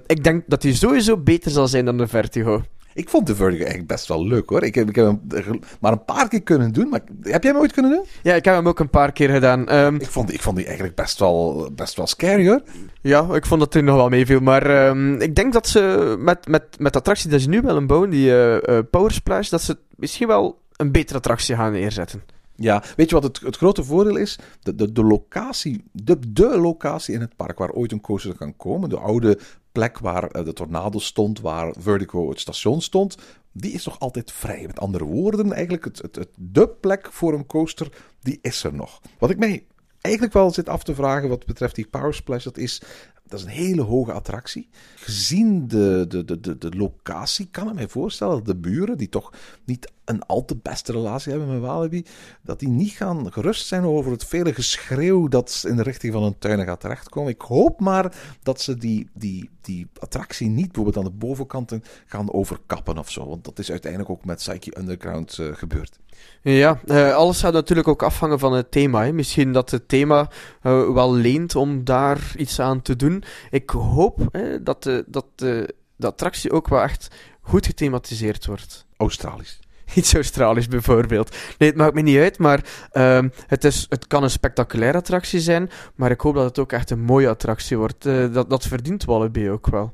ik 0.05 0.23
denk 0.23 0.43
dat 0.47 0.63
hij 0.63 0.73
sowieso 0.73 1.17
beter 1.17 1.51
zal 1.51 1.67
zijn 1.67 1.85
dan 1.85 1.97
de 1.97 2.07
Vertigo. 2.07 2.63
Ik 2.97 3.09
vond 3.09 3.27
de 3.27 3.35
Vertigo 3.35 3.59
eigenlijk 3.63 3.87
best 3.87 4.07
wel 4.07 4.27
leuk 4.27 4.49
hoor. 4.49 4.63
Ik 4.63 4.75
heb, 4.75 4.89
ik 4.89 4.95
heb 4.95 5.05
hem 5.29 5.59
maar 5.79 5.91
een 5.91 6.05
paar 6.05 6.27
keer 6.27 6.41
kunnen 6.41 6.73
doen. 6.73 6.89
Maar 6.89 7.01
heb 7.21 7.43
jij 7.43 7.51
hem 7.51 7.61
ooit 7.61 7.73
kunnen 7.73 7.91
doen? 7.91 8.05
Ja, 8.23 8.33
ik 8.33 8.45
heb 8.45 8.55
hem 8.55 8.67
ook 8.67 8.79
een 8.79 8.89
paar 8.89 9.11
keer 9.11 9.29
gedaan. 9.29 9.67
Ehm, 9.67 9.95
Ik 9.95 10.07
vond, 10.07 10.33
ik 10.33 10.41
vond 10.41 10.55
die 10.55 10.65
eigenlijk 10.65 10.95
best 10.95 11.19
wel, 11.19 11.69
best 11.75 11.95
wel 11.95 12.07
scary 12.07 12.47
hoor. 12.47 12.61
ja, 13.01 13.27
ik 13.33 13.45
vond 13.45 13.59
dat 13.59 13.73
er 13.73 13.83
nog 13.83 13.95
wel 13.95 14.09
meeviel. 14.09 14.39
Maar 14.39 14.65
ehm, 14.65 15.21
ik 15.21 15.35
denk 15.35 15.53
dat 15.53 15.67
ze 15.67 16.15
met, 16.19 16.47
met, 16.47 16.63
met 16.79 16.93
de 16.93 16.99
attractie 16.99 17.29
die 17.29 17.39
ze 17.39 17.49
nu 17.49 17.61
willen 17.61 17.87
bouwen, 17.87 18.09
die 18.09 18.29
eh, 18.31 18.77
eh, 18.77 18.83
Power 18.91 19.11
Splash, 19.11 19.49
dat 19.49 19.61
ze 19.61 19.77
misschien 19.95 20.27
wel 20.27 20.61
een 20.75 20.91
betere 20.91 21.17
attractie 21.17 21.55
gaan 21.55 21.71
neerzetten. 21.71 22.23
Ja, 22.55 22.83
weet 22.95 23.09
je 23.09 23.15
wat 23.15 23.23
het, 23.23 23.39
het 23.39 23.57
grote 23.57 23.83
voordeel 23.83 24.15
is? 24.15 24.39
De, 24.61 24.75
de, 24.75 24.91
de 24.91 25.03
locatie, 25.03 25.83
de, 25.91 26.17
de 26.33 26.57
locatie 26.59 27.13
in 27.13 27.21
het 27.21 27.35
park 27.35 27.57
waar 27.57 27.71
ooit 27.71 27.91
een 27.91 28.01
coaster 28.01 28.35
kan 28.35 28.55
komen, 28.55 28.89
de 28.89 28.97
oude 28.99 29.39
plek 29.77 29.99
waar 29.99 30.23
eh, 30.23 30.45
de 30.45 30.53
tornado 30.53 30.99
stond, 30.99 31.39
waar 31.39 31.73
Vertigo 31.79 32.29
het 32.29 32.39
station 32.39 32.81
stond, 32.81 33.17
die 33.51 33.71
is 33.71 33.85
nog 33.85 33.99
altijd 33.99 34.31
vrij. 34.31 34.63
Met 34.67 34.79
andere 34.79 35.03
woorden, 35.03 35.51
eigenlijk 35.51 35.85
het, 35.85 36.01
het, 36.01 36.15
het, 36.15 36.29
de 36.35 36.69
plek 36.69 37.07
voor 37.11 37.33
een 37.33 37.45
coaster, 37.45 37.91
die 38.21 38.39
is 38.41 38.63
er 38.63 38.73
nog. 38.73 39.01
Wat 39.19 39.29
ik 39.29 39.37
mij 39.37 39.65
eigenlijk 40.01 40.33
wel 40.33 40.51
zit 40.51 40.69
af 40.69 40.83
te 40.83 40.95
vragen 40.95 41.29
wat 41.29 41.45
betreft 41.45 41.75
die 41.75 41.87
Power 41.87 42.13
Splash, 42.13 42.43
dat 42.43 42.57
is, 42.57 42.81
dat 43.23 43.39
is 43.39 43.45
een 43.45 43.51
hele 43.51 43.81
hoge 43.81 44.11
attractie. 44.11 44.69
Gezien 44.95 45.67
de, 45.67 46.05
de, 46.07 46.25
de, 46.25 46.39
de, 46.39 46.57
de 46.57 46.69
locatie 46.77 47.47
kan 47.51 47.67
ik 47.67 47.73
mij 47.73 47.87
voorstellen 47.87 48.35
dat 48.35 48.45
de 48.45 48.55
buren, 48.55 48.97
die 48.97 49.09
toch 49.09 49.33
niet 49.65 49.91
een 50.07 50.25
al 50.25 50.45
te 50.45 50.55
beste 50.55 50.91
relatie 50.91 51.31
hebben 51.31 51.49
met 51.49 51.61
Walibi, 51.61 52.05
dat 52.41 52.59
die 52.59 52.69
niet 52.69 52.91
gaan 52.91 53.33
gerust 53.33 53.67
zijn 53.67 53.83
over 53.83 54.11
het 54.11 54.25
vele 54.25 54.53
geschreeuw 54.53 55.27
dat 55.27 55.63
in 55.67 55.75
de 55.75 55.83
richting 55.83 56.13
van 56.13 56.23
hun 56.23 56.39
tuinen 56.39 56.65
gaat 56.65 56.79
terechtkomen. 56.79 57.31
Ik 57.31 57.41
hoop 57.41 57.79
maar 57.79 58.13
dat 58.43 58.61
ze 58.61 58.77
die, 58.77 59.09
die, 59.13 59.49
die 59.61 59.87
attractie 59.99 60.47
niet 60.47 60.65
bijvoorbeeld 60.71 60.97
aan 60.97 61.11
de 61.11 61.17
bovenkanten 61.17 61.83
gaan 62.05 62.33
overkappen 62.33 62.97
of 62.97 63.11
zo. 63.11 63.27
Want 63.27 63.45
dat 63.45 63.59
is 63.59 63.71
uiteindelijk 63.71 64.11
ook 64.11 64.25
met 64.25 64.37
Psyche 64.37 64.77
Underground 64.79 65.37
eh, 65.39 65.47
gebeurd. 65.51 65.99
Ja, 66.41 66.79
eh, 66.85 67.15
alles 67.15 67.39
zou 67.39 67.53
natuurlijk 67.53 67.87
ook 67.87 68.03
afhangen 68.03 68.39
van 68.39 68.53
het 68.53 68.71
thema. 68.71 69.03
Hè. 69.03 69.13
Misschien 69.13 69.53
dat 69.53 69.71
het 69.71 69.87
thema 69.87 70.29
eh, 70.61 70.93
wel 70.93 71.13
leent 71.13 71.55
om 71.55 71.83
daar 71.83 72.33
iets 72.37 72.59
aan 72.59 72.81
te 72.81 72.95
doen. 72.95 73.23
Ik 73.49 73.69
hoop 73.69 74.27
hè, 74.31 74.63
dat, 74.63 74.83
de, 74.83 75.03
dat 75.07 75.25
de, 75.35 75.75
de 75.95 76.07
attractie 76.07 76.51
ook 76.51 76.67
wel 76.67 76.81
echt 76.81 77.07
goed 77.41 77.65
gethematiseerd 77.65 78.45
wordt. 78.45 78.85
Australisch. 78.97 79.59
Iets 79.95 80.13
Australisch 80.13 80.67
bijvoorbeeld. 80.67 81.35
Nee, 81.57 81.69
het 81.69 81.77
maakt 81.77 81.93
me 81.93 82.01
niet 82.01 82.17
uit, 82.17 82.37
maar 82.37 82.63
ehm, 82.91 83.29
het, 83.47 83.63
is, 83.63 83.85
het 83.89 84.07
kan 84.07 84.23
een 84.23 84.29
spectaculaire 84.29 84.97
attractie 84.97 85.39
zijn. 85.39 85.69
Maar 85.95 86.11
ik 86.11 86.21
hoop 86.21 86.35
dat 86.35 86.43
het 86.43 86.59
ook 86.59 86.71
echt 86.71 86.89
een 86.89 87.01
mooie 87.01 87.29
attractie 87.29 87.77
wordt. 87.77 88.05
Eh, 88.05 88.33
dat, 88.33 88.49
dat 88.49 88.67
verdient 88.67 89.05
Wallaby 89.05 89.47
ook 89.47 89.67
wel. 89.67 89.93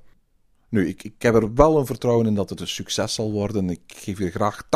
Nu, 0.74 0.88
ik, 0.88 1.04
ik 1.04 1.22
heb 1.22 1.36
er 1.36 1.54
wel 1.54 1.80
een 1.80 1.86
vertrouwen 1.86 2.26
in 2.26 2.36
dat 2.36 2.50
het 2.50 2.60
een 2.60 2.68
succes 2.68 3.14
zal 3.14 3.32
worden. 3.32 3.70
Ik 3.70 3.82
geef 3.86 4.18
hier 4.18 4.32
graag 4.32 4.64
80% 4.64 4.68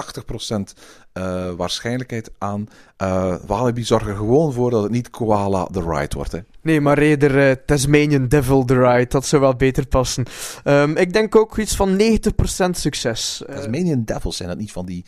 eh, 1.13 1.51
waarschijnlijkheid 1.51 2.31
aan. 2.37 2.67
Eh 2.97 3.35
Walibi 3.45 3.83
zorgt 3.83 4.07
er 4.07 4.15
gewoon 4.15 4.53
voor 4.53 4.71
dat 4.71 4.83
het 4.83 4.91
niet 4.91 5.09
Koala 5.09 5.65
the 5.65 5.81
Ride 5.81 6.15
wordt. 6.15 6.31
Hè. 6.31 6.39
Nee, 6.61 6.81
maar 6.81 6.97
eerder 6.97 7.49
eh, 7.49 7.55
Tasmanian 7.65 8.27
Devil 8.27 8.65
the 8.65 8.79
Ride. 8.79 9.07
Dat 9.07 9.25
zou 9.25 9.41
wel 9.41 9.55
beter 9.55 9.87
passen. 9.87 10.25
Ehm, 10.63 10.97
ik 10.97 11.13
denk 11.13 11.35
ook 11.35 11.57
iets 11.57 11.75
van 11.75 11.95
90% 11.95 12.77
succes. 12.77 13.43
Tasmanian 13.45 14.03
Devils 14.03 14.37
zijn 14.37 14.49
dat 14.49 14.57
niet 14.57 14.71
van 14.71 14.85
die 14.85 15.05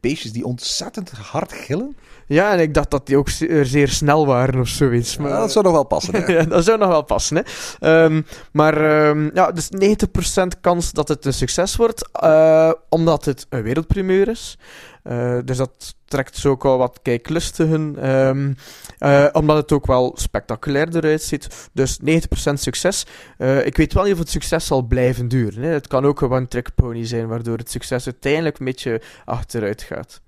beestjes 0.00 0.32
die 0.32 0.44
ontzettend 0.44 1.10
hard 1.10 1.52
gillen? 1.52 1.96
ja, 2.28 2.52
en 2.52 2.60
ik 2.60 2.74
dacht 2.74 2.90
dat 2.90 3.06
die 3.06 3.16
ook 3.16 3.28
zeer, 3.28 3.64
zeer 3.66 3.88
snel 3.88 4.26
waren 4.26 4.60
of 4.60 4.68
zoiets. 4.68 5.16
Maar... 5.16 5.30
Ja, 5.30 5.38
dat 5.38 5.52
zou 5.52 5.64
nog 5.64 5.74
wel 5.74 5.84
passen. 5.84 6.14
Hè? 6.16 6.32
ja, 6.32 6.42
dat 6.44 6.64
zou 6.64 6.78
nog 6.78 6.88
wel 6.88 7.02
passen, 7.02 7.36
hè. 7.36 7.42
Ehm, 7.78 8.22
maar 8.52 9.08
ehm, 9.08 9.30
ja, 9.34 9.52
dus 9.52 9.68
90% 9.70 10.60
kans 10.60 10.92
dat 10.92 11.08
het 11.08 11.24
een 11.24 11.34
succes 11.34 11.76
wordt, 11.76 12.08
eh, 12.12 12.72
omdat 12.88 13.24
het 13.24 13.46
een 13.48 13.62
wereldprimeur 13.62 14.28
is. 14.28 14.58
Eh, 15.02 15.38
dus 15.44 15.56
dat 15.56 15.96
trekt 16.04 16.36
zo 16.36 16.50
ook 16.50 16.64
al 16.64 16.78
wat 16.78 16.98
kijklustigen. 17.02 17.96
ehm, 17.98 18.52
eh, 18.98 19.28
omdat 19.32 19.56
het 19.56 19.72
ook 19.72 19.86
wel 19.86 20.12
spectaculair 20.14 20.96
eruit 20.96 21.22
ziet. 21.22 21.68
Dus 21.72 21.98
90% 21.98 22.60
succes. 22.60 23.06
Eh, 23.38 23.66
ik 23.66 23.76
weet 23.76 23.92
wel 23.92 24.04
niet 24.04 24.12
of 24.12 24.18
het 24.18 24.30
succes 24.30 24.66
zal 24.66 24.82
blijven 24.82 25.28
duren. 25.28 25.62
Hè. 25.62 25.68
Het 25.70 25.86
kan 25.86 26.04
ook 26.04 26.20
een 26.20 26.30
one-trick 26.30 26.74
pony 26.74 27.04
zijn, 27.06 27.28
waardoor 27.28 27.56
het 27.56 27.70
succes 27.70 28.04
uiteindelijk 28.04 28.58
een 28.58 28.64
beetje 28.64 29.02
achteruit 29.24 29.82
gaat. 29.82 30.20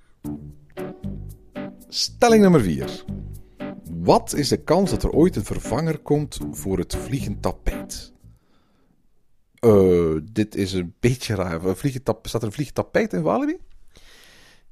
Stelling 1.88 2.42
nummer 2.42 2.61
4. 2.61 3.04
Wat 3.90 4.35
is 4.35 4.48
de 4.48 4.56
kans 4.56 4.90
dat 4.90 5.02
er 5.02 5.11
ooit 5.11 5.37
een 5.37 5.44
vervanger 5.44 5.98
komt 5.98 6.38
voor 6.50 6.78
het 6.78 6.96
vliegend 6.96 7.42
tapijt? 7.42 8.12
Dit 10.33 10.54
is 10.54 10.72
een 10.72 10.94
beetje 11.00 11.35
raar. 11.35 11.76
Vliegend 11.76 12.16
Staat 12.22 12.40
er 12.40 12.46
een 12.46 12.52
vliegend 12.52 12.76
tapijt 12.76 13.12
in 13.12 13.22
Walibi? 13.22 13.59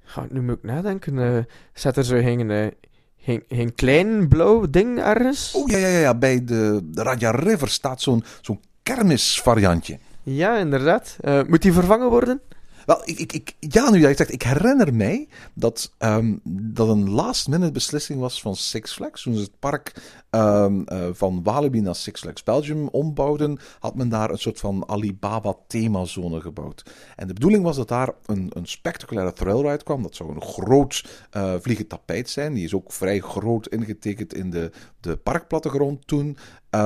Ga, 0.08 0.26
nu 0.30 0.42
moet 0.42 0.56
ik 0.56 0.62
nadenken. 0.62 1.18
eh 1.18 1.44
zet 1.72 1.96
er 1.96 2.04
zo 2.04 2.16
geen, 2.16 2.50
eh, 2.50 2.66
geen, 3.16 3.42
geen 3.48 3.74
klein 3.74 4.28
blauw 4.28 4.70
ding 4.70 4.98
ergens? 4.98 5.54
Oh 5.54 5.68
ja, 5.70 5.78
ja, 5.78 5.88
ja, 5.88 5.98
ja. 5.98 6.14
bij 6.14 6.44
de, 6.44 6.80
de 6.84 7.02
Raja 7.02 7.30
River 7.30 7.68
staat 7.68 8.00
zo'n 8.00 8.24
zo'n 8.40 8.60
kermisvariantje. 8.82 9.98
Ja, 10.22 10.56
inderdaad. 10.56 11.16
Eh, 11.20 11.40
moet 11.46 11.62
die 11.62 11.72
vervangen 11.72 12.10
worden? 12.10 12.40
Wel, 12.88 13.02
ik, 13.04 13.18
ik, 13.18 13.32
ik, 13.32 13.54
ja, 13.58 13.90
nu 13.90 14.00
dat 14.00 14.10
je 14.10 14.16
zegt, 14.16 14.32
ik 14.32 14.42
herinner 14.42 14.94
mij 14.94 15.28
dat 15.54 15.94
ehm, 15.98 16.36
dat 16.50 16.88
een 16.88 17.10
last-minute 17.10 17.72
beslissing 17.72 18.20
was 18.20 18.40
van 18.40 18.56
Six 18.56 18.92
Flags. 18.92 19.22
Toen 19.22 19.34
ze 19.34 19.40
het 19.40 19.58
park 19.58 19.94
ehm, 20.30 20.82
eh, 20.82 21.08
van 21.12 21.42
Walibi 21.42 21.80
naar 21.80 21.94
Six 21.94 22.20
Flags 22.20 22.42
Belgium 22.42 22.88
ombouwden, 22.88 23.58
had 23.78 23.94
men 23.94 24.08
daar 24.08 24.30
een 24.30 24.38
soort 24.38 24.60
van 24.60 24.88
Alibaba-themazone 24.88 26.40
gebouwd. 26.40 26.82
En 27.16 27.26
de 27.26 27.32
bedoeling 27.32 27.62
was 27.62 27.76
dat 27.76 27.88
daar 27.88 28.12
een, 28.26 28.50
een 28.54 28.66
spectaculaire 28.66 29.32
trailride 29.32 29.84
kwam. 29.84 30.02
Dat 30.02 30.14
zou 30.14 30.34
een 30.34 30.42
groot 30.42 31.26
eh 31.30 31.54
vliegend 31.60 31.88
tapijt 31.88 32.30
zijn. 32.30 32.54
Die 32.54 32.64
is 32.64 32.74
ook 32.74 32.92
vrij 32.92 33.20
groot 33.20 33.66
ingetekend 33.66 34.34
in 34.34 34.50
de, 34.50 34.70
de 35.00 35.16
parkplattegrond 35.16 36.06
toen. 36.06 36.36
Uh, 36.74 36.80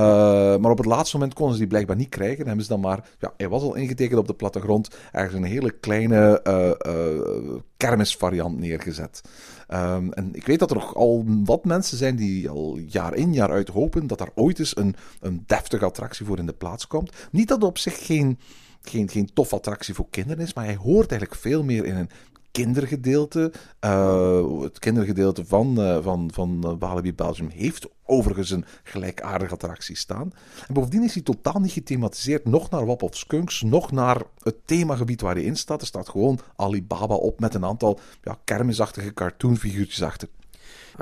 maar 0.57 0.71
op 0.71 0.77
het 0.77 0.85
laatste 0.85 1.17
moment 1.17 1.35
konden 1.35 1.53
ze 1.53 1.59
die 1.59 1.69
blijkbaar 1.69 1.95
niet 1.95 2.09
krijgen. 2.09 2.37
Dan 2.37 2.47
hebben 2.47 2.65
ze 2.65 2.71
dan 2.71 2.79
maar, 2.79 3.09
ja, 3.19 3.33
hij 3.37 3.49
was 3.49 3.61
al 3.61 3.75
ingetekend 3.75 4.19
op 4.19 4.27
de 4.27 4.33
plattegrond, 4.33 4.95
ergens 5.11 5.33
een 5.33 5.43
hele 5.43 5.71
kleine 5.71 6.39
uh, 6.47 6.93
uh, 6.93 7.55
kermisvariant 7.77 8.59
neergezet. 8.59 9.21
Um, 9.69 10.13
en 10.13 10.29
ik 10.31 10.45
weet 10.45 10.59
dat 10.59 10.69
er 10.69 10.75
nog 10.75 10.95
al 10.95 11.23
wat 11.43 11.65
mensen 11.65 11.97
zijn 11.97 12.15
die 12.15 12.49
al 12.49 12.77
jaar 12.77 13.13
in 13.13 13.33
jaar 13.33 13.51
uit 13.51 13.69
hopen 13.69 14.07
dat 14.07 14.17
daar 14.17 14.31
ooit 14.35 14.59
eens 14.59 14.77
een, 14.77 14.95
een 15.19 15.43
deftige 15.45 15.85
attractie 15.85 16.25
voor 16.25 16.37
in 16.37 16.45
de 16.45 16.53
plaats 16.53 16.87
komt. 16.87 17.11
Niet 17.31 17.47
dat 17.47 17.63
op 17.63 17.77
zich 17.77 18.05
geen, 18.05 18.39
geen, 18.81 19.09
geen 19.09 19.29
tof 19.33 19.53
attractie 19.53 19.93
voor 19.93 20.07
kinderen 20.09 20.43
is, 20.43 20.53
maar 20.53 20.65
hij 20.65 20.75
hoort 20.75 21.11
eigenlijk 21.11 21.41
veel 21.41 21.63
meer 21.63 21.85
in 21.85 21.95
een 21.95 22.09
kindergedeelte. 22.53 23.51
Uh, 23.85 24.61
het 24.61 24.79
kindergedeelte 24.79 25.45
van, 25.45 25.79
uh, 25.79 25.97
van, 26.01 26.29
van 26.33 26.77
Walibi 26.79 27.13
Belgium 27.13 27.49
heeft 27.49 27.87
overigens 28.05 28.49
een 28.49 28.65
gelijkaardige 28.83 29.53
attractie 29.53 29.97
staan. 29.97 30.33
En 30.67 30.73
bovendien 30.73 31.03
is 31.03 31.13
hij 31.13 31.23
totaal 31.23 31.59
niet 31.59 31.71
gethematiseerd, 31.71 32.45
nog 32.45 32.69
naar 32.69 32.85
Wap 32.85 33.01
of 33.01 33.17
Skunks, 33.17 33.61
nog 33.61 33.91
naar 33.91 34.21
het 34.43 34.55
themagebied 34.65 35.21
waar 35.21 35.35
hij 35.35 35.43
in 35.43 35.55
staat. 35.55 35.81
Er 35.81 35.87
staat 35.87 36.09
gewoon 36.09 36.39
Alibaba 36.55 37.15
op 37.15 37.39
met 37.39 37.53
een 37.53 37.65
aantal 37.65 37.99
ja, 38.23 38.37
kermisachtige 38.43 39.13
cartoonfiguurtjes 39.13 40.03
achter. 40.03 40.27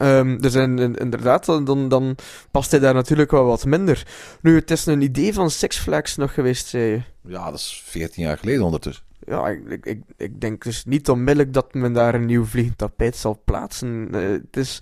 Um, 0.01 0.41
dus 0.41 0.53
in, 0.53 0.79
in, 0.79 0.95
inderdaad, 0.95 1.45
dan, 1.45 1.89
dan 1.89 2.15
past 2.51 2.71
hij 2.71 2.79
daar 2.79 2.93
natuurlijk 2.93 3.31
wel 3.31 3.45
wat 3.45 3.65
minder. 3.65 4.07
Nu, 4.41 4.55
het 4.55 4.71
is 4.71 4.85
een 4.85 5.01
idee 5.01 5.33
van 5.33 5.49
Six 5.49 5.77
Flags 5.77 6.15
nog 6.15 6.33
geweest, 6.33 6.67
zei 6.67 6.83
je. 6.83 7.01
Ja, 7.21 7.45
dat 7.45 7.59
is 7.59 7.83
14 7.85 8.23
jaar 8.23 8.37
geleden 8.37 8.63
ondertussen. 8.63 9.11
Ja, 9.32 9.48
ik, 9.48 9.86
ik, 9.86 10.02
ik 10.17 10.41
denk 10.41 10.63
dus 10.63 10.86
niet 10.86 11.10
onmiddellijk 11.10 11.54
dat 11.54 11.74
men 11.74 11.94
daar 11.94 12.15
een 12.15 12.26
nieuw 12.26 12.46
vliegend 12.46 12.78
tapijt 12.78 13.15
zal 13.15 13.41
plaatsen. 13.46 14.08
Uh, 14.12 14.30
het, 14.30 14.58
is... 14.58 14.82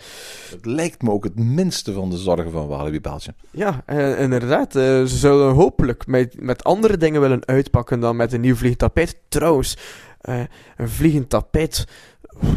het 0.49 0.65
lijkt 0.65 1.01
me 1.01 1.11
ook 1.11 1.23
het 1.23 1.39
minste 1.39 1.93
van 1.93 2.09
de 2.09 2.17
zorgen 2.17 2.51
van 2.51 2.67
Walibi 2.67 3.01
Belgium. 3.01 3.35
Ja, 3.51 3.83
uh, 3.87 4.21
inderdaad. 4.21 4.75
Uh, 4.75 4.83
ze 4.83 5.17
zullen 5.17 5.53
hopelijk 5.53 6.07
met, 6.07 6.41
met 6.41 6.63
andere 6.63 6.97
dingen 6.97 7.21
willen 7.21 7.45
uitpakken 7.45 7.99
dan 7.99 8.15
met 8.15 8.33
een 8.33 8.41
nieuw 8.41 8.55
vliegend 8.55 8.79
tapijt. 8.79 9.19
Trouwens, 9.27 9.77
een 10.21 10.89
vliegend 10.89 11.29
tapijt 11.29 11.85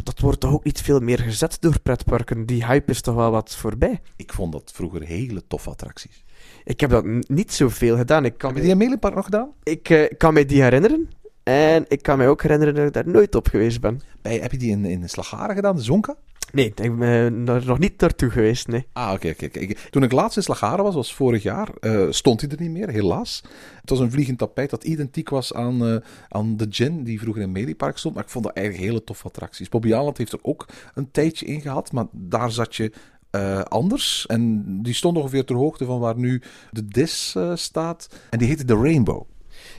dat 0.03 0.21
wordt 0.21 0.41
toch 0.41 0.53
ook 0.53 0.65
niet 0.65 0.81
veel 0.81 1.01
meer 1.01 1.19
gezet 1.19 1.57
door 1.61 1.81
pretparken. 1.81 2.47
Die 2.47 2.67
hype 2.67 2.91
is 2.91 3.01
toch 3.01 3.15
wel 3.15 3.31
wat 3.31 3.57
voorbij. 3.57 4.01
Ik 4.17 4.33
vond 4.33 4.53
dat 4.53 4.71
vroeger 4.75 5.03
hele 5.03 5.47
toffe 5.47 5.71
attracties. 5.71 6.25
Ik 6.65 6.81
heb 6.81 6.91
dat 6.91 7.05
niet 7.29 7.53
zoveel 7.53 7.97
gedaan. 7.97 8.25
Ik 8.25 8.39
kan 8.39 8.49
heb 8.49 8.57
je 8.57 8.63
die 8.63 8.73
in 8.73 8.79
Melenpark 8.79 9.15
nog 9.15 9.25
gedaan? 9.25 9.53
Ik 9.63 9.89
uh, 9.89 10.09
kan 10.17 10.35
me 10.35 10.45
die 10.45 10.63
herinneren. 10.63 11.09
En 11.43 11.85
ik 11.89 12.03
kan 12.03 12.19
mij 12.19 12.29
ook 12.29 12.43
herinneren 12.43 12.75
dat 12.75 12.87
ik 12.87 12.93
daar 12.93 13.09
nooit 13.09 13.35
op 13.35 13.49
geweest 13.49 13.81
ben. 13.81 14.01
Bij, 14.23 14.39
heb 14.39 14.53
je 14.53 14.59
die 14.59 14.71
in, 14.71 14.85
in 14.85 15.09
Slagaren 15.09 15.55
gedaan, 15.55 15.77
de 15.77 15.83
Zonka? 15.83 16.17
Nee, 16.53 16.67
ik 16.67 16.99
ben 16.99 17.49
er 17.49 17.67
nog 17.67 17.79
niet 17.79 18.01
naartoe 18.01 18.31
geweest, 18.31 18.69
nee. 18.69 18.87
Ah, 18.93 19.13
oké, 19.13 19.35
okay. 19.43 19.77
Toen 19.91 20.03
ik 20.03 20.13
laatst 20.13 20.37
in 20.37 20.43
Slagaren 20.43 20.85
was, 20.85 20.95
was 20.95 21.15
vorig 21.15 21.43
jaar, 21.43 21.69
uh, 21.81 22.07
stond 22.11 22.41
hij 22.41 22.51
er 22.51 22.61
niet 22.61 22.71
meer, 22.71 22.89
helaas. 22.89 23.43
Het 23.81 23.91
was 23.91 23.99
een 23.99 24.11
vliegend 24.11 24.39
tapijt 24.39 24.71
dat 24.71 24.85
identiek 24.85 25.29
was 25.29 25.55
aan, 25.55 25.89
uh, 25.89 25.97
aan 26.29 26.57
de 26.57 26.67
gin 26.71 27.05
die 27.05 27.21
vroeger 27.21 27.43
in 27.43 27.53
Medipark 27.53 27.99
stond. 27.99 28.15
Maar 28.15 28.25
ik 28.25 28.31
vond 28.31 28.45
dat 28.45 28.55
eigenlijk 28.55 28.87
hele 28.87 29.05
toffe 29.05 29.27
attracties. 29.27 29.69
Bobby 29.69 29.95
Aland 29.95 30.19
heeft 30.19 30.33
er 30.33 30.39
ook 30.43 30.67
een 30.95 31.11
tijdje 31.11 31.47
in 31.47 31.61
gehad, 31.61 31.93
maar 31.93 32.07
daar 32.11 32.51
zat 32.51 32.77
je 32.77 32.93
uh, 33.31 33.61
anders. 33.61 34.27
En 34.27 34.65
die 34.83 34.95
stond 34.95 35.17
ongeveer 35.17 35.45
ter 35.45 35.57
hoogte 35.57 35.85
van 35.85 36.01
waar 36.01 36.17
nu 36.17 36.43
de 36.71 36.89
Dis 36.89 37.37
staat. 37.55 38.09
En 38.31 38.39
die 38.39 38.49
heette 38.49 38.65
de 38.65 38.77
Rainbow. 38.77 39.27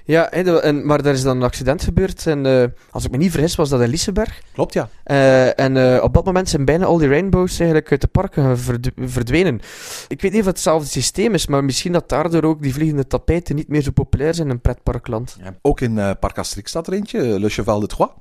Ja, 0.05 0.31
en, 0.31 0.85
maar 0.85 0.99
er 0.99 1.13
is 1.13 1.23
dan 1.23 1.37
een 1.37 1.43
accident 1.43 1.83
gebeurd. 1.83 2.27
En 2.27 2.45
eh, 2.45 2.63
als 2.89 3.05
ik 3.05 3.11
me 3.11 3.17
niet 3.17 3.31
vergis, 3.31 3.55
was 3.55 3.69
dat 3.69 3.81
in 3.81 3.89
Liseberg. 3.89 4.41
Klopt, 4.53 4.73
ja. 4.73 4.89
Eh, 5.03 5.59
en 5.59 5.77
eh, 5.77 6.03
op 6.03 6.13
dat 6.13 6.25
moment 6.25 6.49
zijn 6.49 6.65
bijna 6.65 6.85
al 6.85 6.97
die 6.97 7.07
rainbows 7.07 7.59
eigenlijk 7.59 7.91
uit 7.91 8.01
de 8.01 8.07
parken 8.07 8.57
verd- 8.59 8.89
verdwenen. 8.97 9.59
Ik 10.07 10.21
weet 10.21 10.31
niet 10.31 10.39
of 10.41 10.45
het 10.47 10.55
hetzelfde 10.55 10.87
systeem 10.89 11.33
is, 11.33 11.47
maar 11.47 11.63
misschien 11.63 11.91
dat 11.91 12.09
daardoor 12.09 12.43
ook 12.43 12.61
die 12.61 12.73
vliegende 12.73 13.07
tapijten 13.07 13.55
niet 13.55 13.67
meer 13.67 13.81
zo 13.81 13.91
populair 13.91 14.33
zijn 14.33 14.49
in 14.49 14.61
pretparkland. 14.61 15.37
Ook 15.61 15.81
in 15.81 15.97
eh 15.97 16.11
Parc 16.19 16.37
Asterix 16.37 16.69
staat 16.69 16.87
er 16.87 16.93
eentje, 16.93 17.39
Le 17.39 17.49
Cheval 17.49 17.79
de 17.79 17.87
Troyes. 17.87 18.13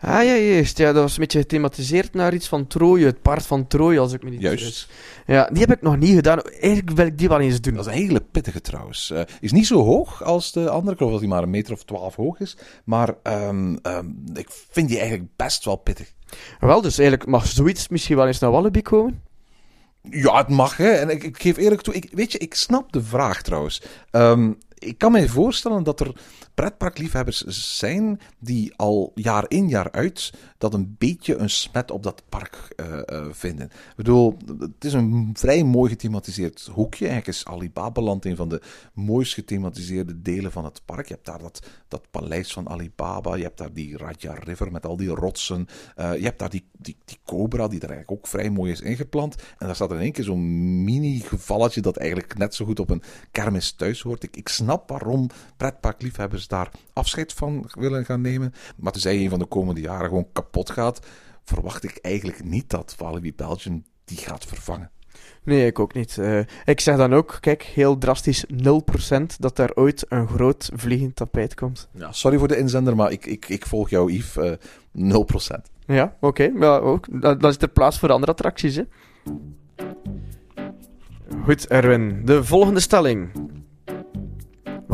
Ah 0.00 0.10
ja, 0.24 0.34
juist. 0.34 0.78
Ja, 0.78 0.92
dat 0.92 1.02
was 1.02 1.12
een 1.12 1.20
beetje 1.20 1.38
gethematiseerd 1.38 2.14
naar 2.14 2.34
iets 2.34 2.48
van 2.48 2.66
Troje, 2.66 3.06
het 3.06 3.22
paard 3.22 3.46
van 3.46 3.66
Troje, 3.66 3.98
als 3.98 4.12
ik 4.12 4.22
me 4.22 4.30
niet 4.30 4.40
Juist. 4.40 4.88
Ja, 5.26 5.48
die 5.52 5.60
heb 5.60 5.72
ik 5.72 5.82
nog 5.82 5.96
niet 5.96 6.14
gedaan. 6.14 6.42
Eigenlijk 6.42 6.90
wil 6.90 7.06
ik 7.06 7.18
die 7.18 7.28
wel 7.28 7.40
eens 7.40 7.60
doen. 7.60 7.74
Dat 7.74 7.86
is 7.86 7.92
een 7.92 7.98
hele 7.98 8.20
pittige 8.30 8.60
trouwens. 8.60 9.10
Eh, 9.10 9.20
is 9.40 9.52
niet 9.52 9.66
zo 9.66 9.82
hoog 9.84 10.22
als 10.22 10.52
de 10.52 10.68
andere. 10.70 10.90
Ik 10.92 10.96
geloof 10.96 11.12
dat 11.12 11.20
hij 11.20 11.30
maar 11.30 11.42
een 11.42 11.50
meter 11.50 11.72
of 11.72 11.84
twaalf 11.84 12.14
hoog 12.16 12.40
is. 12.40 12.56
Maar 12.84 13.14
ehm, 13.22 13.76
ehm, 13.82 14.06
ik 14.34 14.48
vind 14.70 14.88
die 14.88 14.98
eigenlijk 14.98 15.28
best 15.36 15.64
wel 15.64 15.76
pittig. 15.76 16.12
Wel, 16.60 16.80
dus 16.80 16.98
eigenlijk 16.98 17.30
mag 17.30 17.46
zoiets 17.46 17.88
misschien 17.88 18.16
wel 18.16 18.26
eens 18.26 18.38
naar 18.38 18.50
Wallaby 18.50 18.82
komen. 18.82 19.22
Ja, 20.10 20.36
het 20.36 20.48
mag, 20.48 20.76
hè. 20.76 20.90
En 20.90 21.10
ik, 21.10 21.42
geef 21.42 21.56
eerlijk 21.56 21.80
toe, 21.80 21.94
ik, 21.94 22.08
weet 22.12 22.32
je, 22.32 22.38
ik 22.38 22.54
snap 22.54 22.92
de 22.92 23.02
vraag 23.02 23.42
trouwens. 23.42 23.82
Ehm, 24.10 24.52
ik 24.78 24.98
kan 24.98 25.12
me 25.12 25.28
voorstellen 25.28 25.82
dat 25.82 26.00
er 26.00 26.12
pretparkliefhebbers 26.54 27.44
zijn 27.76 28.20
die 28.38 28.74
al 28.76 29.12
jaar 29.14 29.44
in 29.48 29.68
jaar 29.68 29.90
uit 29.90 30.32
dat 30.58 30.74
een 30.74 30.94
beetje 30.98 31.36
een 31.36 31.50
smet 31.50 31.90
op 31.90 32.02
dat 32.02 32.22
park 32.28 32.68
eh, 32.76 33.08
eh, 33.08 33.26
vinden. 33.30 33.66
Ik 33.66 33.96
bedoel, 33.96 34.36
het 34.58 34.84
is 34.84 34.92
een 34.92 35.30
vrij 35.34 35.64
mooi 35.64 35.90
gethematiseerd 35.90 36.68
hoekje. 36.72 37.06
Eigenlijk 37.06 37.38
is 37.38 37.44
Alibaba-land 37.44 38.24
een 38.24 38.36
van 38.36 38.48
de 38.48 38.60
mooist 38.92 39.34
gethematiseerde 39.34 40.22
delen 40.22 40.52
van 40.52 40.64
het 40.64 40.82
park. 40.84 41.08
Je 41.08 41.14
hebt 41.14 41.26
daar 41.26 41.38
dat, 41.38 41.66
dat 41.88 42.10
paleis 42.10 42.52
van 42.52 42.68
Alibaba, 42.68 43.34
je 43.34 43.42
hebt 43.42 43.58
daar 43.58 43.72
die 43.72 43.96
Raja 43.96 44.34
River 44.34 44.72
met 44.72 44.86
al 44.86 44.96
die 44.96 45.08
rotsen. 45.08 45.66
Eh, 45.96 46.16
je 46.16 46.24
hebt 46.24 46.38
daar 46.38 46.50
die, 46.50 46.68
die, 46.78 46.96
die 47.04 47.18
cobra 47.24 47.68
die 47.68 47.80
er 47.80 47.88
eigenlijk 47.90 48.18
ook 48.18 48.26
vrij 48.26 48.50
mooi 48.50 48.72
is 48.72 48.80
ingeplant. 48.80 49.34
En 49.58 49.66
daar 49.66 49.74
staat 49.74 49.90
in 49.90 49.98
één 49.98 50.12
keer 50.12 50.24
zo'n 50.24 50.84
mini-gevalletje 50.84 51.80
dat 51.80 51.96
eigenlijk 51.96 52.38
net 52.38 52.54
zo 52.54 52.64
goed 52.64 52.80
op 52.80 52.90
een 52.90 53.02
kermis 53.30 53.72
thuis 53.72 54.00
hoort. 54.02 54.22
Ik, 54.22 54.36
ik 54.36 54.48
snap 54.48 54.88
waarom 54.88 55.28
pretparkliefhebbers 55.56 56.43
daar 56.48 56.70
afscheid 56.92 57.32
van 57.32 57.70
willen 57.78 58.04
gaan 58.04 58.20
nemen. 58.20 58.52
Maar 58.76 58.92
tenzij 58.92 59.16
een 59.16 59.30
van 59.30 59.38
de 59.38 59.44
komende 59.46 59.80
jaren 59.80 60.08
gewoon 60.08 60.28
kapot 60.32 60.70
gaat, 60.70 61.06
verwacht 61.44 61.84
ik 61.84 61.98
eigenlijk 62.02 62.44
niet 62.44 62.70
dat 62.70 62.94
Walibi 62.98 63.34
Belgium 63.34 63.84
die 64.04 64.18
gaat 64.18 64.44
vervangen. 64.44 64.90
Nee, 65.42 65.66
ik 65.66 65.78
ook 65.78 65.94
niet. 65.94 66.18
Eh, 66.18 66.38
ik 66.64 66.80
zeg 66.80 66.96
dan 66.96 67.14
ook, 67.14 67.36
kijk, 67.40 67.62
heel 67.62 67.98
drastisch 67.98 68.44
0% 68.48 69.36
dat 69.38 69.56
daar 69.56 69.70
ooit 69.74 70.06
een 70.08 70.28
groot 70.28 70.70
vliegend 70.74 71.16
tapijt 71.16 71.54
komt. 71.54 71.88
Ja, 71.92 72.12
sorry 72.12 72.38
voor 72.38 72.48
de 72.48 72.56
inzender, 72.58 72.96
maar 72.96 73.12
ik, 73.12 73.26
ik, 73.26 73.48
ik 73.48 73.66
volg 73.66 73.90
jou, 73.90 74.12
Yves. 74.12 74.36
eh 74.36 75.56
0%. 75.58 75.60
Ja, 75.86 76.16
oké. 76.20 76.50
Ja, 76.58 76.76
ook. 76.76 77.06
Dan, 77.20 77.38
dan 77.38 77.50
is 77.50 77.56
er 77.58 77.68
plaats 77.68 77.98
voor 77.98 78.12
andere 78.12 78.32
attracties, 78.32 78.76
hè. 78.76 78.82
Goed, 81.44 81.66
Erwin. 81.66 82.22
De 82.24 82.44
volgende 82.44 82.80
stelling. 82.80 83.30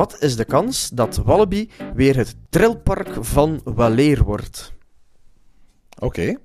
Wat 0.01 0.23
is 0.23 0.37
de 0.37 0.45
kans 0.45 0.89
dat 0.89 1.17
Wallaby 1.17 1.69
weer 1.95 2.17
het 2.17 2.37
trilpark 2.49 3.25
van 3.25 3.61
Waleer 3.65 4.25
wordt? 4.25 4.73
Oké. 5.99 6.37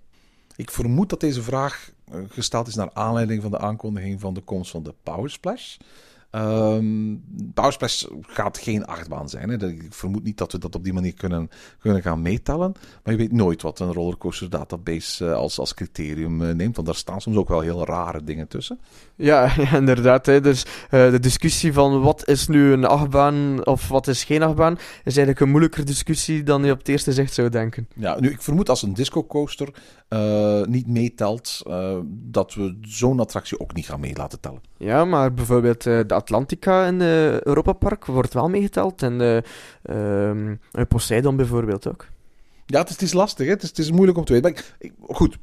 Ik 0.55 0.71
vermoed 0.71 1.09
dat 1.09 1.19
deze 1.19 1.41
vraag 1.41 1.91
eh, 2.11 2.19
gesteld 2.27 2.67
is 2.67 2.75
naar 2.75 2.89
aanleiding 2.93 3.41
van 3.41 3.51
de 3.51 3.57
aankondiging 3.57 4.21
van 4.21 4.33
de 4.33 4.41
komst 4.41 4.71
van 4.71 4.83
de 4.83 4.93
Power 5.03 5.29
Splash 7.69 8.05
gaat 8.21 8.57
geen 8.57 8.85
achtbaan 8.85 9.29
zijn. 9.29 9.49
Hè. 9.49 9.67
Ik 9.67 9.85
vermoed 9.89 10.23
niet 10.23 10.37
dat 10.37 10.51
we 10.51 10.57
dat 10.57 10.75
op 10.75 10.83
die 10.83 10.93
manier 10.93 11.13
kunnen, 11.13 11.49
kunnen 11.79 12.01
gaan 12.01 12.21
meetellen. 12.21 12.73
Maar 13.03 13.13
je 13.13 13.19
weet 13.19 13.31
nooit 13.31 13.61
wat 13.61 13.79
een 13.79 13.93
rollercoaster 13.93 14.49
database 14.49 15.25
eh, 15.25 15.33
als, 15.33 15.59
als 15.59 15.73
criterium 15.73 16.41
eh, 16.41 16.55
neemt. 16.55 16.75
Want 16.75 16.87
daar 16.87 16.95
staan 16.95 17.21
soms 17.21 17.37
ook 17.37 17.47
wel 17.47 17.59
heel 17.59 17.85
rare 17.85 18.23
dingen 18.23 18.47
tussen. 18.47 18.79
Ja, 19.15 19.51
ja, 19.57 19.77
inderdaad. 19.77 20.25
Hè. 20.25 20.41
Dus 20.41 20.65
eh, 20.89 21.09
de 21.09 21.19
discussie 21.19 21.73
van 21.73 22.01
wat 22.01 22.27
is 22.27 22.47
nu 22.47 22.71
een 22.71 22.85
achtbaan 22.85 23.65
of 23.65 23.87
wat 23.87 24.07
is 24.07 24.23
geen 24.23 24.43
achtbaan, 24.43 24.73
is 24.73 24.81
eigenlijk 25.03 25.39
een 25.39 25.49
moeilijker 25.49 25.85
discussie 25.85 26.43
dan 26.43 26.63
je 26.63 26.71
op 26.71 26.77
het 26.77 26.87
eerste 26.87 27.13
zicht 27.13 27.33
zou 27.33 27.49
denken. 27.49 27.87
Ja, 27.95 28.19
nu, 28.19 28.29
ik 28.29 28.41
vermoed 28.41 28.69
als 28.69 28.81
een 28.81 28.93
disco 28.93 29.23
coaster 29.23 29.69
eh, 30.07 30.61
niet 30.63 30.87
meetelt, 30.87 31.61
dat 32.09 32.53
we 32.53 32.77
zo'n 32.81 33.19
attractie 33.19 33.59
ook 33.59 33.73
niet 33.73 33.85
gaan 33.85 33.99
mee 33.99 34.15
laten 34.15 34.39
tellen. 34.39 34.61
Ja, 34.85 35.05
maar 35.05 35.33
bijvoorbeeld 35.33 35.85
eh, 35.85 35.99
de 36.07 36.13
Atlantica 36.13 36.85
in 36.85 37.01
Europa 37.01 37.73
Park 37.73 38.05
wordt 38.05 38.33
wel 38.33 38.49
meegeteld. 38.49 39.01
En 39.01 39.21
eh, 39.21 39.37
ehm, 39.81 40.55
Poseidon 40.87 41.35
bijvoorbeeld 41.35 41.87
ook. 41.87 42.05
Ja, 42.65 42.79
het 42.79 42.87
is, 42.87 42.93
het 42.93 43.03
is 43.03 43.13
lastig. 43.13 43.45
Hè? 43.45 43.51
Het, 43.51 43.63
is, 43.63 43.69
het 43.69 43.79
is 43.79 43.91
moeilijk 43.91 44.17
om 44.17 44.25
te 44.25 44.33
weten. 44.33 44.51
Maar 44.51 44.63
ik, 44.79 44.93
goed, 45.01 45.37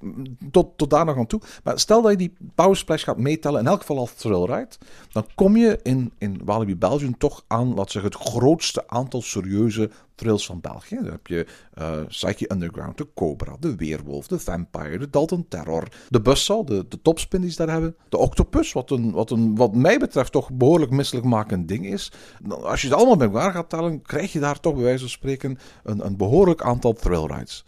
tot, 0.50 0.78
tot 0.78 0.90
daar 0.90 1.04
nog 1.04 1.16
aan 1.16 1.26
toe. 1.26 1.40
Maar 1.64 1.78
stel 1.78 2.02
dat 2.02 2.10
je 2.10 2.16
die 2.16 2.32
Power 2.54 2.76
Splash 2.76 3.04
gaat 3.04 3.18
meetellen, 3.18 3.60
in 3.60 3.66
elk 3.66 3.80
geval 3.80 3.98
als 3.98 4.14
thrill 4.14 4.44
ride, 4.44 4.76
dan 5.12 5.26
kom 5.34 5.56
je 5.56 5.78
in, 5.82 6.12
in 6.18 6.40
Walibi 6.44 6.76
Belgium 6.76 7.18
toch 7.18 7.44
aan, 7.46 7.74
we 7.74 7.82
zeggen, 7.86 8.12
het 8.12 8.28
grootste 8.28 8.88
aantal 8.88 9.22
serieuze 9.22 9.90
thrills 10.14 10.46
van 10.46 10.60
België. 10.60 10.94
Dan 10.94 11.10
heb 11.10 11.26
je 11.26 11.46
eh 11.74 12.04
Psyche 12.08 12.52
Underground, 12.52 12.98
de 12.98 13.08
Cobra, 13.14 13.56
de 13.60 13.76
Weerwolf, 13.76 14.26
de 14.26 14.38
Vampire, 14.38 14.98
de 14.98 15.10
Dalton 15.10 15.48
Terror, 15.48 15.88
de 16.08 16.20
Buzzsaw, 16.20 16.66
de, 16.66 16.84
de 16.88 17.02
topspin 17.02 17.40
die 17.40 17.50
ze 17.50 17.56
daar 17.56 17.70
hebben, 17.70 17.96
de 18.08 18.16
Octopus, 18.16 18.72
wat, 18.72 18.90
een, 18.90 19.10
wat, 19.10 19.30
een, 19.30 19.56
wat 19.56 19.74
mij 19.74 19.98
betreft 19.98 20.32
toch 20.32 20.52
behoorlijk 20.52 20.90
misselijkmakend 20.90 21.68
ding 21.68 21.86
is. 21.86 22.12
Als 22.48 22.82
je 22.82 22.88
het 22.88 22.96
allemaal 22.96 23.16
bij 23.16 23.26
elkaar 23.26 23.52
gaat 23.52 23.70
tellen, 23.70 24.02
krijg 24.02 24.32
je 24.32 24.40
daar 24.40 24.60
toch 24.60 24.74
bij 24.74 24.82
wijze 24.82 25.00
van 25.00 25.08
spreken 25.08 25.58
een, 25.82 26.06
een 26.06 26.16
behoorlijk 26.16 26.62
aantal 26.62 26.92
thrill 26.92 27.26
rides. 27.26 27.64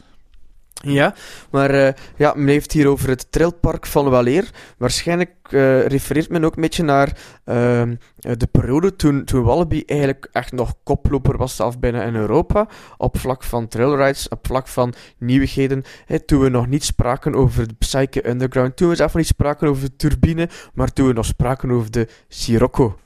Ja, 0.83 1.15
maar 1.51 1.71
eh, 1.71 1.93
ja, 2.17 2.33
men 2.37 2.49
heeft 2.49 2.73
hier 2.73 2.89
over 2.89 3.09
het 3.09 3.33
trilpark 3.33 3.87
van 3.87 4.11
Waleer. 4.11 4.51
Waarschijnlijk 4.79 5.31
eh, 5.43 5.87
refereert 5.87 6.29
men 6.29 6.45
ook 6.45 6.57
een 6.57 6.63
beetje 6.63 6.83
naar 6.83 7.19
ehm, 7.45 7.95
eh, 8.19 8.33
de 8.37 8.47
periode 8.47 8.97
toen, 8.97 9.25
toen 9.25 9.43
Wallaby 9.43 9.83
eigenlijk 9.87 10.29
echt 10.33 10.53
nog 10.53 10.75
koploper 10.83 11.37
was, 11.37 11.57
zelf 11.57 11.79
bijna 11.79 12.03
in 12.03 12.15
Europa. 12.15 12.69
Op 12.97 13.19
vlak 13.19 13.43
van 13.43 13.69
trailrides, 13.69 14.29
op 14.29 14.47
vlak 14.47 14.69
van 14.69 14.95
nieuwigheden. 15.19 15.83
Toen 16.27 16.41
we 16.41 16.49
nog 16.49 16.67
niet 16.67 16.85
spraken 16.85 17.35
over 17.35 17.69
de 17.69 17.75
Psyche 17.75 18.29
Underground. 18.29 18.77
Toen 18.77 18.89
we 18.89 18.95
zelf 18.95 19.13
nog 19.13 19.23
niet 19.23 19.31
spraken 19.31 19.69
over 19.69 19.83
de 19.83 19.97
turbine, 19.97 20.49
maar 20.75 20.93
toen 20.93 21.07
we 21.07 21.13
nog 21.13 21.27
spraken 21.27 21.71
over 21.71 21.91
de 21.91 22.09
Sirocco. 22.29 22.97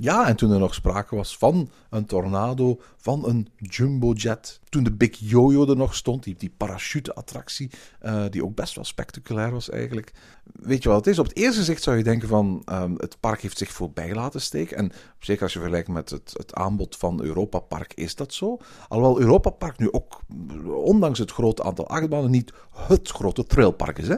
Ja, 0.00 0.26
en 0.26 0.36
toen 0.36 0.50
er 0.50 0.58
nog 0.58 0.74
sprake 0.74 1.16
was 1.16 1.36
van 1.36 1.70
een 1.90 2.06
tornado, 2.06 2.80
van 2.96 3.28
een 3.28 3.48
jumbojet. 3.56 4.60
Toen 4.68 4.84
de 4.84 4.92
Big 4.92 5.16
Yo-Yo 5.18 5.68
er 5.68 5.76
nog 5.76 5.94
stond, 5.94 6.22
die, 6.22 6.34
die 6.38 6.52
parachute-attractie, 6.56 7.70
eh, 8.00 8.24
die 8.30 8.44
ook 8.44 8.54
best 8.54 8.74
wel 8.74 8.84
spectaculair 8.84 9.50
was 9.50 9.70
eigenlijk. 9.70 10.12
Weet 10.52 10.82
je 10.82 10.88
wat 10.88 10.98
het 10.98 11.06
is? 11.06 11.18
Op 11.18 11.26
het 11.26 11.36
eerste 11.36 11.64
zicht 11.64 11.82
zou 11.82 11.96
je 11.96 12.02
denken 12.02 12.28
van, 12.28 12.62
ehm, 12.64 12.92
het 12.96 13.16
park 13.20 13.40
heeft 13.40 13.58
zich 13.58 13.72
voorbij 13.72 14.14
laten 14.14 14.40
steken. 14.40 14.76
En 14.76 14.92
zeker 15.18 15.42
als 15.42 15.52
je 15.52 15.58
vergelijkt 15.58 15.88
met 15.88 16.10
het, 16.10 16.34
het 16.36 16.54
aanbod 16.54 16.96
van 16.96 17.22
Europa 17.22 17.58
Park, 17.58 17.92
is 17.94 18.14
dat 18.14 18.34
zo. 18.34 18.58
Alhoewel 18.88 19.20
Europa 19.20 19.50
Park 19.50 19.78
nu 19.78 19.92
ook, 19.92 20.20
ondanks 20.66 21.18
het 21.18 21.30
grote 21.30 21.62
aantal 21.62 21.86
achtbanen, 21.86 22.30
niet 22.30 22.52
het 22.86 23.08
grote 23.08 23.44
thrillpark 23.44 23.98
is, 23.98 24.08
hè? 24.08 24.16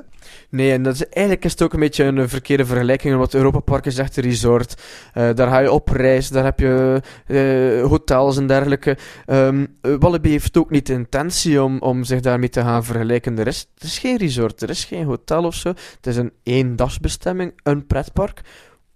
Nee, 0.49 0.73
en 0.73 0.83
dat 0.83 0.95
is, 0.95 1.09
eigenlijk 1.09 1.45
is 1.45 1.51
het 1.51 1.63
ook 1.63 1.73
een 1.73 1.81
beetje 1.81 2.05
een 2.05 2.29
verkeerde 2.29 2.67
vergelijking. 2.67 3.17
Want 3.17 3.35
Europa 3.35 3.59
Park 3.59 3.87
is 3.87 3.99
echt 3.99 4.17
een 4.17 4.23
resort. 4.23 4.83
Eh, 5.13 5.35
daar 5.35 5.49
ga 5.49 5.59
je 5.59 5.73
op 5.73 5.89
reis, 5.89 6.29
daar 6.29 6.45
heb 6.45 6.59
je 6.59 7.03
eh, 7.27 7.89
hotels 7.89 8.37
en 8.37 8.47
dergelijke. 8.47 8.97
Eh, 9.27 9.49
Wallaby 9.81 10.40
heeft 10.41 10.57
ook 10.57 10.71
niet 10.71 10.87
de 10.87 10.93
intentie 10.93 11.63
om, 11.63 11.79
om 11.79 12.05
zich 12.05 12.21
daarmee 12.21 12.49
te 12.49 12.61
gaan 12.61 12.85
vergelijken. 12.85 13.39
Er 13.39 13.47
is, 13.47 13.67
het 13.75 13.83
is 13.83 13.99
geen 13.99 14.17
resort, 14.17 14.63
er 14.63 14.71
is 14.71 14.85
geen 14.85 15.05
hotel 15.05 15.45
of 15.45 15.55
zo. 15.55 15.69
Het 15.69 16.07
is 16.07 16.17
een 16.17 16.33
eendagsbestemming, 16.43 17.53
een 17.63 17.87
pretpark. 17.87 18.41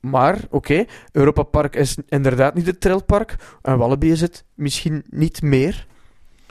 Maar, 0.00 0.38
oké, 0.50 0.84
Europa 1.12 1.42
Park 1.42 1.76
is 1.76 1.96
inderdaad 2.08 2.54
niet 2.54 2.66
het 2.66 2.80
trilpark. 2.80 3.36
En 3.62 3.78
Wallaby 3.78 4.06
is 4.06 4.20
het 4.20 4.44
misschien 4.54 5.04
niet 5.10 5.42
meer. 5.42 5.86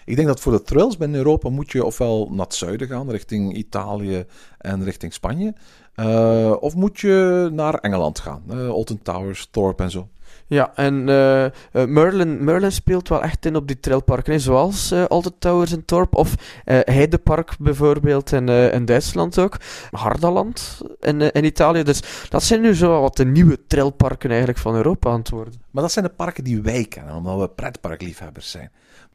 Ik 0.05 0.15
denk 0.15 0.27
dat 0.27 0.39
voor 0.39 0.51
de 0.51 0.61
thrills 0.61 0.97
binnen 0.97 1.17
Europa 1.17 1.49
moet 1.49 1.71
je 1.71 1.85
ofwel 1.85 2.27
naar 2.31 2.45
het 2.45 2.55
zuiden 2.55 2.87
gaan, 2.87 3.09
richting 3.11 3.55
Italië 3.55 4.25
en 4.57 4.83
richting 4.83 5.13
Spanje. 5.13 5.53
eh, 5.95 6.53
of 6.59 6.75
moet 6.75 6.99
je 6.99 7.49
naar 7.51 7.73
Engeland 7.73 8.19
gaan. 8.19 8.43
eh 8.49 8.69
Alton 8.69 8.99
Towers, 9.01 9.47
Thorpe 9.51 9.83
en 9.83 9.91
zo. 9.91 10.07
Ja, 10.53 10.71
en 10.75 11.09
eh, 11.09 11.45
eh, 11.45 11.51
Merlin, 11.71 12.43
Merlin 12.43 12.71
speelt 12.71 13.09
wel 13.09 13.21
echt 13.21 13.45
in 13.45 13.55
op 13.55 13.67
die 13.67 13.79
trailparken, 13.79 14.39
zoals 14.39 14.91
eh 14.91 15.05
Alton 15.05 15.35
Towers 15.39 15.71
in 15.71 15.85
Torp, 15.85 16.15
of 16.15 16.35
Heidepark 16.65 17.55
bijvoorbeeld 17.59 18.31
in, 18.31 18.49
in 18.49 18.85
Duitsland 18.85 19.39
ook, 19.39 19.57
Hardaland 19.91 20.81
in, 20.99 21.21
in 21.31 21.45
Italië. 21.45 21.83
Dus 21.83 22.27
dat 22.29 22.43
zijn 22.43 22.61
nu 22.61 22.75
zo 22.75 23.01
wat 23.01 23.17
de 23.17 23.25
nieuwe 23.25 23.59
trailparken 23.67 24.29
eigenlijk 24.29 24.59
van 24.59 24.75
Europa 24.75 25.09
aan 25.09 25.19
het 25.19 25.29
worden. 25.29 25.53
Maar 25.71 25.83
dat 25.83 25.91
zijn 25.91 26.05
de 26.05 26.11
parken 26.11 26.43
die 26.43 26.61
wij 26.61 26.85
kennen, 26.85 27.15
omdat 27.15 27.39
we 27.39 27.49
pretparkliefhebbers 27.49 28.51
zijn. 28.51 28.71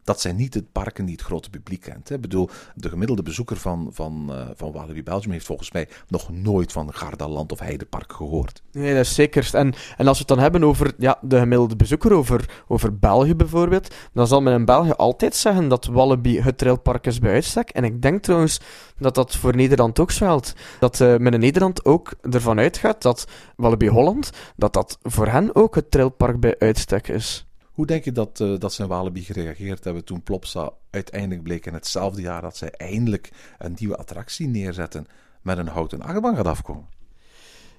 Dat 0.09 0.21
zijn 0.21 0.37
niet 0.37 0.53
de 0.53 0.65
parken 0.73 1.05
die 1.05 1.15
het 1.15 1.25
grote 1.25 1.51
publiek 1.51 1.81
kent. 1.81 2.09
Hè. 2.09 2.15
Ik 2.15 2.21
bedoel, 2.21 2.49
de 2.75 2.89
gemiddelde 2.89 3.23
bezoeker 3.23 3.57
van, 3.57 3.89
van, 3.93 4.27
eh, 4.31 4.47
van 4.55 4.73
Walibi 4.73 5.03
Belgium 5.03 5.33
heeft 5.33 5.47
volgens 5.47 5.73
mij 5.73 5.89
nog 6.07 6.31
nooit 6.33 6.73
van 6.73 6.95
Gardaland 6.95 7.53
of 7.53 7.59
Heidepark 7.59 8.13
gehoord. 8.13 8.63
Nee, 8.73 8.95
dat 8.95 9.05
is 9.05 9.15
zeker. 9.15 9.51
En, 9.53 9.75
en 9.97 10.07
als 10.07 10.19
we 10.19 10.19
het 10.19 10.29
dan 10.29 10.39
hebben 10.39 10.65
over 10.65 10.93
ja, 10.99 11.19
de 11.23 11.39
gemiddelde 11.39 11.77
bezoeker 11.77 12.13
over, 12.13 12.63
over 12.69 12.99
België 12.99 13.35
bijvoorbeeld, 13.35 13.95
dan 14.13 14.27
zal 14.27 14.43
men 14.43 14.55
in 14.55 14.65
België 14.65 14.93
altijd 14.93 15.37
zeggen 15.37 15.69
dat 15.69 15.87
Walibi 15.87 16.41
het 16.41 16.59
trailpark 16.59 17.07
is 17.07 17.19
bij 17.19 17.33
uitstek. 17.33 17.71
En 17.71 17.85
ik 17.85 18.03
denk 18.03 18.23
trouwens 18.23 18.61
dat 18.99 19.15
dat 19.15 19.37
voor 19.37 19.57
Nederland 19.57 20.01
ook 20.01 20.13
geldt. 20.13 20.55
Dat 20.81 21.01
uh, 21.01 21.17
men 21.17 21.33
in 21.33 21.41
Nederland 21.41 21.85
ook 21.85 22.15
ervan 22.31 22.59
uitgaat 22.59 23.03
dat 23.03 23.27
Walibi 23.57 23.89
Holland, 23.89 24.31
dat 24.57 24.73
dat 24.73 24.99
voor 25.03 25.27
hen 25.27 25.55
ook 25.55 25.75
het 25.75 25.91
trailpark 25.91 26.41
bij 26.41 26.59
uitstek 26.59 27.09
is. 27.09 27.48
Hoe 27.79 27.87
denk 27.87 28.05
je 28.05 28.13
dat, 28.13 28.41
uh, 28.41 28.59
dat 28.59 28.73
ze 28.73 28.83
in 28.83 28.89
Walibi 28.89 29.23
gereageerd 29.23 29.85
hebben 29.85 30.05
toen 30.05 30.23
Plopsa 30.23 30.71
uiteindelijk 30.91 31.43
bleek 31.43 31.67
in 31.67 31.75
hetzelfde 31.75 32.21
jaar 32.21 32.43
dat 32.43 32.57
zij 32.57 32.71
eindelijk 32.71 33.31
een 33.59 33.77
nieuwe 33.79 33.97
attractie 33.97 34.49
neerzetten 34.49 35.07
met 35.43 35.59
een 35.59 35.69
houten 35.69 36.03
achtbaan 36.03 36.37
gaat 36.37 36.47
afkomen? 36.47 36.89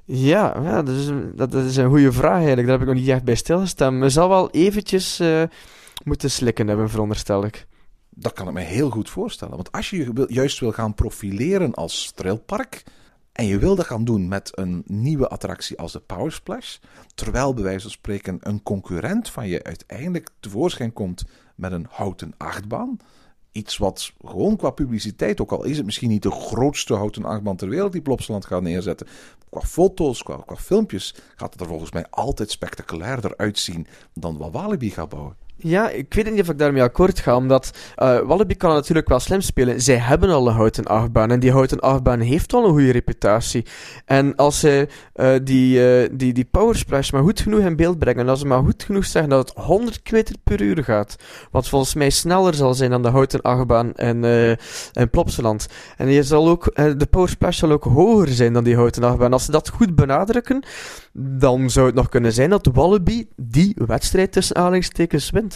Ja, 0.06 0.60
ja 0.64 0.84
dat, 0.84 0.96
is 0.96 1.08
een, 1.08 1.32
dat, 1.36 1.54
is 1.54 1.76
een 1.76 1.90
goede 1.90 2.12
vraag 2.12 2.38
eigenlijk. 2.38 2.68
Daar 2.68 2.80
heb 2.80 2.88
ik 2.88 2.94
nog 2.94 3.04
niet 3.04 3.14
echt 3.14 3.24
bij 3.24 3.36
stilgestaan. 3.36 3.98
Men 4.00 4.12
zal 4.12 4.30
wel 4.30 4.52
eventjes 4.52 5.20
uh, 5.20 5.44
moeten 6.04 6.32
slikken 6.32 6.68
hebben, 6.68 6.90
veronderstel 6.90 7.46
ik. 7.46 7.68
Dat 8.10 8.34
kan 8.34 8.48
ik 8.48 8.54
me 8.54 8.62
heel 8.62 8.90
goed 8.90 9.10
voorstellen. 9.10 9.56
Want 9.56 9.72
als 9.72 9.90
je 9.90 9.98
je 9.98 10.26
juist 10.28 10.60
wil 10.60 10.72
gaan 10.72 10.94
profileren 10.94 11.74
als 11.74 12.12
trailpark... 12.16 12.84
en 13.40 13.46
je 13.46 13.58
wil 13.58 13.76
dat 13.76 13.86
gaan 13.86 14.04
doen 14.04 14.28
met 14.28 14.58
een 14.58 14.84
nieuwe 14.86 15.28
attractie 15.28 15.78
als 15.78 15.92
de 15.92 16.00
Power 16.00 16.32
Splash... 16.32 16.78
terwijl 17.16 17.54
bij 17.54 17.64
wijze 17.64 17.82
van 17.82 17.92
spreken 17.92 18.38
een 18.40 18.64
concurrent 18.64 19.30
van 19.30 19.48
je 19.48 19.64
uiteindelijk 19.64 20.30
tevoorschijn 20.40 20.94
komt 20.94 21.24
met 21.56 21.72
een 21.72 21.88
houten 21.90 22.34
achtbaan 22.38 22.98
iets 23.52 23.78
wat 23.78 24.14
gewoon 24.26 24.56
qua 24.56 24.70
publiciteit, 24.70 25.42
ook 25.42 25.52
al 25.52 25.64
is 25.64 25.78
het 25.78 25.86
misschien 25.86 26.10
niet 26.10 26.24
de 26.24 26.32
grootste 26.32 26.94
houten 26.94 27.26
achtbaan 27.26 27.56
ter 27.56 27.70
wereld 27.70 27.92
die 27.92 28.02
Plopsaland 28.02 28.46
gaat 28.46 28.62
neerzetten, 28.62 29.08
qua 29.50 29.62
foto's, 29.62 30.24
qua, 30.24 30.44
qua 30.46 30.56
filmpjes, 30.56 31.16
gaat 31.36 31.52
het 31.52 31.62
er 31.62 31.68
volgens 31.68 31.92
mij 31.92 32.06
altijd 32.10 32.52
spectaculairder 32.52 33.38
uitzien 33.38 33.88
dan 34.14 34.38
wat 34.38 34.52
Walibi 34.52 34.90
gaat 34.90 35.10
bouwen. 35.10 35.36
Ja, 35.62 35.90
ik 35.90 36.14
weet 36.14 36.32
niet 36.32 36.42
of 36.42 36.50
ik 36.50 36.58
daarmee 36.58 36.82
akkoord 36.82 37.20
ga, 37.20 37.36
omdat 37.36 37.72
uh, 37.98 38.20
Wallaby 38.20 38.56
kan 38.56 38.74
natuurlijk 38.74 39.08
wel 39.08 39.20
slim 39.20 39.42
spelen. 39.42 39.82
Zij 39.82 39.96
hebben 39.96 40.30
al 40.30 40.48
een 40.48 40.54
houten 40.54 40.86
achtbaan 40.86 41.32
en 41.32 41.40
die 41.40 41.52
houten 41.52 41.80
achtbaan 41.80 42.20
heeft 42.20 42.54
al 42.54 42.66
een 42.66 42.72
goede 42.72 42.92
reputatie. 42.92 43.66
En 44.06 44.36
als 44.36 44.60
ze 44.60 44.88
uh, 45.16 45.32
die, 45.44 46.02
uh, 46.02 46.10
die, 46.12 46.34
die 46.34 46.46
Power 46.46 46.76
Splash 46.76 47.12
maar 47.12 47.22
goed 47.22 47.40
genoeg 47.40 47.60
in 47.60 47.76
beeld 47.76 48.00
brengen, 48.00 48.22
en 48.22 48.30
als 48.30 48.40
ze 48.40 48.46
maar 48.46 48.64
goed 48.64 48.84
genoeg 48.84 49.06
zeggen 49.06 49.30
dat 49.30 49.50
het 49.50 49.58
100 49.66 50.02
km 50.02 50.24
per 50.44 50.62
uur 50.62 50.84
gaat, 50.84 51.16
wat 51.52 51.68
volgens 51.68 51.94
mij 51.94 52.10
sneller 52.10 52.54
zal 52.54 52.74
zijn 52.74 52.92
dan 52.92 53.02
de 53.02 53.10
houten 53.10 53.42
achtbaan 53.42 53.94
in, 53.94 54.24
in 54.94 55.10
Plopsaland. 55.10 55.68
En 55.98 56.10
je 56.10 56.24
zal 56.24 56.50
ook, 56.50 56.76
de 56.76 57.08
Power 57.10 57.30
Splash 57.30 57.58
zal 57.58 57.72
ook 57.72 57.84
hoger 57.84 58.28
zijn 58.28 58.54
dan 58.54 58.64
die 58.64 58.76
houten 58.76 59.04
achtbaan. 59.04 59.34
Als 59.34 59.46
ze 59.46 59.52
dat 59.52 59.70
goed 59.70 59.96
benadrukken, 59.96 60.64
dan 61.14 61.70
zou 61.70 61.86
het 61.86 61.96
nog 61.96 62.10
kunnen 62.10 62.34
zijn 62.34 62.50
dat 62.50 62.70
Wallaby 62.74 63.28
die 63.36 63.76
wedstrijd 63.86 64.32
tussen 64.32 64.56
aanhalingstekens 64.56 65.30
wint. 65.30 65.49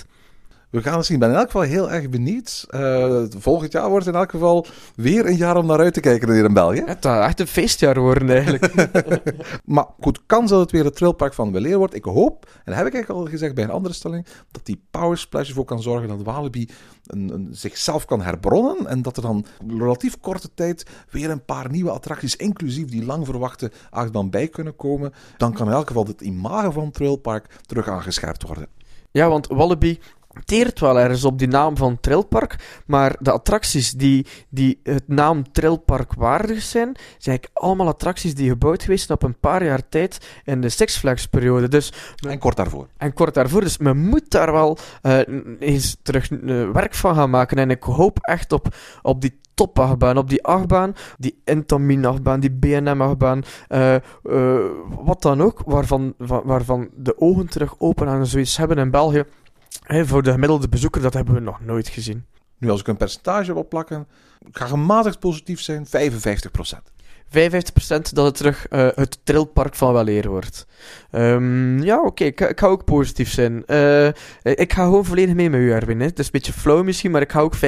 We 0.73 0.81
gaan 0.81 0.97
het 0.97 1.05
zien. 1.05 1.15
Ik 1.15 1.21
ben 1.21 1.31
in 1.31 1.35
elk 1.35 1.45
geval 1.45 1.61
heel 1.61 1.91
erg 1.91 2.09
benieuwd. 2.09 2.67
Uh, 2.69 3.23
volgend 3.37 3.71
jaar 3.71 3.89
wordt 3.89 4.07
in 4.07 4.15
elk 4.15 4.31
geval 4.31 4.65
weer 4.95 5.25
een 5.25 5.35
jaar 5.35 5.57
om 5.57 5.65
naar 5.65 5.79
uit 5.79 5.93
te 5.93 5.99
kijken 5.99 6.33
hier 6.33 6.43
in 6.43 6.53
België. 6.53 6.83
Het 6.85 7.05
gaat 7.05 7.27
echt 7.27 7.39
een 7.39 7.47
feestjaar 7.47 7.99
worden 7.99 8.29
eigenlijk. 8.29 8.73
maar 9.65 9.85
goed, 9.99 10.19
kans 10.25 10.49
dat 10.49 10.59
het 10.59 10.71
weer 10.71 10.85
het 10.85 10.95
trailpark 10.95 11.33
van 11.33 11.51
Weleer 11.51 11.77
wordt. 11.77 11.95
Ik 11.95 12.03
hoop, 12.03 12.45
en 12.45 12.61
dat 12.65 12.75
heb 12.75 12.85
ik 12.85 12.93
eigenlijk 12.93 13.25
al 13.25 13.31
gezegd 13.31 13.55
bij 13.55 13.63
een 13.63 13.69
andere 13.69 13.93
stelling, 13.93 14.25
dat 14.51 14.65
die 14.65 14.81
Power 14.91 15.17
Splash 15.17 15.47
ervoor 15.47 15.65
kan 15.65 15.81
zorgen 15.81 16.07
dat 16.07 16.21
Walibi 16.21 16.69
een, 17.05 17.33
een, 17.33 17.47
zichzelf 17.51 18.05
kan 18.05 18.21
herbronnen. 18.21 18.87
En 18.87 19.01
dat 19.01 19.15
er 19.17 19.23
dan 19.23 19.45
relatief 19.67 20.19
korte 20.19 20.49
tijd 20.53 20.85
weer 21.09 21.29
een 21.29 21.45
paar 21.45 21.69
nieuwe 21.71 21.91
attracties, 21.91 22.35
inclusief 22.35 22.89
die 22.89 23.05
lang 23.05 23.25
verwachte 23.25 23.71
achtbaan 23.89 24.29
bij 24.29 24.47
kunnen 24.47 24.75
komen. 24.75 25.13
Dan 25.37 25.53
kan 25.53 25.67
in 25.67 25.73
elk 25.73 25.87
geval 25.87 26.05
het 26.05 26.21
imago 26.21 26.71
van 26.71 26.85
het 26.85 26.93
trailpark 26.93 27.59
terug 27.65 27.87
aangescherpt 27.87 28.43
worden. 28.43 28.67
Ja, 29.11 29.29
want 29.29 29.47
Wallaby 29.47 29.99
teert 30.45 30.79
wel 30.79 30.99
ergens 30.99 31.23
op 31.23 31.39
die 31.39 31.47
naam 31.47 31.77
van 31.77 31.99
Trilpark, 31.99 32.81
maar 32.85 33.15
de 33.19 33.31
attracties 33.31 33.91
die, 33.91 34.25
die 34.49 34.79
het 34.83 35.07
naam 35.07 35.51
Trilpark 35.51 36.13
waardig 36.13 36.61
zijn, 36.61 36.91
zijn 36.93 37.37
eigenlijk 37.37 37.49
allemaal 37.53 37.87
attracties 37.87 38.35
die 38.35 38.49
gebouwd 38.49 38.83
geweest 38.83 39.05
zijn 39.05 39.17
op 39.17 39.23
een 39.23 39.39
paar 39.39 39.63
jaar 39.63 39.89
tijd 39.89 40.41
in 40.43 40.61
de 40.61 40.69
Six 40.69 40.97
Flags 40.97 41.27
periode. 41.27 41.67
Dus, 41.67 41.93
en 42.27 42.39
kort 42.39 42.55
daarvoor. 42.55 42.87
En 42.97 43.13
kort 43.13 43.33
daarvoor, 43.33 43.61
dus 43.61 43.77
men 43.77 43.97
moet 43.97 44.31
daar 44.31 44.51
wel 44.51 44.77
uh, 45.03 45.19
eens 45.59 45.97
terug 46.01 46.31
uh, 46.31 46.69
werk 46.71 46.93
van 46.93 47.15
gaan 47.15 47.29
maken 47.29 47.57
en 47.57 47.69
ik 47.69 47.83
hoop 47.83 48.19
echt 48.21 48.51
op, 48.51 48.75
op 49.01 49.21
die 49.21 49.41
topachtbaan, 49.53 50.17
op 50.17 50.29
die 50.29 50.43
achtbaan, 50.43 50.95
die 51.17 51.41
Intamin-achtbaan, 51.43 52.39
die 52.39 52.51
BNM-achtbaan, 52.51 53.43
uh, 53.69 53.95
uh, 54.23 54.59
wat 55.03 55.21
dan 55.21 55.41
ook, 55.41 55.61
waarvan, 55.65 56.13
waarvan 56.17 56.89
de 56.95 57.19
ogen 57.19 57.47
terug 57.47 57.75
open 57.77 58.07
aan 58.07 58.25
zoiets 58.25 58.57
hebben 58.57 58.77
in 58.77 58.91
België 58.91 59.25
voor 59.81 60.23
de 60.23 60.31
gemiddelde 60.31 60.69
bezoeker, 60.69 61.01
dat 61.01 61.13
hebben 61.13 61.33
we 61.33 61.39
nog 61.39 61.61
nooit 61.61 61.87
gezien. 61.87 62.25
Nu, 62.57 62.69
als 62.69 62.79
ik 62.79 62.87
een 62.87 62.97
percentage 62.97 63.55
op 63.55 63.69
plakken, 63.69 64.07
ik 64.47 64.57
ga 64.57 64.65
gematigd 64.65 65.19
positief 65.19 65.61
zijn, 65.61 65.85
55%. 65.85 65.89
55% 67.33 68.13
dat 68.13 68.25
het 68.25 68.35
terug 68.35 68.65
uh, 68.69 68.87
het 68.95 69.19
trilpark 69.23 69.75
van 69.75 69.93
Weleer 69.93 70.29
wordt. 70.29 70.65
Um, 71.11 71.83
ja, 71.83 71.97
oké, 71.97 72.07
okay, 72.07 72.27
ik, 72.27 72.41
ik, 72.41 72.59
ga 72.59 72.67
ook 72.67 72.83
positief 72.83 73.29
zijn. 73.29 73.63
Uh, 73.67 74.07
ik 74.43 74.73
ga 74.73 74.83
gewoon 74.83 75.05
volledig 75.05 75.35
mee 75.35 75.49
met 75.49 75.59
u, 75.59 75.71
Erwin. 75.71 75.99
Hè. 75.99 76.05
Het 76.05 76.19
is 76.19 76.25
een 76.25 76.31
beetje 76.31 76.53
flow 76.53 76.83
misschien, 76.83 77.11
maar 77.11 77.21
ik 77.21 77.31
ga 77.31 77.39
ook 77.39 77.55
55% 77.55 77.59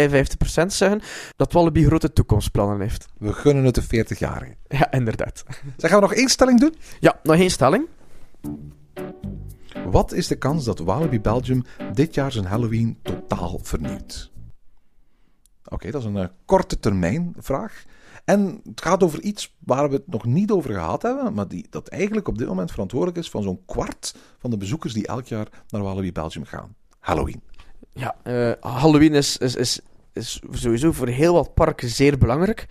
zeggen 0.67 1.01
dat 1.35 1.53
Wallaby 1.53 1.85
grote 1.85 2.13
toekomstplannen 2.13 2.81
heeft. 2.81 3.05
We 3.17 3.33
gunnen 3.33 3.63
het 3.63 3.75
de 3.75 3.81
40 3.81 4.19
jaar. 4.19 4.55
Ja, 4.67 4.91
inderdaad. 4.91 5.43
Zeg, 5.77 5.89
gaan 5.89 5.99
we 5.99 6.07
nog 6.07 6.15
één 6.15 6.29
stelling 6.29 6.59
doen? 6.59 6.75
Ja, 6.99 7.19
nog 7.23 7.35
één 7.35 7.51
stelling. 7.51 7.87
Wat 9.91 10.13
is 10.13 10.27
de 10.27 10.35
kans 10.35 10.65
dat 10.65 10.79
Walibi 10.79 11.21
Belgium 11.21 11.63
dit 11.93 12.13
jaar 12.13 12.31
zijn 12.31 12.45
Halloween 12.45 12.99
totaal 13.01 13.59
vernieuwt? 13.61 14.31
Oké, 15.69 15.91
dat 15.91 16.01
is 16.01 16.07
een 16.07 16.15
uh, 16.15 16.25
korte 16.45 16.79
termijn 16.79 17.33
vraag. 17.37 17.83
En 18.25 18.61
het 18.63 18.81
gaat 18.81 19.03
over 19.03 19.21
iets 19.21 19.55
waar 19.59 19.89
we 19.89 19.95
het 19.95 20.07
nog 20.07 20.25
niet 20.25 20.51
over 20.51 20.73
gehad 20.73 21.01
hebben, 21.01 21.33
maar 21.33 21.47
die, 21.47 21.67
dat 21.69 21.87
eigenlijk 21.87 22.27
op 22.27 22.37
dit 22.37 22.47
moment 22.47 22.71
verantwoordelijk 22.71 23.17
is 23.17 23.29
van 23.29 23.43
zo'n 23.43 23.65
kwart 23.65 24.15
van 24.37 24.49
de 24.49 24.57
bezoekers 24.57 24.93
die 24.93 25.07
elk 25.07 25.25
jaar 25.25 25.47
naar 25.69 25.81
Walibi 25.81 26.11
Belgium 26.11 26.45
gaan. 26.45 26.75
Halloween. 26.99 27.41
Ja, 27.93 28.15
uh, 28.23 28.51
Halloween 28.59 29.13
is, 29.13 29.37
is, 29.37 29.55
is, 29.55 29.81
is 30.13 30.41
sowieso 30.51 30.91
voor 30.91 31.07
heel 31.07 31.33
wat 31.33 31.53
parken 31.53 31.89
zeer 31.89 32.17
belangrijk. 32.17 32.67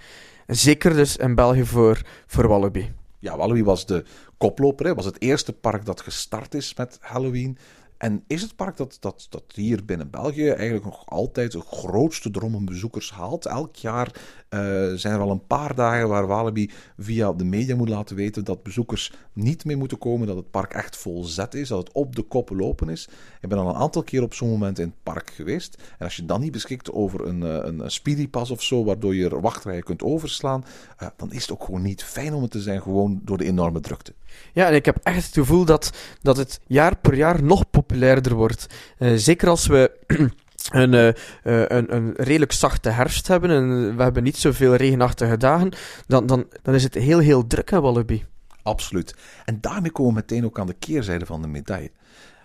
Zeker 0.47 0.95
dus 0.95 1.17
in 1.17 1.35
België 1.35 1.65
voor, 1.65 2.03
voor 2.27 2.49
Wallaby 2.49 2.91
ja, 3.25 3.37
Walibi 3.37 3.65
was 3.65 3.87
de 3.87 4.05
koploper. 4.37 4.87
Hè. 4.87 4.95
was 4.95 5.05
het 5.05 5.21
eerste 5.21 5.53
park 5.53 5.85
dat 5.85 6.01
gestart 6.01 6.55
is 6.55 6.75
met 6.75 6.99
Halloween. 7.01 7.59
En 8.05 8.25
is 8.27 8.43
het 8.43 8.57
park 8.57 8.77
dat, 8.77 8.97
dat, 9.01 9.27
dat 9.31 9.45
hier 9.55 9.85
binnen 9.85 10.11
België 10.11 10.49
eigenlijk 10.49 10.85
nog 10.85 11.07
altijd 11.07 11.53
de 11.53 11.61
grootste 11.61 12.31
drom 12.31 12.65
bezoekers 12.65 13.13
haalt. 13.13 13.47
Elk 13.47 13.77
jaar 13.77 14.07
uh, 14.51 14.61
zijn 14.95 15.15
er 15.15 15.21
al 15.21 15.31
een 15.31 15.47
paar 15.47 15.75
dagen 15.75 16.09
waar 16.09 16.27
Walibi 16.27 16.71
via 16.99 17.33
de 17.33 17.45
media 17.45 17.77
moet 17.77 17.89
laten 17.89 18.17
weten 18.17 18.45
dat 18.45 18.63
bezoekers 18.63 19.13
niet 19.33 19.65
meer 19.65 19.79
moeten 19.79 19.99
komen, 19.99 20.27
dat 20.27 20.37
het 20.37 20.51
park 20.51 20.73
echt 20.73 20.97
vol 20.97 21.25
zet 21.25 21.55
is, 21.55 21.69
dat 21.69 21.79
het 21.79 21.93
op 21.93 22.17
de 22.17 22.23
koppen 22.23 22.57
lopen 22.57 22.89
is. 22.89 23.09
Ik 23.41 23.49
ben 23.49 23.59
al 23.59 23.69
een 23.69 23.75
aantal 23.75 24.03
keer 24.03 24.23
op 24.23 24.35
zo'n 24.35 24.49
moment 24.49 24.79
in 24.79 24.87
het 24.87 25.03
park 25.03 25.31
geweest. 25.31 25.83
En 25.99 26.05
als 26.05 26.17
je 26.17 26.25
dan 26.25 26.41
niet 26.41 26.53
beschikt 26.53 26.93
over 26.93 27.27
een, 27.27 27.43
eh, 27.43 27.49
een, 27.51 27.79
een 27.79 27.91
speedypas 27.91 28.51
of 28.51 28.63
zo, 28.63 28.85
waardoor 28.85 29.15
je 29.15 29.41
wachtrijen 29.41 29.83
kunt 29.83 30.03
overslaan, 30.03 30.65
uh, 31.03 31.09
dan 31.17 31.33
is 31.33 31.43
het 31.43 31.53
ook 31.53 31.65
gewoon 31.65 31.83
niet 31.83 32.05
fijn 32.05 32.35
om 32.35 32.43
het 32.43 32.51
te 32.51 32.61
zijn, 32.61 32.83
gewoon 32.83 33.21
door 33.23 33.39
de 33.39 33.45
enorme 33.45 33.81
drukte. 33.81 34.15
Ja, 34.53 34.69
en 34.69 34.75
ik 34.75 34.85
heb 34.85 34.97
echt 35.03 35.25
het 35.25 35.35
gevoel 35.35 35.65
dat, 35.65 35.93
dat 36.23 36.37
het 36.37 36.61
jaar 36.67 36.97
per 36.97 37.15
jaar 37.15 37.43
nog 37.43 37.71
populairder 37.71 38.35
wordt. 38.35 38.67
Uh, 38.99 39.13
zeker 39.17 39.49
als 39.49 39.67
we 39.67 39.91
een, 40.71 40.93
uh, 40.93 41.07
een, 41.43 41.95
een 41.95 42.13
redelijk 42.17 42.53
zachte 42.53 42.89
herfst 42.89 43.29
hebben 43.29 43.51
en 43.51 43.97
we 43.97 44.03
hebben 44.03 44.23
niet 44.23 44.37
zoveel 44.37 44.75
regenachtige 44.75 45.37
dagen, 45.37 45.73
dan, 46.07 46.27
dan, 46.27 46.47
dan 46.63 46.75
is 46.75 46.83
het 46.83 46.95
heel, 46.95 47.19
heel 47.19 47.47
druk 47.47 47.73
aan 47.73 47.83
Wallaby. 47.83 48.23
Absoluut. 48.63 49.17
En 49.45 49.61
daarmee 49.61 49.91
komen 49.91 50.15
we 50.15 50.21
meteen 50.21 50.45
ook 50.45 50.59
aan 50.59 50.67
de 50.67 50.75
keerzijde 50.79 51.27
van 51.27 51.43
de 51.43 51.49
medaille. 51.49 51.91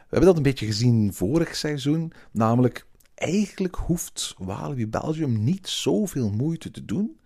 We 0.10 0.16
hebben 0.16 0.28
dat 0.28 0.38
een 0.38 0.52
beetje 0.52 0.66
gezien 0.66 1.14
vorig 1.14 1.56
seizoen, 1.56 2.14
namelijk 2.32 2.86
eigenlijk 3.20 3.76
hoeft 3.76 4.36
Walibi 4.38 4.88
Belgium 4.88 5.44
niet 5.44 5.68
zoveel 5.68 6.30
moeite 6.30 6.72
te 6.72 6.86
doen 6.86 7.20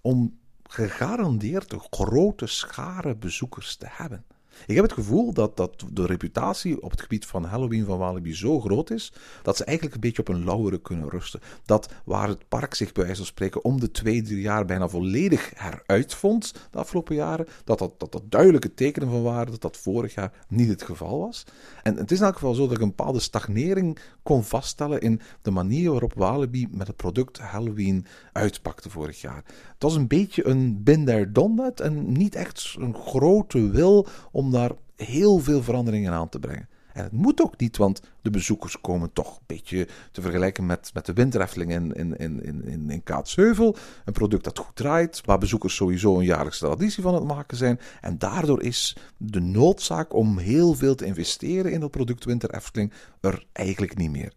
om 0.00 0.38
gegarandeerd 0.68 1.72
een 1.72 1.86
grote 1.90 2.46
schare 2.46 3.16
bezoekers 3.16 3.76
te 3.76 3.86
hebben. 3.88 4.24
Ik 4.66 4.74
heb 4.74 4.84
het 4.84 4.92
gevoel 4.92 5.32
dat, 5.32 5.56
dat 5.56 5.84
de 5.92 6.06
reputatie 6.06 6.82
op 6.82 6.90
het 6.90 7.00
gebied 7.00 7.26
van 7.26 7.44
Halloween 7.44 7.84
van 7.84 7.98
Walibi 7.98 8.34
zo 8.34 8.60
groot 8.60 8.90
is, 8.90 9.12
dat 9.42 9.56
ze 9.56 9.64
eigenlijk 9.64 9.94
een 9.94 10.00
beetje 10.00 10.22
op 10.22 10.28
een 10.28 10.44
lauweren 10.44 10.82
kunnen 10.82 11.08
rusten. 11.08 11.40
Dat 11.64 11.92
waar 12.04 12.28
het 12.28 12.48
park 12.48 12.74
zich 12.74 12.92
bij 12.92 13.02
wijze 13.02 13.18
van 13.18 13.26
spreken 13.26 13.64
om 13.64 13.80
de 13.80 13.90
twee, 13.90 14.22
drie 14.22 14.40
jaar 14.40 14.64
bijna 14.64 14.88
volledig 14.88 15.52
heruitvond 15.54 16.52
de 16.70 16.78
afgelopen 16.78 17.14
jaren, 17.14 17.46
dat 17.64 17.78
dat, 17.78 18.00
dat, 18.00 18.12
dat 18.12 18.22
duidelijke 18.30 18.74
tekenen 18.74 19.10
van 19.10 19.22
waren 19.22 19.50
dat 19.50 19.60
dat 19.60 19.76
vorig 19.76 20.14
jaar 20.14 20.32
niet 20.48 20.68
het 20.68 20.82
geval 20.82 21.18
was. 21.18 21.44
En 21.86 21.96
het 21.96 22.10
is 22.10 22.18
in 22.18 22.24
elk 22.24 22.34
geval 22.34 22.54
zo 22.54 22.66
dat 22.66 22.76
ik 22.76 22.82
een 22.82 22.94
bepaalde 22.96 23.20
stagnering 23.20 23.98
kon 24.22 24.44
vaststellen 24.44 25.00
in 25.00 25.20
de 25.42 25.50
manier 25.50 25.90
waarop 25.90 26.12
Walibi 26.14 26.68
met 26.70 26.86
het 26.86 26.96
product 26.96 27.38
Halloween 27.38 28.06
uitpakte 28.32 28.90
vorig 28.90 29.20
jaar. 29.20 29.44
Het 29.46 29.82
was 29.82 29.94
een 29.94 30.06
beetje 30.06 30.46
een 30.46 30.82
bin 30.82 31.04
there, 31.04 31.32
done 31.32 31.56
that 31.56 31.80
en 31.80 32.12
niet 32.12 32.34
echt 32.34 32.76
een 32.78 32.94
grote 32.94 33.70
wil 33.70 34.06
om 34.32 34.50
daar 34.50 34.70
heel 34.96 35.38
veel 35.38 35.62
veranderingen 35.62 36.12
aan 36.12 36.28
te 36.28 36.38
brengen. 36.38 36.68
En 36.96 37.02
het 37.02 37.12
moet 37.12 37.42
ook 37.42 37.58
niet, 37.58 37.76
want 37.76 38.00
de 38.22 38.30
bezoekers 38.30 38.80
komen 38.80 39.12
toch 39.12 39.36
een 39.36 39.44
beetje 39.46 39.88
te 40.12 40.20
vergelijken 40.20 40.66
met, 40.66 40.90
met 40.94 41.06
de 41.06 41.12
winterefteling 41.12 41.72
in, 41.72 41.92
in, 41.92 42.18
in, 42.18 42.64
in, 42.64 42.90
in 42.90 43.02
Kaatsheuvel. 43.02 43.76
Een 44.04 44.12
product 44.12 44.44
dat 44.44 44.58
goed 44.58 44.76
draait, 44.76 45.20
waar 45.24 45.38
bezoekers 45.38 45.74
sowieso 45.74 46.18
een 46.18 46.24
jaarlijkse 46.24 46.64
traditie 46.64 47.02
van 47.02 47.14
het 47.14 47.24
maken 47.24 47.56
zijn. 47.56 47.80
En 48.00 48.18
daardoor 48.18 48.62
is 48.62 48.96
de 49.16 49.40
noodzaak 49.40 50.14
om 50.14 50.38
heel 50.38 50.74
veel 50.74 50.94
te 50.94 51.04
investeren 51.04 51.72
in 51.72 51.80
dat 51.80 51.90
product 51.90 52.24
Winter 52.24 52.54
Efteling 52.54 52.92
er 53.20 53.44
eigenlijk 53.52 53.96
niet 53.96 54.10
meer. 54.10 54.32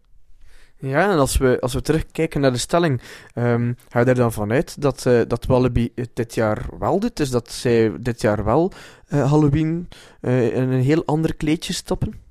Ja, 0.76 1.10
en 1.10 1.18
als 1.18 1.36
we, 1.36 1.60
als 1.60 1.74
we 1.74 1.82
terugkijken 1.82 2.40
naar 2.40 2.52
de 2.52 2.58
stelling, 2.58 3.00
ehm, 3.34 3.72
ga 3.88 4.00
je 4.00 4.04
er 4.04 4.14
dan 4.14 4.32
vanuit 4.32 4.80
dat, 4.82 5.06
eh, 5.06 5.20
dat 5.26 5.46
Wallaby 5.46 5.90
het 5.94 6.10
dit 6.14 6.34
jaar 6.34 6.66
wel 6.78 7.00
doet? 7.00 7.16
Dus 7.16 7.30
dat 7.30 7.52
zij 7.52 7.92
dit 8.00 8.20
jaar 8.20 8.44
wel 8.44 8.72
eh, 9.08 9.30
Halloween 9.30 9.88
eh, 10.20 10.54
in 10.54 10.68
een 10.68 10.82
heel 10.82 11.04
ander 11.04 11.34
kleedje 11.34 11.72
stoppen? 11.72 12.28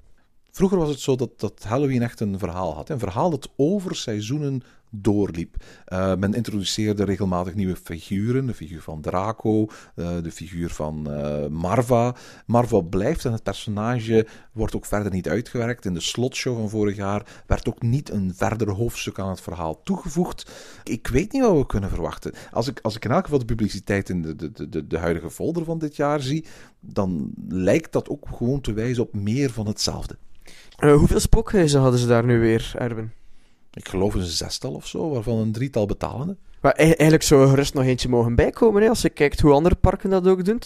Vroeger 0.52 0.78
was 0.78 0.90
het 0.90 1.00
zo 1.00 1.16
dat, 1.16 1.40
dat 1.40 1.64
Halloween 1.64 2.02
echt 2.02 2.20
een 2.20 2.40
verhaal 2.40 2.76
had. 2.76 2.90
Een 2.90 3.00
verhaal 3.00 3.30
dat 3.30 3.50
over 3.56 3.96
seizoenen 3.96 4.64
doorliep. 4.92 5.56
Uh, 5.94 6.16
men 6.16 6.34
introduceerde 6.34 7.04
regelmatig 7.04 7.56
nieuwe 7.56 7.76
figuren. 7.76 8.46
De 8.46 8.54
figuur 8.54 8.82
van 8.82 9.02
Draco, 9.02 9.68
uh, 9.96 10.10
de 10.24 10.32
figuur 10.32 10.70
van 10.70 11.08
uh, 11.10 11.48
Marva. 11.48 12.16
Marva 12.46 12.82
blijft 12.82 13.26
en 13.26 13.32
het 13.32 13.44
personage 13.44 14.28
wordt 14.52 14.76
ook 14.76 14.86
verder 14.86 15.12
niet 15.12 15.30
uitgewerkt. 15.30 15.86
In 15.86 15.94
de 15.94 16.00
slotshow 16.00 16.58
van 16.58 16.70
vorig 16.70 16.96
jaar 16.96 17.44
werd 17.48 17.68
ook 17.68 17.82
niet 17.82 18.10
een 18.10 18.34
verder 18.36 18.70
hoofdstuk 18.70 19.20
aan 19.20 19.30
het 19.30 19.42
verhaal 19.42 19.84
toegevoegd. 19.84 20.52
Ik 20.84 21.08
weet 21.08 21.32
niet 21.32 21.42
wat 21.42 21.58
we 21.58 21.66
kunnen 21.66 21.90
verwachten. 21.90 22.34
Als 22.52 22.68
ik, 22.68 22.80
als 22.82 22.96
ik 22.96 23.06
in 23.06 23.12
elk 23.12 23.24
geval 23.24 23.40
de 23.40 23.46
publiciteit 23.46 24.10
in 24.10 24.22
de, 24.22 24.36
de, 24.36 24.70
de, 24.70 24.88
de 24.88 24.98
huidige 24.98 25.30
folder 25.30 25.64
van 25.64 25.78
dit 25.78 25.96
jaar 25.96 26.22
zie, 26.22 26.46
dan 26.80 27.32
lijkt 27.48 27.92
dat 27.92 28.10
ook 28.10 28.26
gewoon 28.32 28.62
te 28.62 28.74
wijzen 28.74 29.04
op 29.04 29.14
meer 29.14 29.52
van 29.52 29.68
hetzelfde. 29.68 30.18
Hoeveel 30.80 31.20
spookhuizen 31.20 31.82
hadden 31.82 32.00
ze 32.00 32.08
daar 32.08 32.26
nu 32.26 32.40
weer, 32.40 32.72
Erwin? 32.78 33.12
ik 33.74 33.88
geloof 33.88 34.14
een 34.14 34.24
zestal 34.24 34.74
of 34.74 34.88
zo, 34.88 35.10
waarvan 35.10 35.38
een 35.38 35.52
drietal 35.52 35.86
betalende. 35.86 36.38
Maar 36.62 36.72
eigenlijk 36.72 37.24
zou 37.24 37.42
er 37.42 37.48
gerust 37.48 37.74
nog 37.74 37.84
eentje 37.84 38.10
mogen 38.10 38.36
bijkomen, 38.36 38.82
hè, 38.82 38.90
als 38.90 39.02
je 39.02 39.10
kijkt 39.10 39.40
hoe 39.40 39.54
andere 39.54 39.76
parken 39.76 40.10
dat 40.10 40.28
ook 40.28 40.46
doen, 40.46 40.62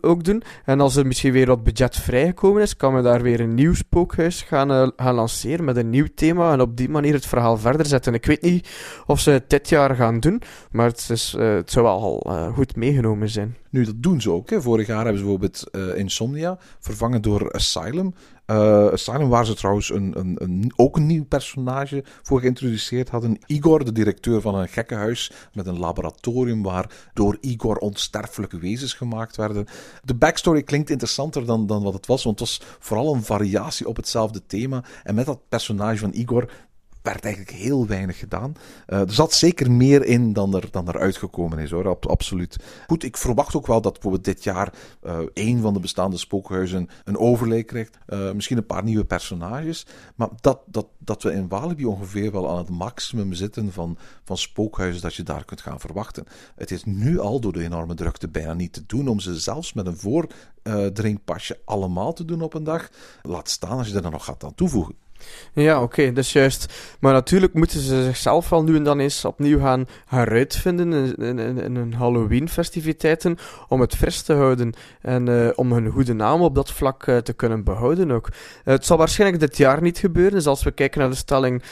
ook 0.00 0.24
doen. 0.24 0.42
En 0.64 0.80
als 0.80 0.96
er 0.96 1.06
misschien 1.06 1.32
weer 1.32 1.46
wat 1.46 1.62
budget 1.62 1.96
vrijgekomen 1.96 2.62
is, 2.62 2.76
kan 2.76 2.92
men 2.92 3.02
daar 3.02 3.22
weer 3.22 3.40
een 3.40 3.54
nieuw 3.54 3.74
spookhuis 3.74 4.42
gaan, 4.42 4.70
uh, 4.70 4.88
gaan 4.96 5.14
lanceren 5.14 5.64
met 5.64 5.76
een 5.76 5.90
nieuw 5.90 6.06
thema 6.14 6.52
en 6.52 6.60
op 6.60 6.76
die 6.76 6.88
manier 6.88 7.12
het 7.12 7.26
verhaal 7.26 7.56
verder 7.58 7.86
zetten. 7.86 8.14
Ik 8.14 8.26
weet 8.26 8.42
niet 8.42 8.68
of 9.06 9.20
ze 9.20 9.30
het 9.30 9.50
dit 9.50 9.68
jaar 9.68 9.94
gaan 9.94 10.20
doen, 10.20 10.42
maar 10.70 10.86
het, 10.86 11.08
is, 11.10 11.34
uh, 11.38 11.54
het 11.54 11.70
zou 11.70 11.84
wel 11.84 12.00
al 12.00 12.32
uh, 12.32 12.54
goed 12.54 12.76
meegenomen 12.76 13.28
zijn. 13.28 13.56
Nu, 13.70 13.84
dat 13.84 14.02
doen 14.02 14.20
ze 14.20 14.30
ook. 14.30 14.50
Hè. 14.50 14.62
Vorig 14.62 14.86
jaar 14.86 15.04
hebben 15.04 15.18
ze 15.18 15.22
bijvoorbeeld 15.22 15.70
Insomnia 15.96 16.58
vervangen 16.78 17.22
door 17.22 17.52
Asylum. 17.52 18.14
Uh, 18.50 18.92
Asylum, 18.92 19.28
waar 19.28 19.46
ze 19.46 19.54
trouwens 19.54 19.90
een, 19.90 20.18
een, 20.18 20.36
een, 20.38 20.72
ook 20.76 20.96
een 20.96 21.06
nieuw 21.06 21.24
personage 21.24 22.04
voor 22.22 22.40
geïntroduceerd 22.40 23.08
hadden. 23.08 23.38
Igor, 23.46 23.84
de 23.84 23.92
directeur 23.92 24.40
van 24.40 24.54
een 24.54 24.68
gekkenhuis 24.68 25.32
met 25.52 25.66
een 25.66 25.78
laboratorium 25.78 26.62
waar 26.62 27.10
door 27.14 27.38
Igor 27.40 27.76
onsterfelijke 27.76 28.58
wezens 28.58 28.94
gemaakt 28.94 29.36
werden. 29.36 29.66
De 30.04 30.14
backstory 30.14 30.62
klinkt 30.62 30.90
interessanter 30.90 31.46
dan, 31.46 31.66
dan 31.66 31.82
wat 31.82 31.92
het 31.92 32.06
was, 32.06 32.24
want 32.24 32.38
het 32.38 32.48
was 32.48 32.62
vooral 32.78 33.14
een 33.14 33.22
variatie 33.22 33.88
op 33.88 33.96
hetzelfde 33.96 34.46
thema. 34.46 34.84
En 35.02 35.14
met 35.14 35.26
dat 35.26 35.48
personage 35.48 35.98
van 35.98 36.12
Igor 36.12 36.50
werd 37.02 37.24
eigenlijk 37.24 37.56
heel 37.56 37.86
weinig 37.86 38.18
gedaan. 38.18 38.54
Uh, 38.88 39.00
er 39.00 39.12
zat 39.12 39.32
zeker 39.32 39.70
meer 39.70 40.04
in 40.04 40.32
dan 40.32 40.54
er, 40.54 40.68
dan 40.70 40.88
er 40.88 40.98
uitgekomen 40.98 41.58
is, 41.58 41.70
hoor. 41.70 41.98
absoluut. 42.08 42.56
Goed, 42.86 43.04
ik 43.04 43.16
verwacht 43.16 43.56
ook 43.56 43.66
wel 43.66 43.80
dat 43.80 43.92
bijvoorbeeld 43.92 44.24
dit 44.24 44.44
jaar 44.44 44.72
uh, 45.02 45.18
een 45.34 45.60
van 45.60 45.74
de 45.74 45.80
bestaande 45.80 46.16
spookhuizen 46.16 46.88
een 47.04 47.18
overlay 47.18 47.64
krijgt. 47.64 47.98
Uh, 48.08 48.32
misschien 48.32 48.56
een 48.56 48.66
paar 48.66 48.84
nieuwe 48.84 49.04
personages. 49.04 49.86
Maar 50.14 50.28
dat, 50.40 50.60
dat, 50.66 50.86
dat 50.98 51.22
we 51.22 51.32
in 51.32 51.48
Walibi 51.48 51.84
ongeveer 51.84 52.32
wel 52.32 52.50
aan 52.50 52.58
het 52.58 52.68
maximum 52.68 53.32
zitten 53.32 53.72
van, 53.72 53.98
van 54.24 54.38
spookhuizen 54.38 55.02
dat 55.02 55.14
je 55.14 55.22
daar 55.22 55.44
kunt 55.44 55.60
gaan 55.60 55.80
verwachten. 55.80 56.24
Het 56.54 56.70
is 56.70 56.84
nu 56.84 57.18
al 57.18 57.40
door 57.40 57.52
de 57.52 57.62
enorme 57.62 57.94
drukte 57.94 58.28
bijna 58.28 58.54
niet 58.54 58.72
te 58.72 58.86
doen 58.86 59.08
om 59.08 59.20
ze 59.20 59.40
zelfs 59.40 59.72
met 59.72 59.86
een 59.86 59.96
voordringpasje 59.96 61.60
allemaal 61.64 62.12
te 62.12 62.24
doen 62.24 62.42
op 62.42 62.54
een 62.54 62.64
dag. 62.64 62.88
Laat 63.22 63.48
staan 63.48 63.78
als 63.78 63.88
je 63.88 63.94
er 63.94 64.02
dan 64.02 64.12
nog 64.12 64.24
gaat 64.24 64.44
aan 64.44 64.54
toevoegen. 64.54 64.94
Ja, 65.52 65.82
oké, 65.82 66.02
is 66.02 66.32
juist. 66.32 66.74
Maar 67.00 67.12
natuurlijk 67.12 67.54
moeten 67.54 67.80
ze 67.80 68.04
zichzelf 68.04 68.48
wel 68.48 68.62
nu 68.62 68.76
en 68.76 68.84
dan 68.84 68.98
eens 68.98 69.24
opnieuw 69.24 69.58
gaan 69.58 69.86
heruitvinden 70.06 70.92
in, 70.92 71.38
in, 71.38 71.58
in, 71.58 71.76
hun 71.76 71.94
Halloween-festiviteiten 71.94 73.38
om 73.68 73.80
het 73.80 73.96
fris 73.96 74.22
te 74.22 74.32
houden 74.32 74.72
en 75.00 75.26
uh, 75.28 75.48
om 75.54 75.72
hun 75.72 75.90
goede 75.90 76.12
naam 76.12 76.40
op 76.40 76.54
dat 76.54 76.70
vlak 76.72 77.06
uh, 77.06 77.16
te 77.16 77.32
kunnen 77.32 77.64
behouden 77.64 78.10
ook. 78.10 78.28
Het 78.64 78.86
zal 78.86 78.96
waarschijnlijk 78.96 79.40
dit 79.40 79.56
jaar 79.56 79.82
niet 79.82 79.98
gebeuren, 79.98 80.32
dus 80.32 80.46
als 80.46 80.62
we 80.62 80.70
kijken 80.70 81.00
naar 81.00 81.10
de 81.10 81.16
stelling 81.16 81.62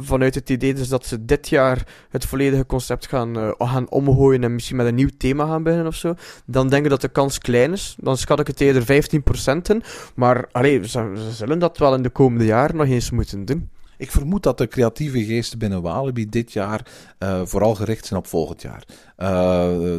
vanuit 0.00 0.34
het 0.34 0.50
idee 0.50 0.74
dus 0.74 0.88
dat 0.88 1.06
ze 1.06 1.24
dit 1.24 1.48
jaar 1.48 1.86
het 2.10 2.24
volledige 2.24 2.66
concept 2.66 3.06
gaan, 3.06 3.54
gaan 3.58 3.90
omgooien 3.90 4.44
en 4.44 4.54
misschien 4.54 4.76
met 4.76 4.86
een 4.86 4.94
nieuw 4.94 5.08
thema 5.18 5.46
gaan 5.46 5.62
beginnen 5.62 5.86
of 5.86 5.94
zo, 5.94 6.14
dan 6.46 6.68
denk 6.68 6.84
ik 6.84 6.90
dat 6.90 7.00
de 7.00 7.08
kans 7.08 7.38
klein 7.38 7.72
is. 7.72 7.96
Dan 7.98 8.16
schat 8.16 8.40
ik 8.40 8.46
het 8.46 8.60
eerder 8.60 8.82
15% 8.82 9.60
in, 9.68 9.82
maar 10.14 10.48
allee, 10.52 10.88
ze 10.88 11.30
zullen 11.30 11.58
dat 11.58 11.78
wel 11.78 11.94
in 11.94 12.02
de 12.02 12.10
komende 12.10 12.44
jaren 12.44 12.73
nog 12.74 12.86
eens 12.86 13.10
moeten 13.10 13.44
doen. 13.44 13.70
Ik 13.96 14.10
vermoed 14.10 14.42
dat 14.42 14.58
de 14.58 14.68
creatieve 14.68 15.24
geesten 15.24 15.58
binnen 15.58 15.82
Walibi 15.82 16.28
dit 16.28 16.52
jaar 16.52 16.86
uh, 17.18 17.42
vooral 17.44 17.74
gericht 17.74 18.06
zijn 18.06 18.20
op 18.20 18.26
volgend 18.26 18.62
jaar. 18.62 18.84
Uh, 18.88 19.28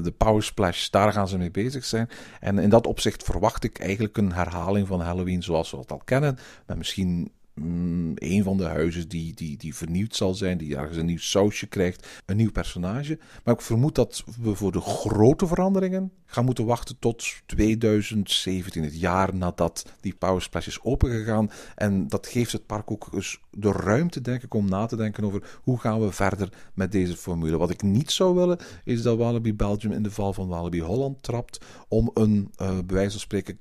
de 0.04 0.14
Power 0.18 0.44
Splash, 0.44 0.90
daar 0.90 1.12
gaan 1.12 1.28
ze 1.28 1.38
mee 1.38 1.52
bezig 1.52 1.86
zijn. 1.86 2.10
En 2.40 2.60
in 2.60 2.70
dat 2.70 2.88
opzicht 2.88 3.24
verwacht 3.24 3.64
ik 3.64 3.80
eigenlijk 3.80 4.18
een 4.18 4.34
herhaling 4.34 4.88
van 4.88 5.02
Halloween 5.02 5.44
zoals 5.44 5.72
we 5.72 5.78
het 5.78 5.92
al 5.92 6.02
kennen. 6.06 6.38
Met 6.66 6.78
misschien 6.78 7.32
mm, 7.56 8.12
een 8.16 8.43
van 8.43 8.58
de 8.58 8.64
huizen 8.64 9.10
die, 9.10 9.34
die, 9.34 9.58
die 9.58 9.76
vernieuwd 9.76 10.16
zal 10.16 10.34
zijn, 10.34 10.58
die 10.58 10.76
ergens 10.76 10.97
een 10.97 11.06
nieuw 11.06 11.18
sausje 11.18 11.68
krijgt, 11.68 12.08
een 12.26 12.38
nieuw 12.38 12.51
personage. 12.51 13.20
Maar 13.43 13.53
ik 13.53 13.62
vermoed 13.62 13.95
dat 13.95 14.24
we 14.41 14.56
voor 14.56 14.72
de 14.72 14.82
grote 14.82 15.47
veranderingen 15.47 16.12
gaan 16.26 16.45
moeten 16.45 16.66
wachten 16.66 16.99
tot 16.99 17.26
2017, 17.45 18.84
het 18.84 18.99
jaar 18.99 19.36
nadat 19.36 19.86
die 20.01 20.16
Power 20.16 20.41
Splash 20.41 20.68
is 20.68 20.82
opengegaan. 20.82 21.51
En 21.76 22.08
dat 22.08 22.28
geeft 22.28 22.51
het 22.51 22.66
park 22.66 22.91
ook 22.91 23.12
dus 23.12 23.39
de 23.51 23.72
ruimte, 23.72 24.22
denk 24.22 24.43
ik, 24.43 24.53
om 24.53 24.70
na 24.70 24.86
te 24.86 24.95
denken 24.95 25.24
over 25.24 25.60
hoe 25.64 25.80
gaan 25.80 26.01
we 26.01 26.12
verder 26.12 26.49
met 26.74 26.91
deze 26.91 27.18
formule. 27.18 27.58
Wat 27.58 27.70
ik 27.70 27.82
niet 27.82 28.12
zou 28.12 28.36
willen, 28.36 28.60
is 28.84 29.01
dat 29.01 29.18
Walibi 29.18 29.53
Belgium 29.53 29.91
in 29.91 30.03
de 30.03 30.12
val 30.12 30.34
van 30.34 30.47
Walibi 30.47 30.82
Holland 30.82 31.24
trapt 31.24 31.66
om 31.88 32.12
een, 32.14 32.51
uh, 32.62 33.10
van 33.10 33.20
spreken, 33.20 33.60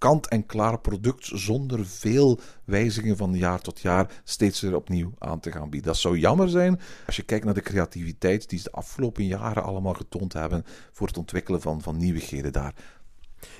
kant-en-klaar 0.00 0.78
product 0.78 1.30
zonder 1.34 1.86
veel 1.86 2.40
wijzigingen 2.64 3.16
van 3.16 3.34
jaar 3.34 3.60
tot 3.60 3.80
jaar 3.80 4.10
steeds 4.24 4.60
weer 4.60 4.74
opnieuw 4.74 5.12
aan 5.18 5.40
te 5.40 5.52
gaan 5.52 5.70
bieden. 5.70 5.88
Dat 5.88 6.00
zou 6.00 6.18
jammer 6.18 6.48
zijn 6.48 6.80
als 7.06 7.16
je 7.16 7.22
kijkt 7.22 7.44
naar 7.44 7.54
de 7.54 7.60
creativiteit 7.60 8.48
die 8.48 8.58
ze 8.58 8.64
de 8.64 8.76
afgelopen 8.76 9.26
jaren 9.26 9.62
allemaal 9.62 9.94
getoond 9.94 10.32
hebben 10.32 10.64
voor 10.92 11.06
het 11.06 11.16
ontwikkelen 11.16 11.60
van, 11.60 11.82
van 11.82 11.96
nieuwigheden 11.96 12.52
daar. 12.52 12.74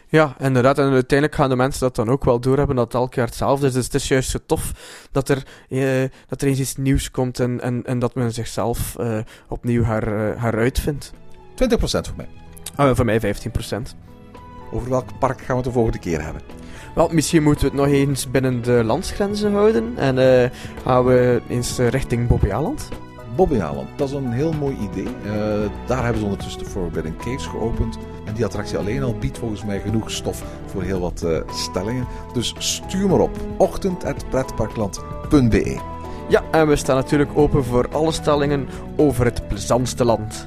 Ja, 0.09 0.37
inderdaad. 0.39 0.79
En 0.79 0.91
uiteindelijk 0.91 1.39
gaan 1.41 1.49
de 1.49 1.57
mensen 1.57 1.81
dat 1.81 1.97
dan 1.97 2.09
ook 2.09 2.25
wel 2.25 2.41
doorhebben 2.41 2.77
dat 2.77 2.85
het 2.85 2.95
elk 2.95 3.15
jaar 3.15 3.27
hetzelfde 3.27 3.67
is. 3.67 3.73
Dus 3.73 3.85
het 3.85 3.95
is 3.95 4.09
juist 4.09 4.31
zo 4.31 4.39
tof 4.47 4.73
dat 5.13 5.29
er, 5.29 5.47
eh, 5.69 6.11
dat 6.29 6.43
er 6.43 6.49
eens 6.49 6.61
iets 6.61 6.77
nieuws 6.77 7.11
komt 7.11 7.41
en, 7.41 7.61
en, 7.61 7.85
en 7.85 7.99
dat 7.99 8.15
men 8.15 8.33
zichzelf 8.33 8.97
uh, 9.01 9.19
opnieuw 9.49 9.83
haar, 9.83 10.09
uh, 10.09 10.43
heruitvindt. 10.43 11.13
20% 11.55 11.79
voor 11.81 12.17
mij. 12.17 12.29
Oh, 12.77 12.97
voor 12.97 13.05
mij 13.05 13.21
15%. 13.21 14.10
Over 14.73 14.91
welk 14.91 15.19
park 15.19 15.39
gaan 15.39 15.47
we 15.47 15.55
het 15.55 15.65
de 15.65 15.73
volgende 15.73 15.99
keer 15.99 16.23
hebben? 16.23 16.43
Wel, 16.95 17.09
misschien 17.13 17.43
moeten 17.43 17.65
we 17.65 17.71
het 17.71 17.81
nog 17.81 17.87
eens 17.87 18.31
binnen 18.31 18.63
de 18.63 18.85
landsgrenzen 18.85 19.53
houden. 19.53 19.93
En 19.97 20.17
uh, 20.17 20.45
gaan 20.83 21.05
we 21.05 21.43
eens 21.49 21.79
richting 21.79 22.29
Bobbejaanland. 22.29 22.89
Bobbejaanland, 23.37 23.89
dat 23.97 24.09
is 24.09 24.15
een 24.15 24.33
heel 24.33 24.53
mooi 24.53 24.77
idee. 24.91 25.05
Uh, 25.05 25.13
daar 25.87 26.03
hebben 26.03 26.21
ze 26.21 26.25
ondertussen 26.25 26.63
de 26.63 26.69
Forbidden 26.69 27.17
Caves 27.17 27.47
geopend. 27.47 27.99
En 28.25 28.35
die 28.35 28.45
attractie 28.45 28.79
alleen 28.79 29.03
al 29.03 29.15
biedt 29.15 29.39
volgens 29.39 29.65
mij 29.65 29.81
genoeg 29.81 30.11
stof 30.11 30.45
voor 30.67 30.83
heel 30.83 31.01
wat 31.01 31.23
uh, 31.25 31.41
stellingen. 31.53 32.07
Dus 32.33 32.55
stuur 32.59 33.09
maar 33.09 33.21
op. 33.21 33.37
ochtend.pretparkland.be 33.57 35.81
Ja, 36.29 36.43
en 36.51 36.69
we 36.69 36.77
staan 36.77 36.97
natuurlijk 36.97 37.31
open 37.35 37.65
voor 37.65 37.89
alle 37.93 38.13
stellingen 38.13 38.69
over 38.97 39.25
het 39.25 39.49
plezantste 39.49 40.05
land. 40.05 40.47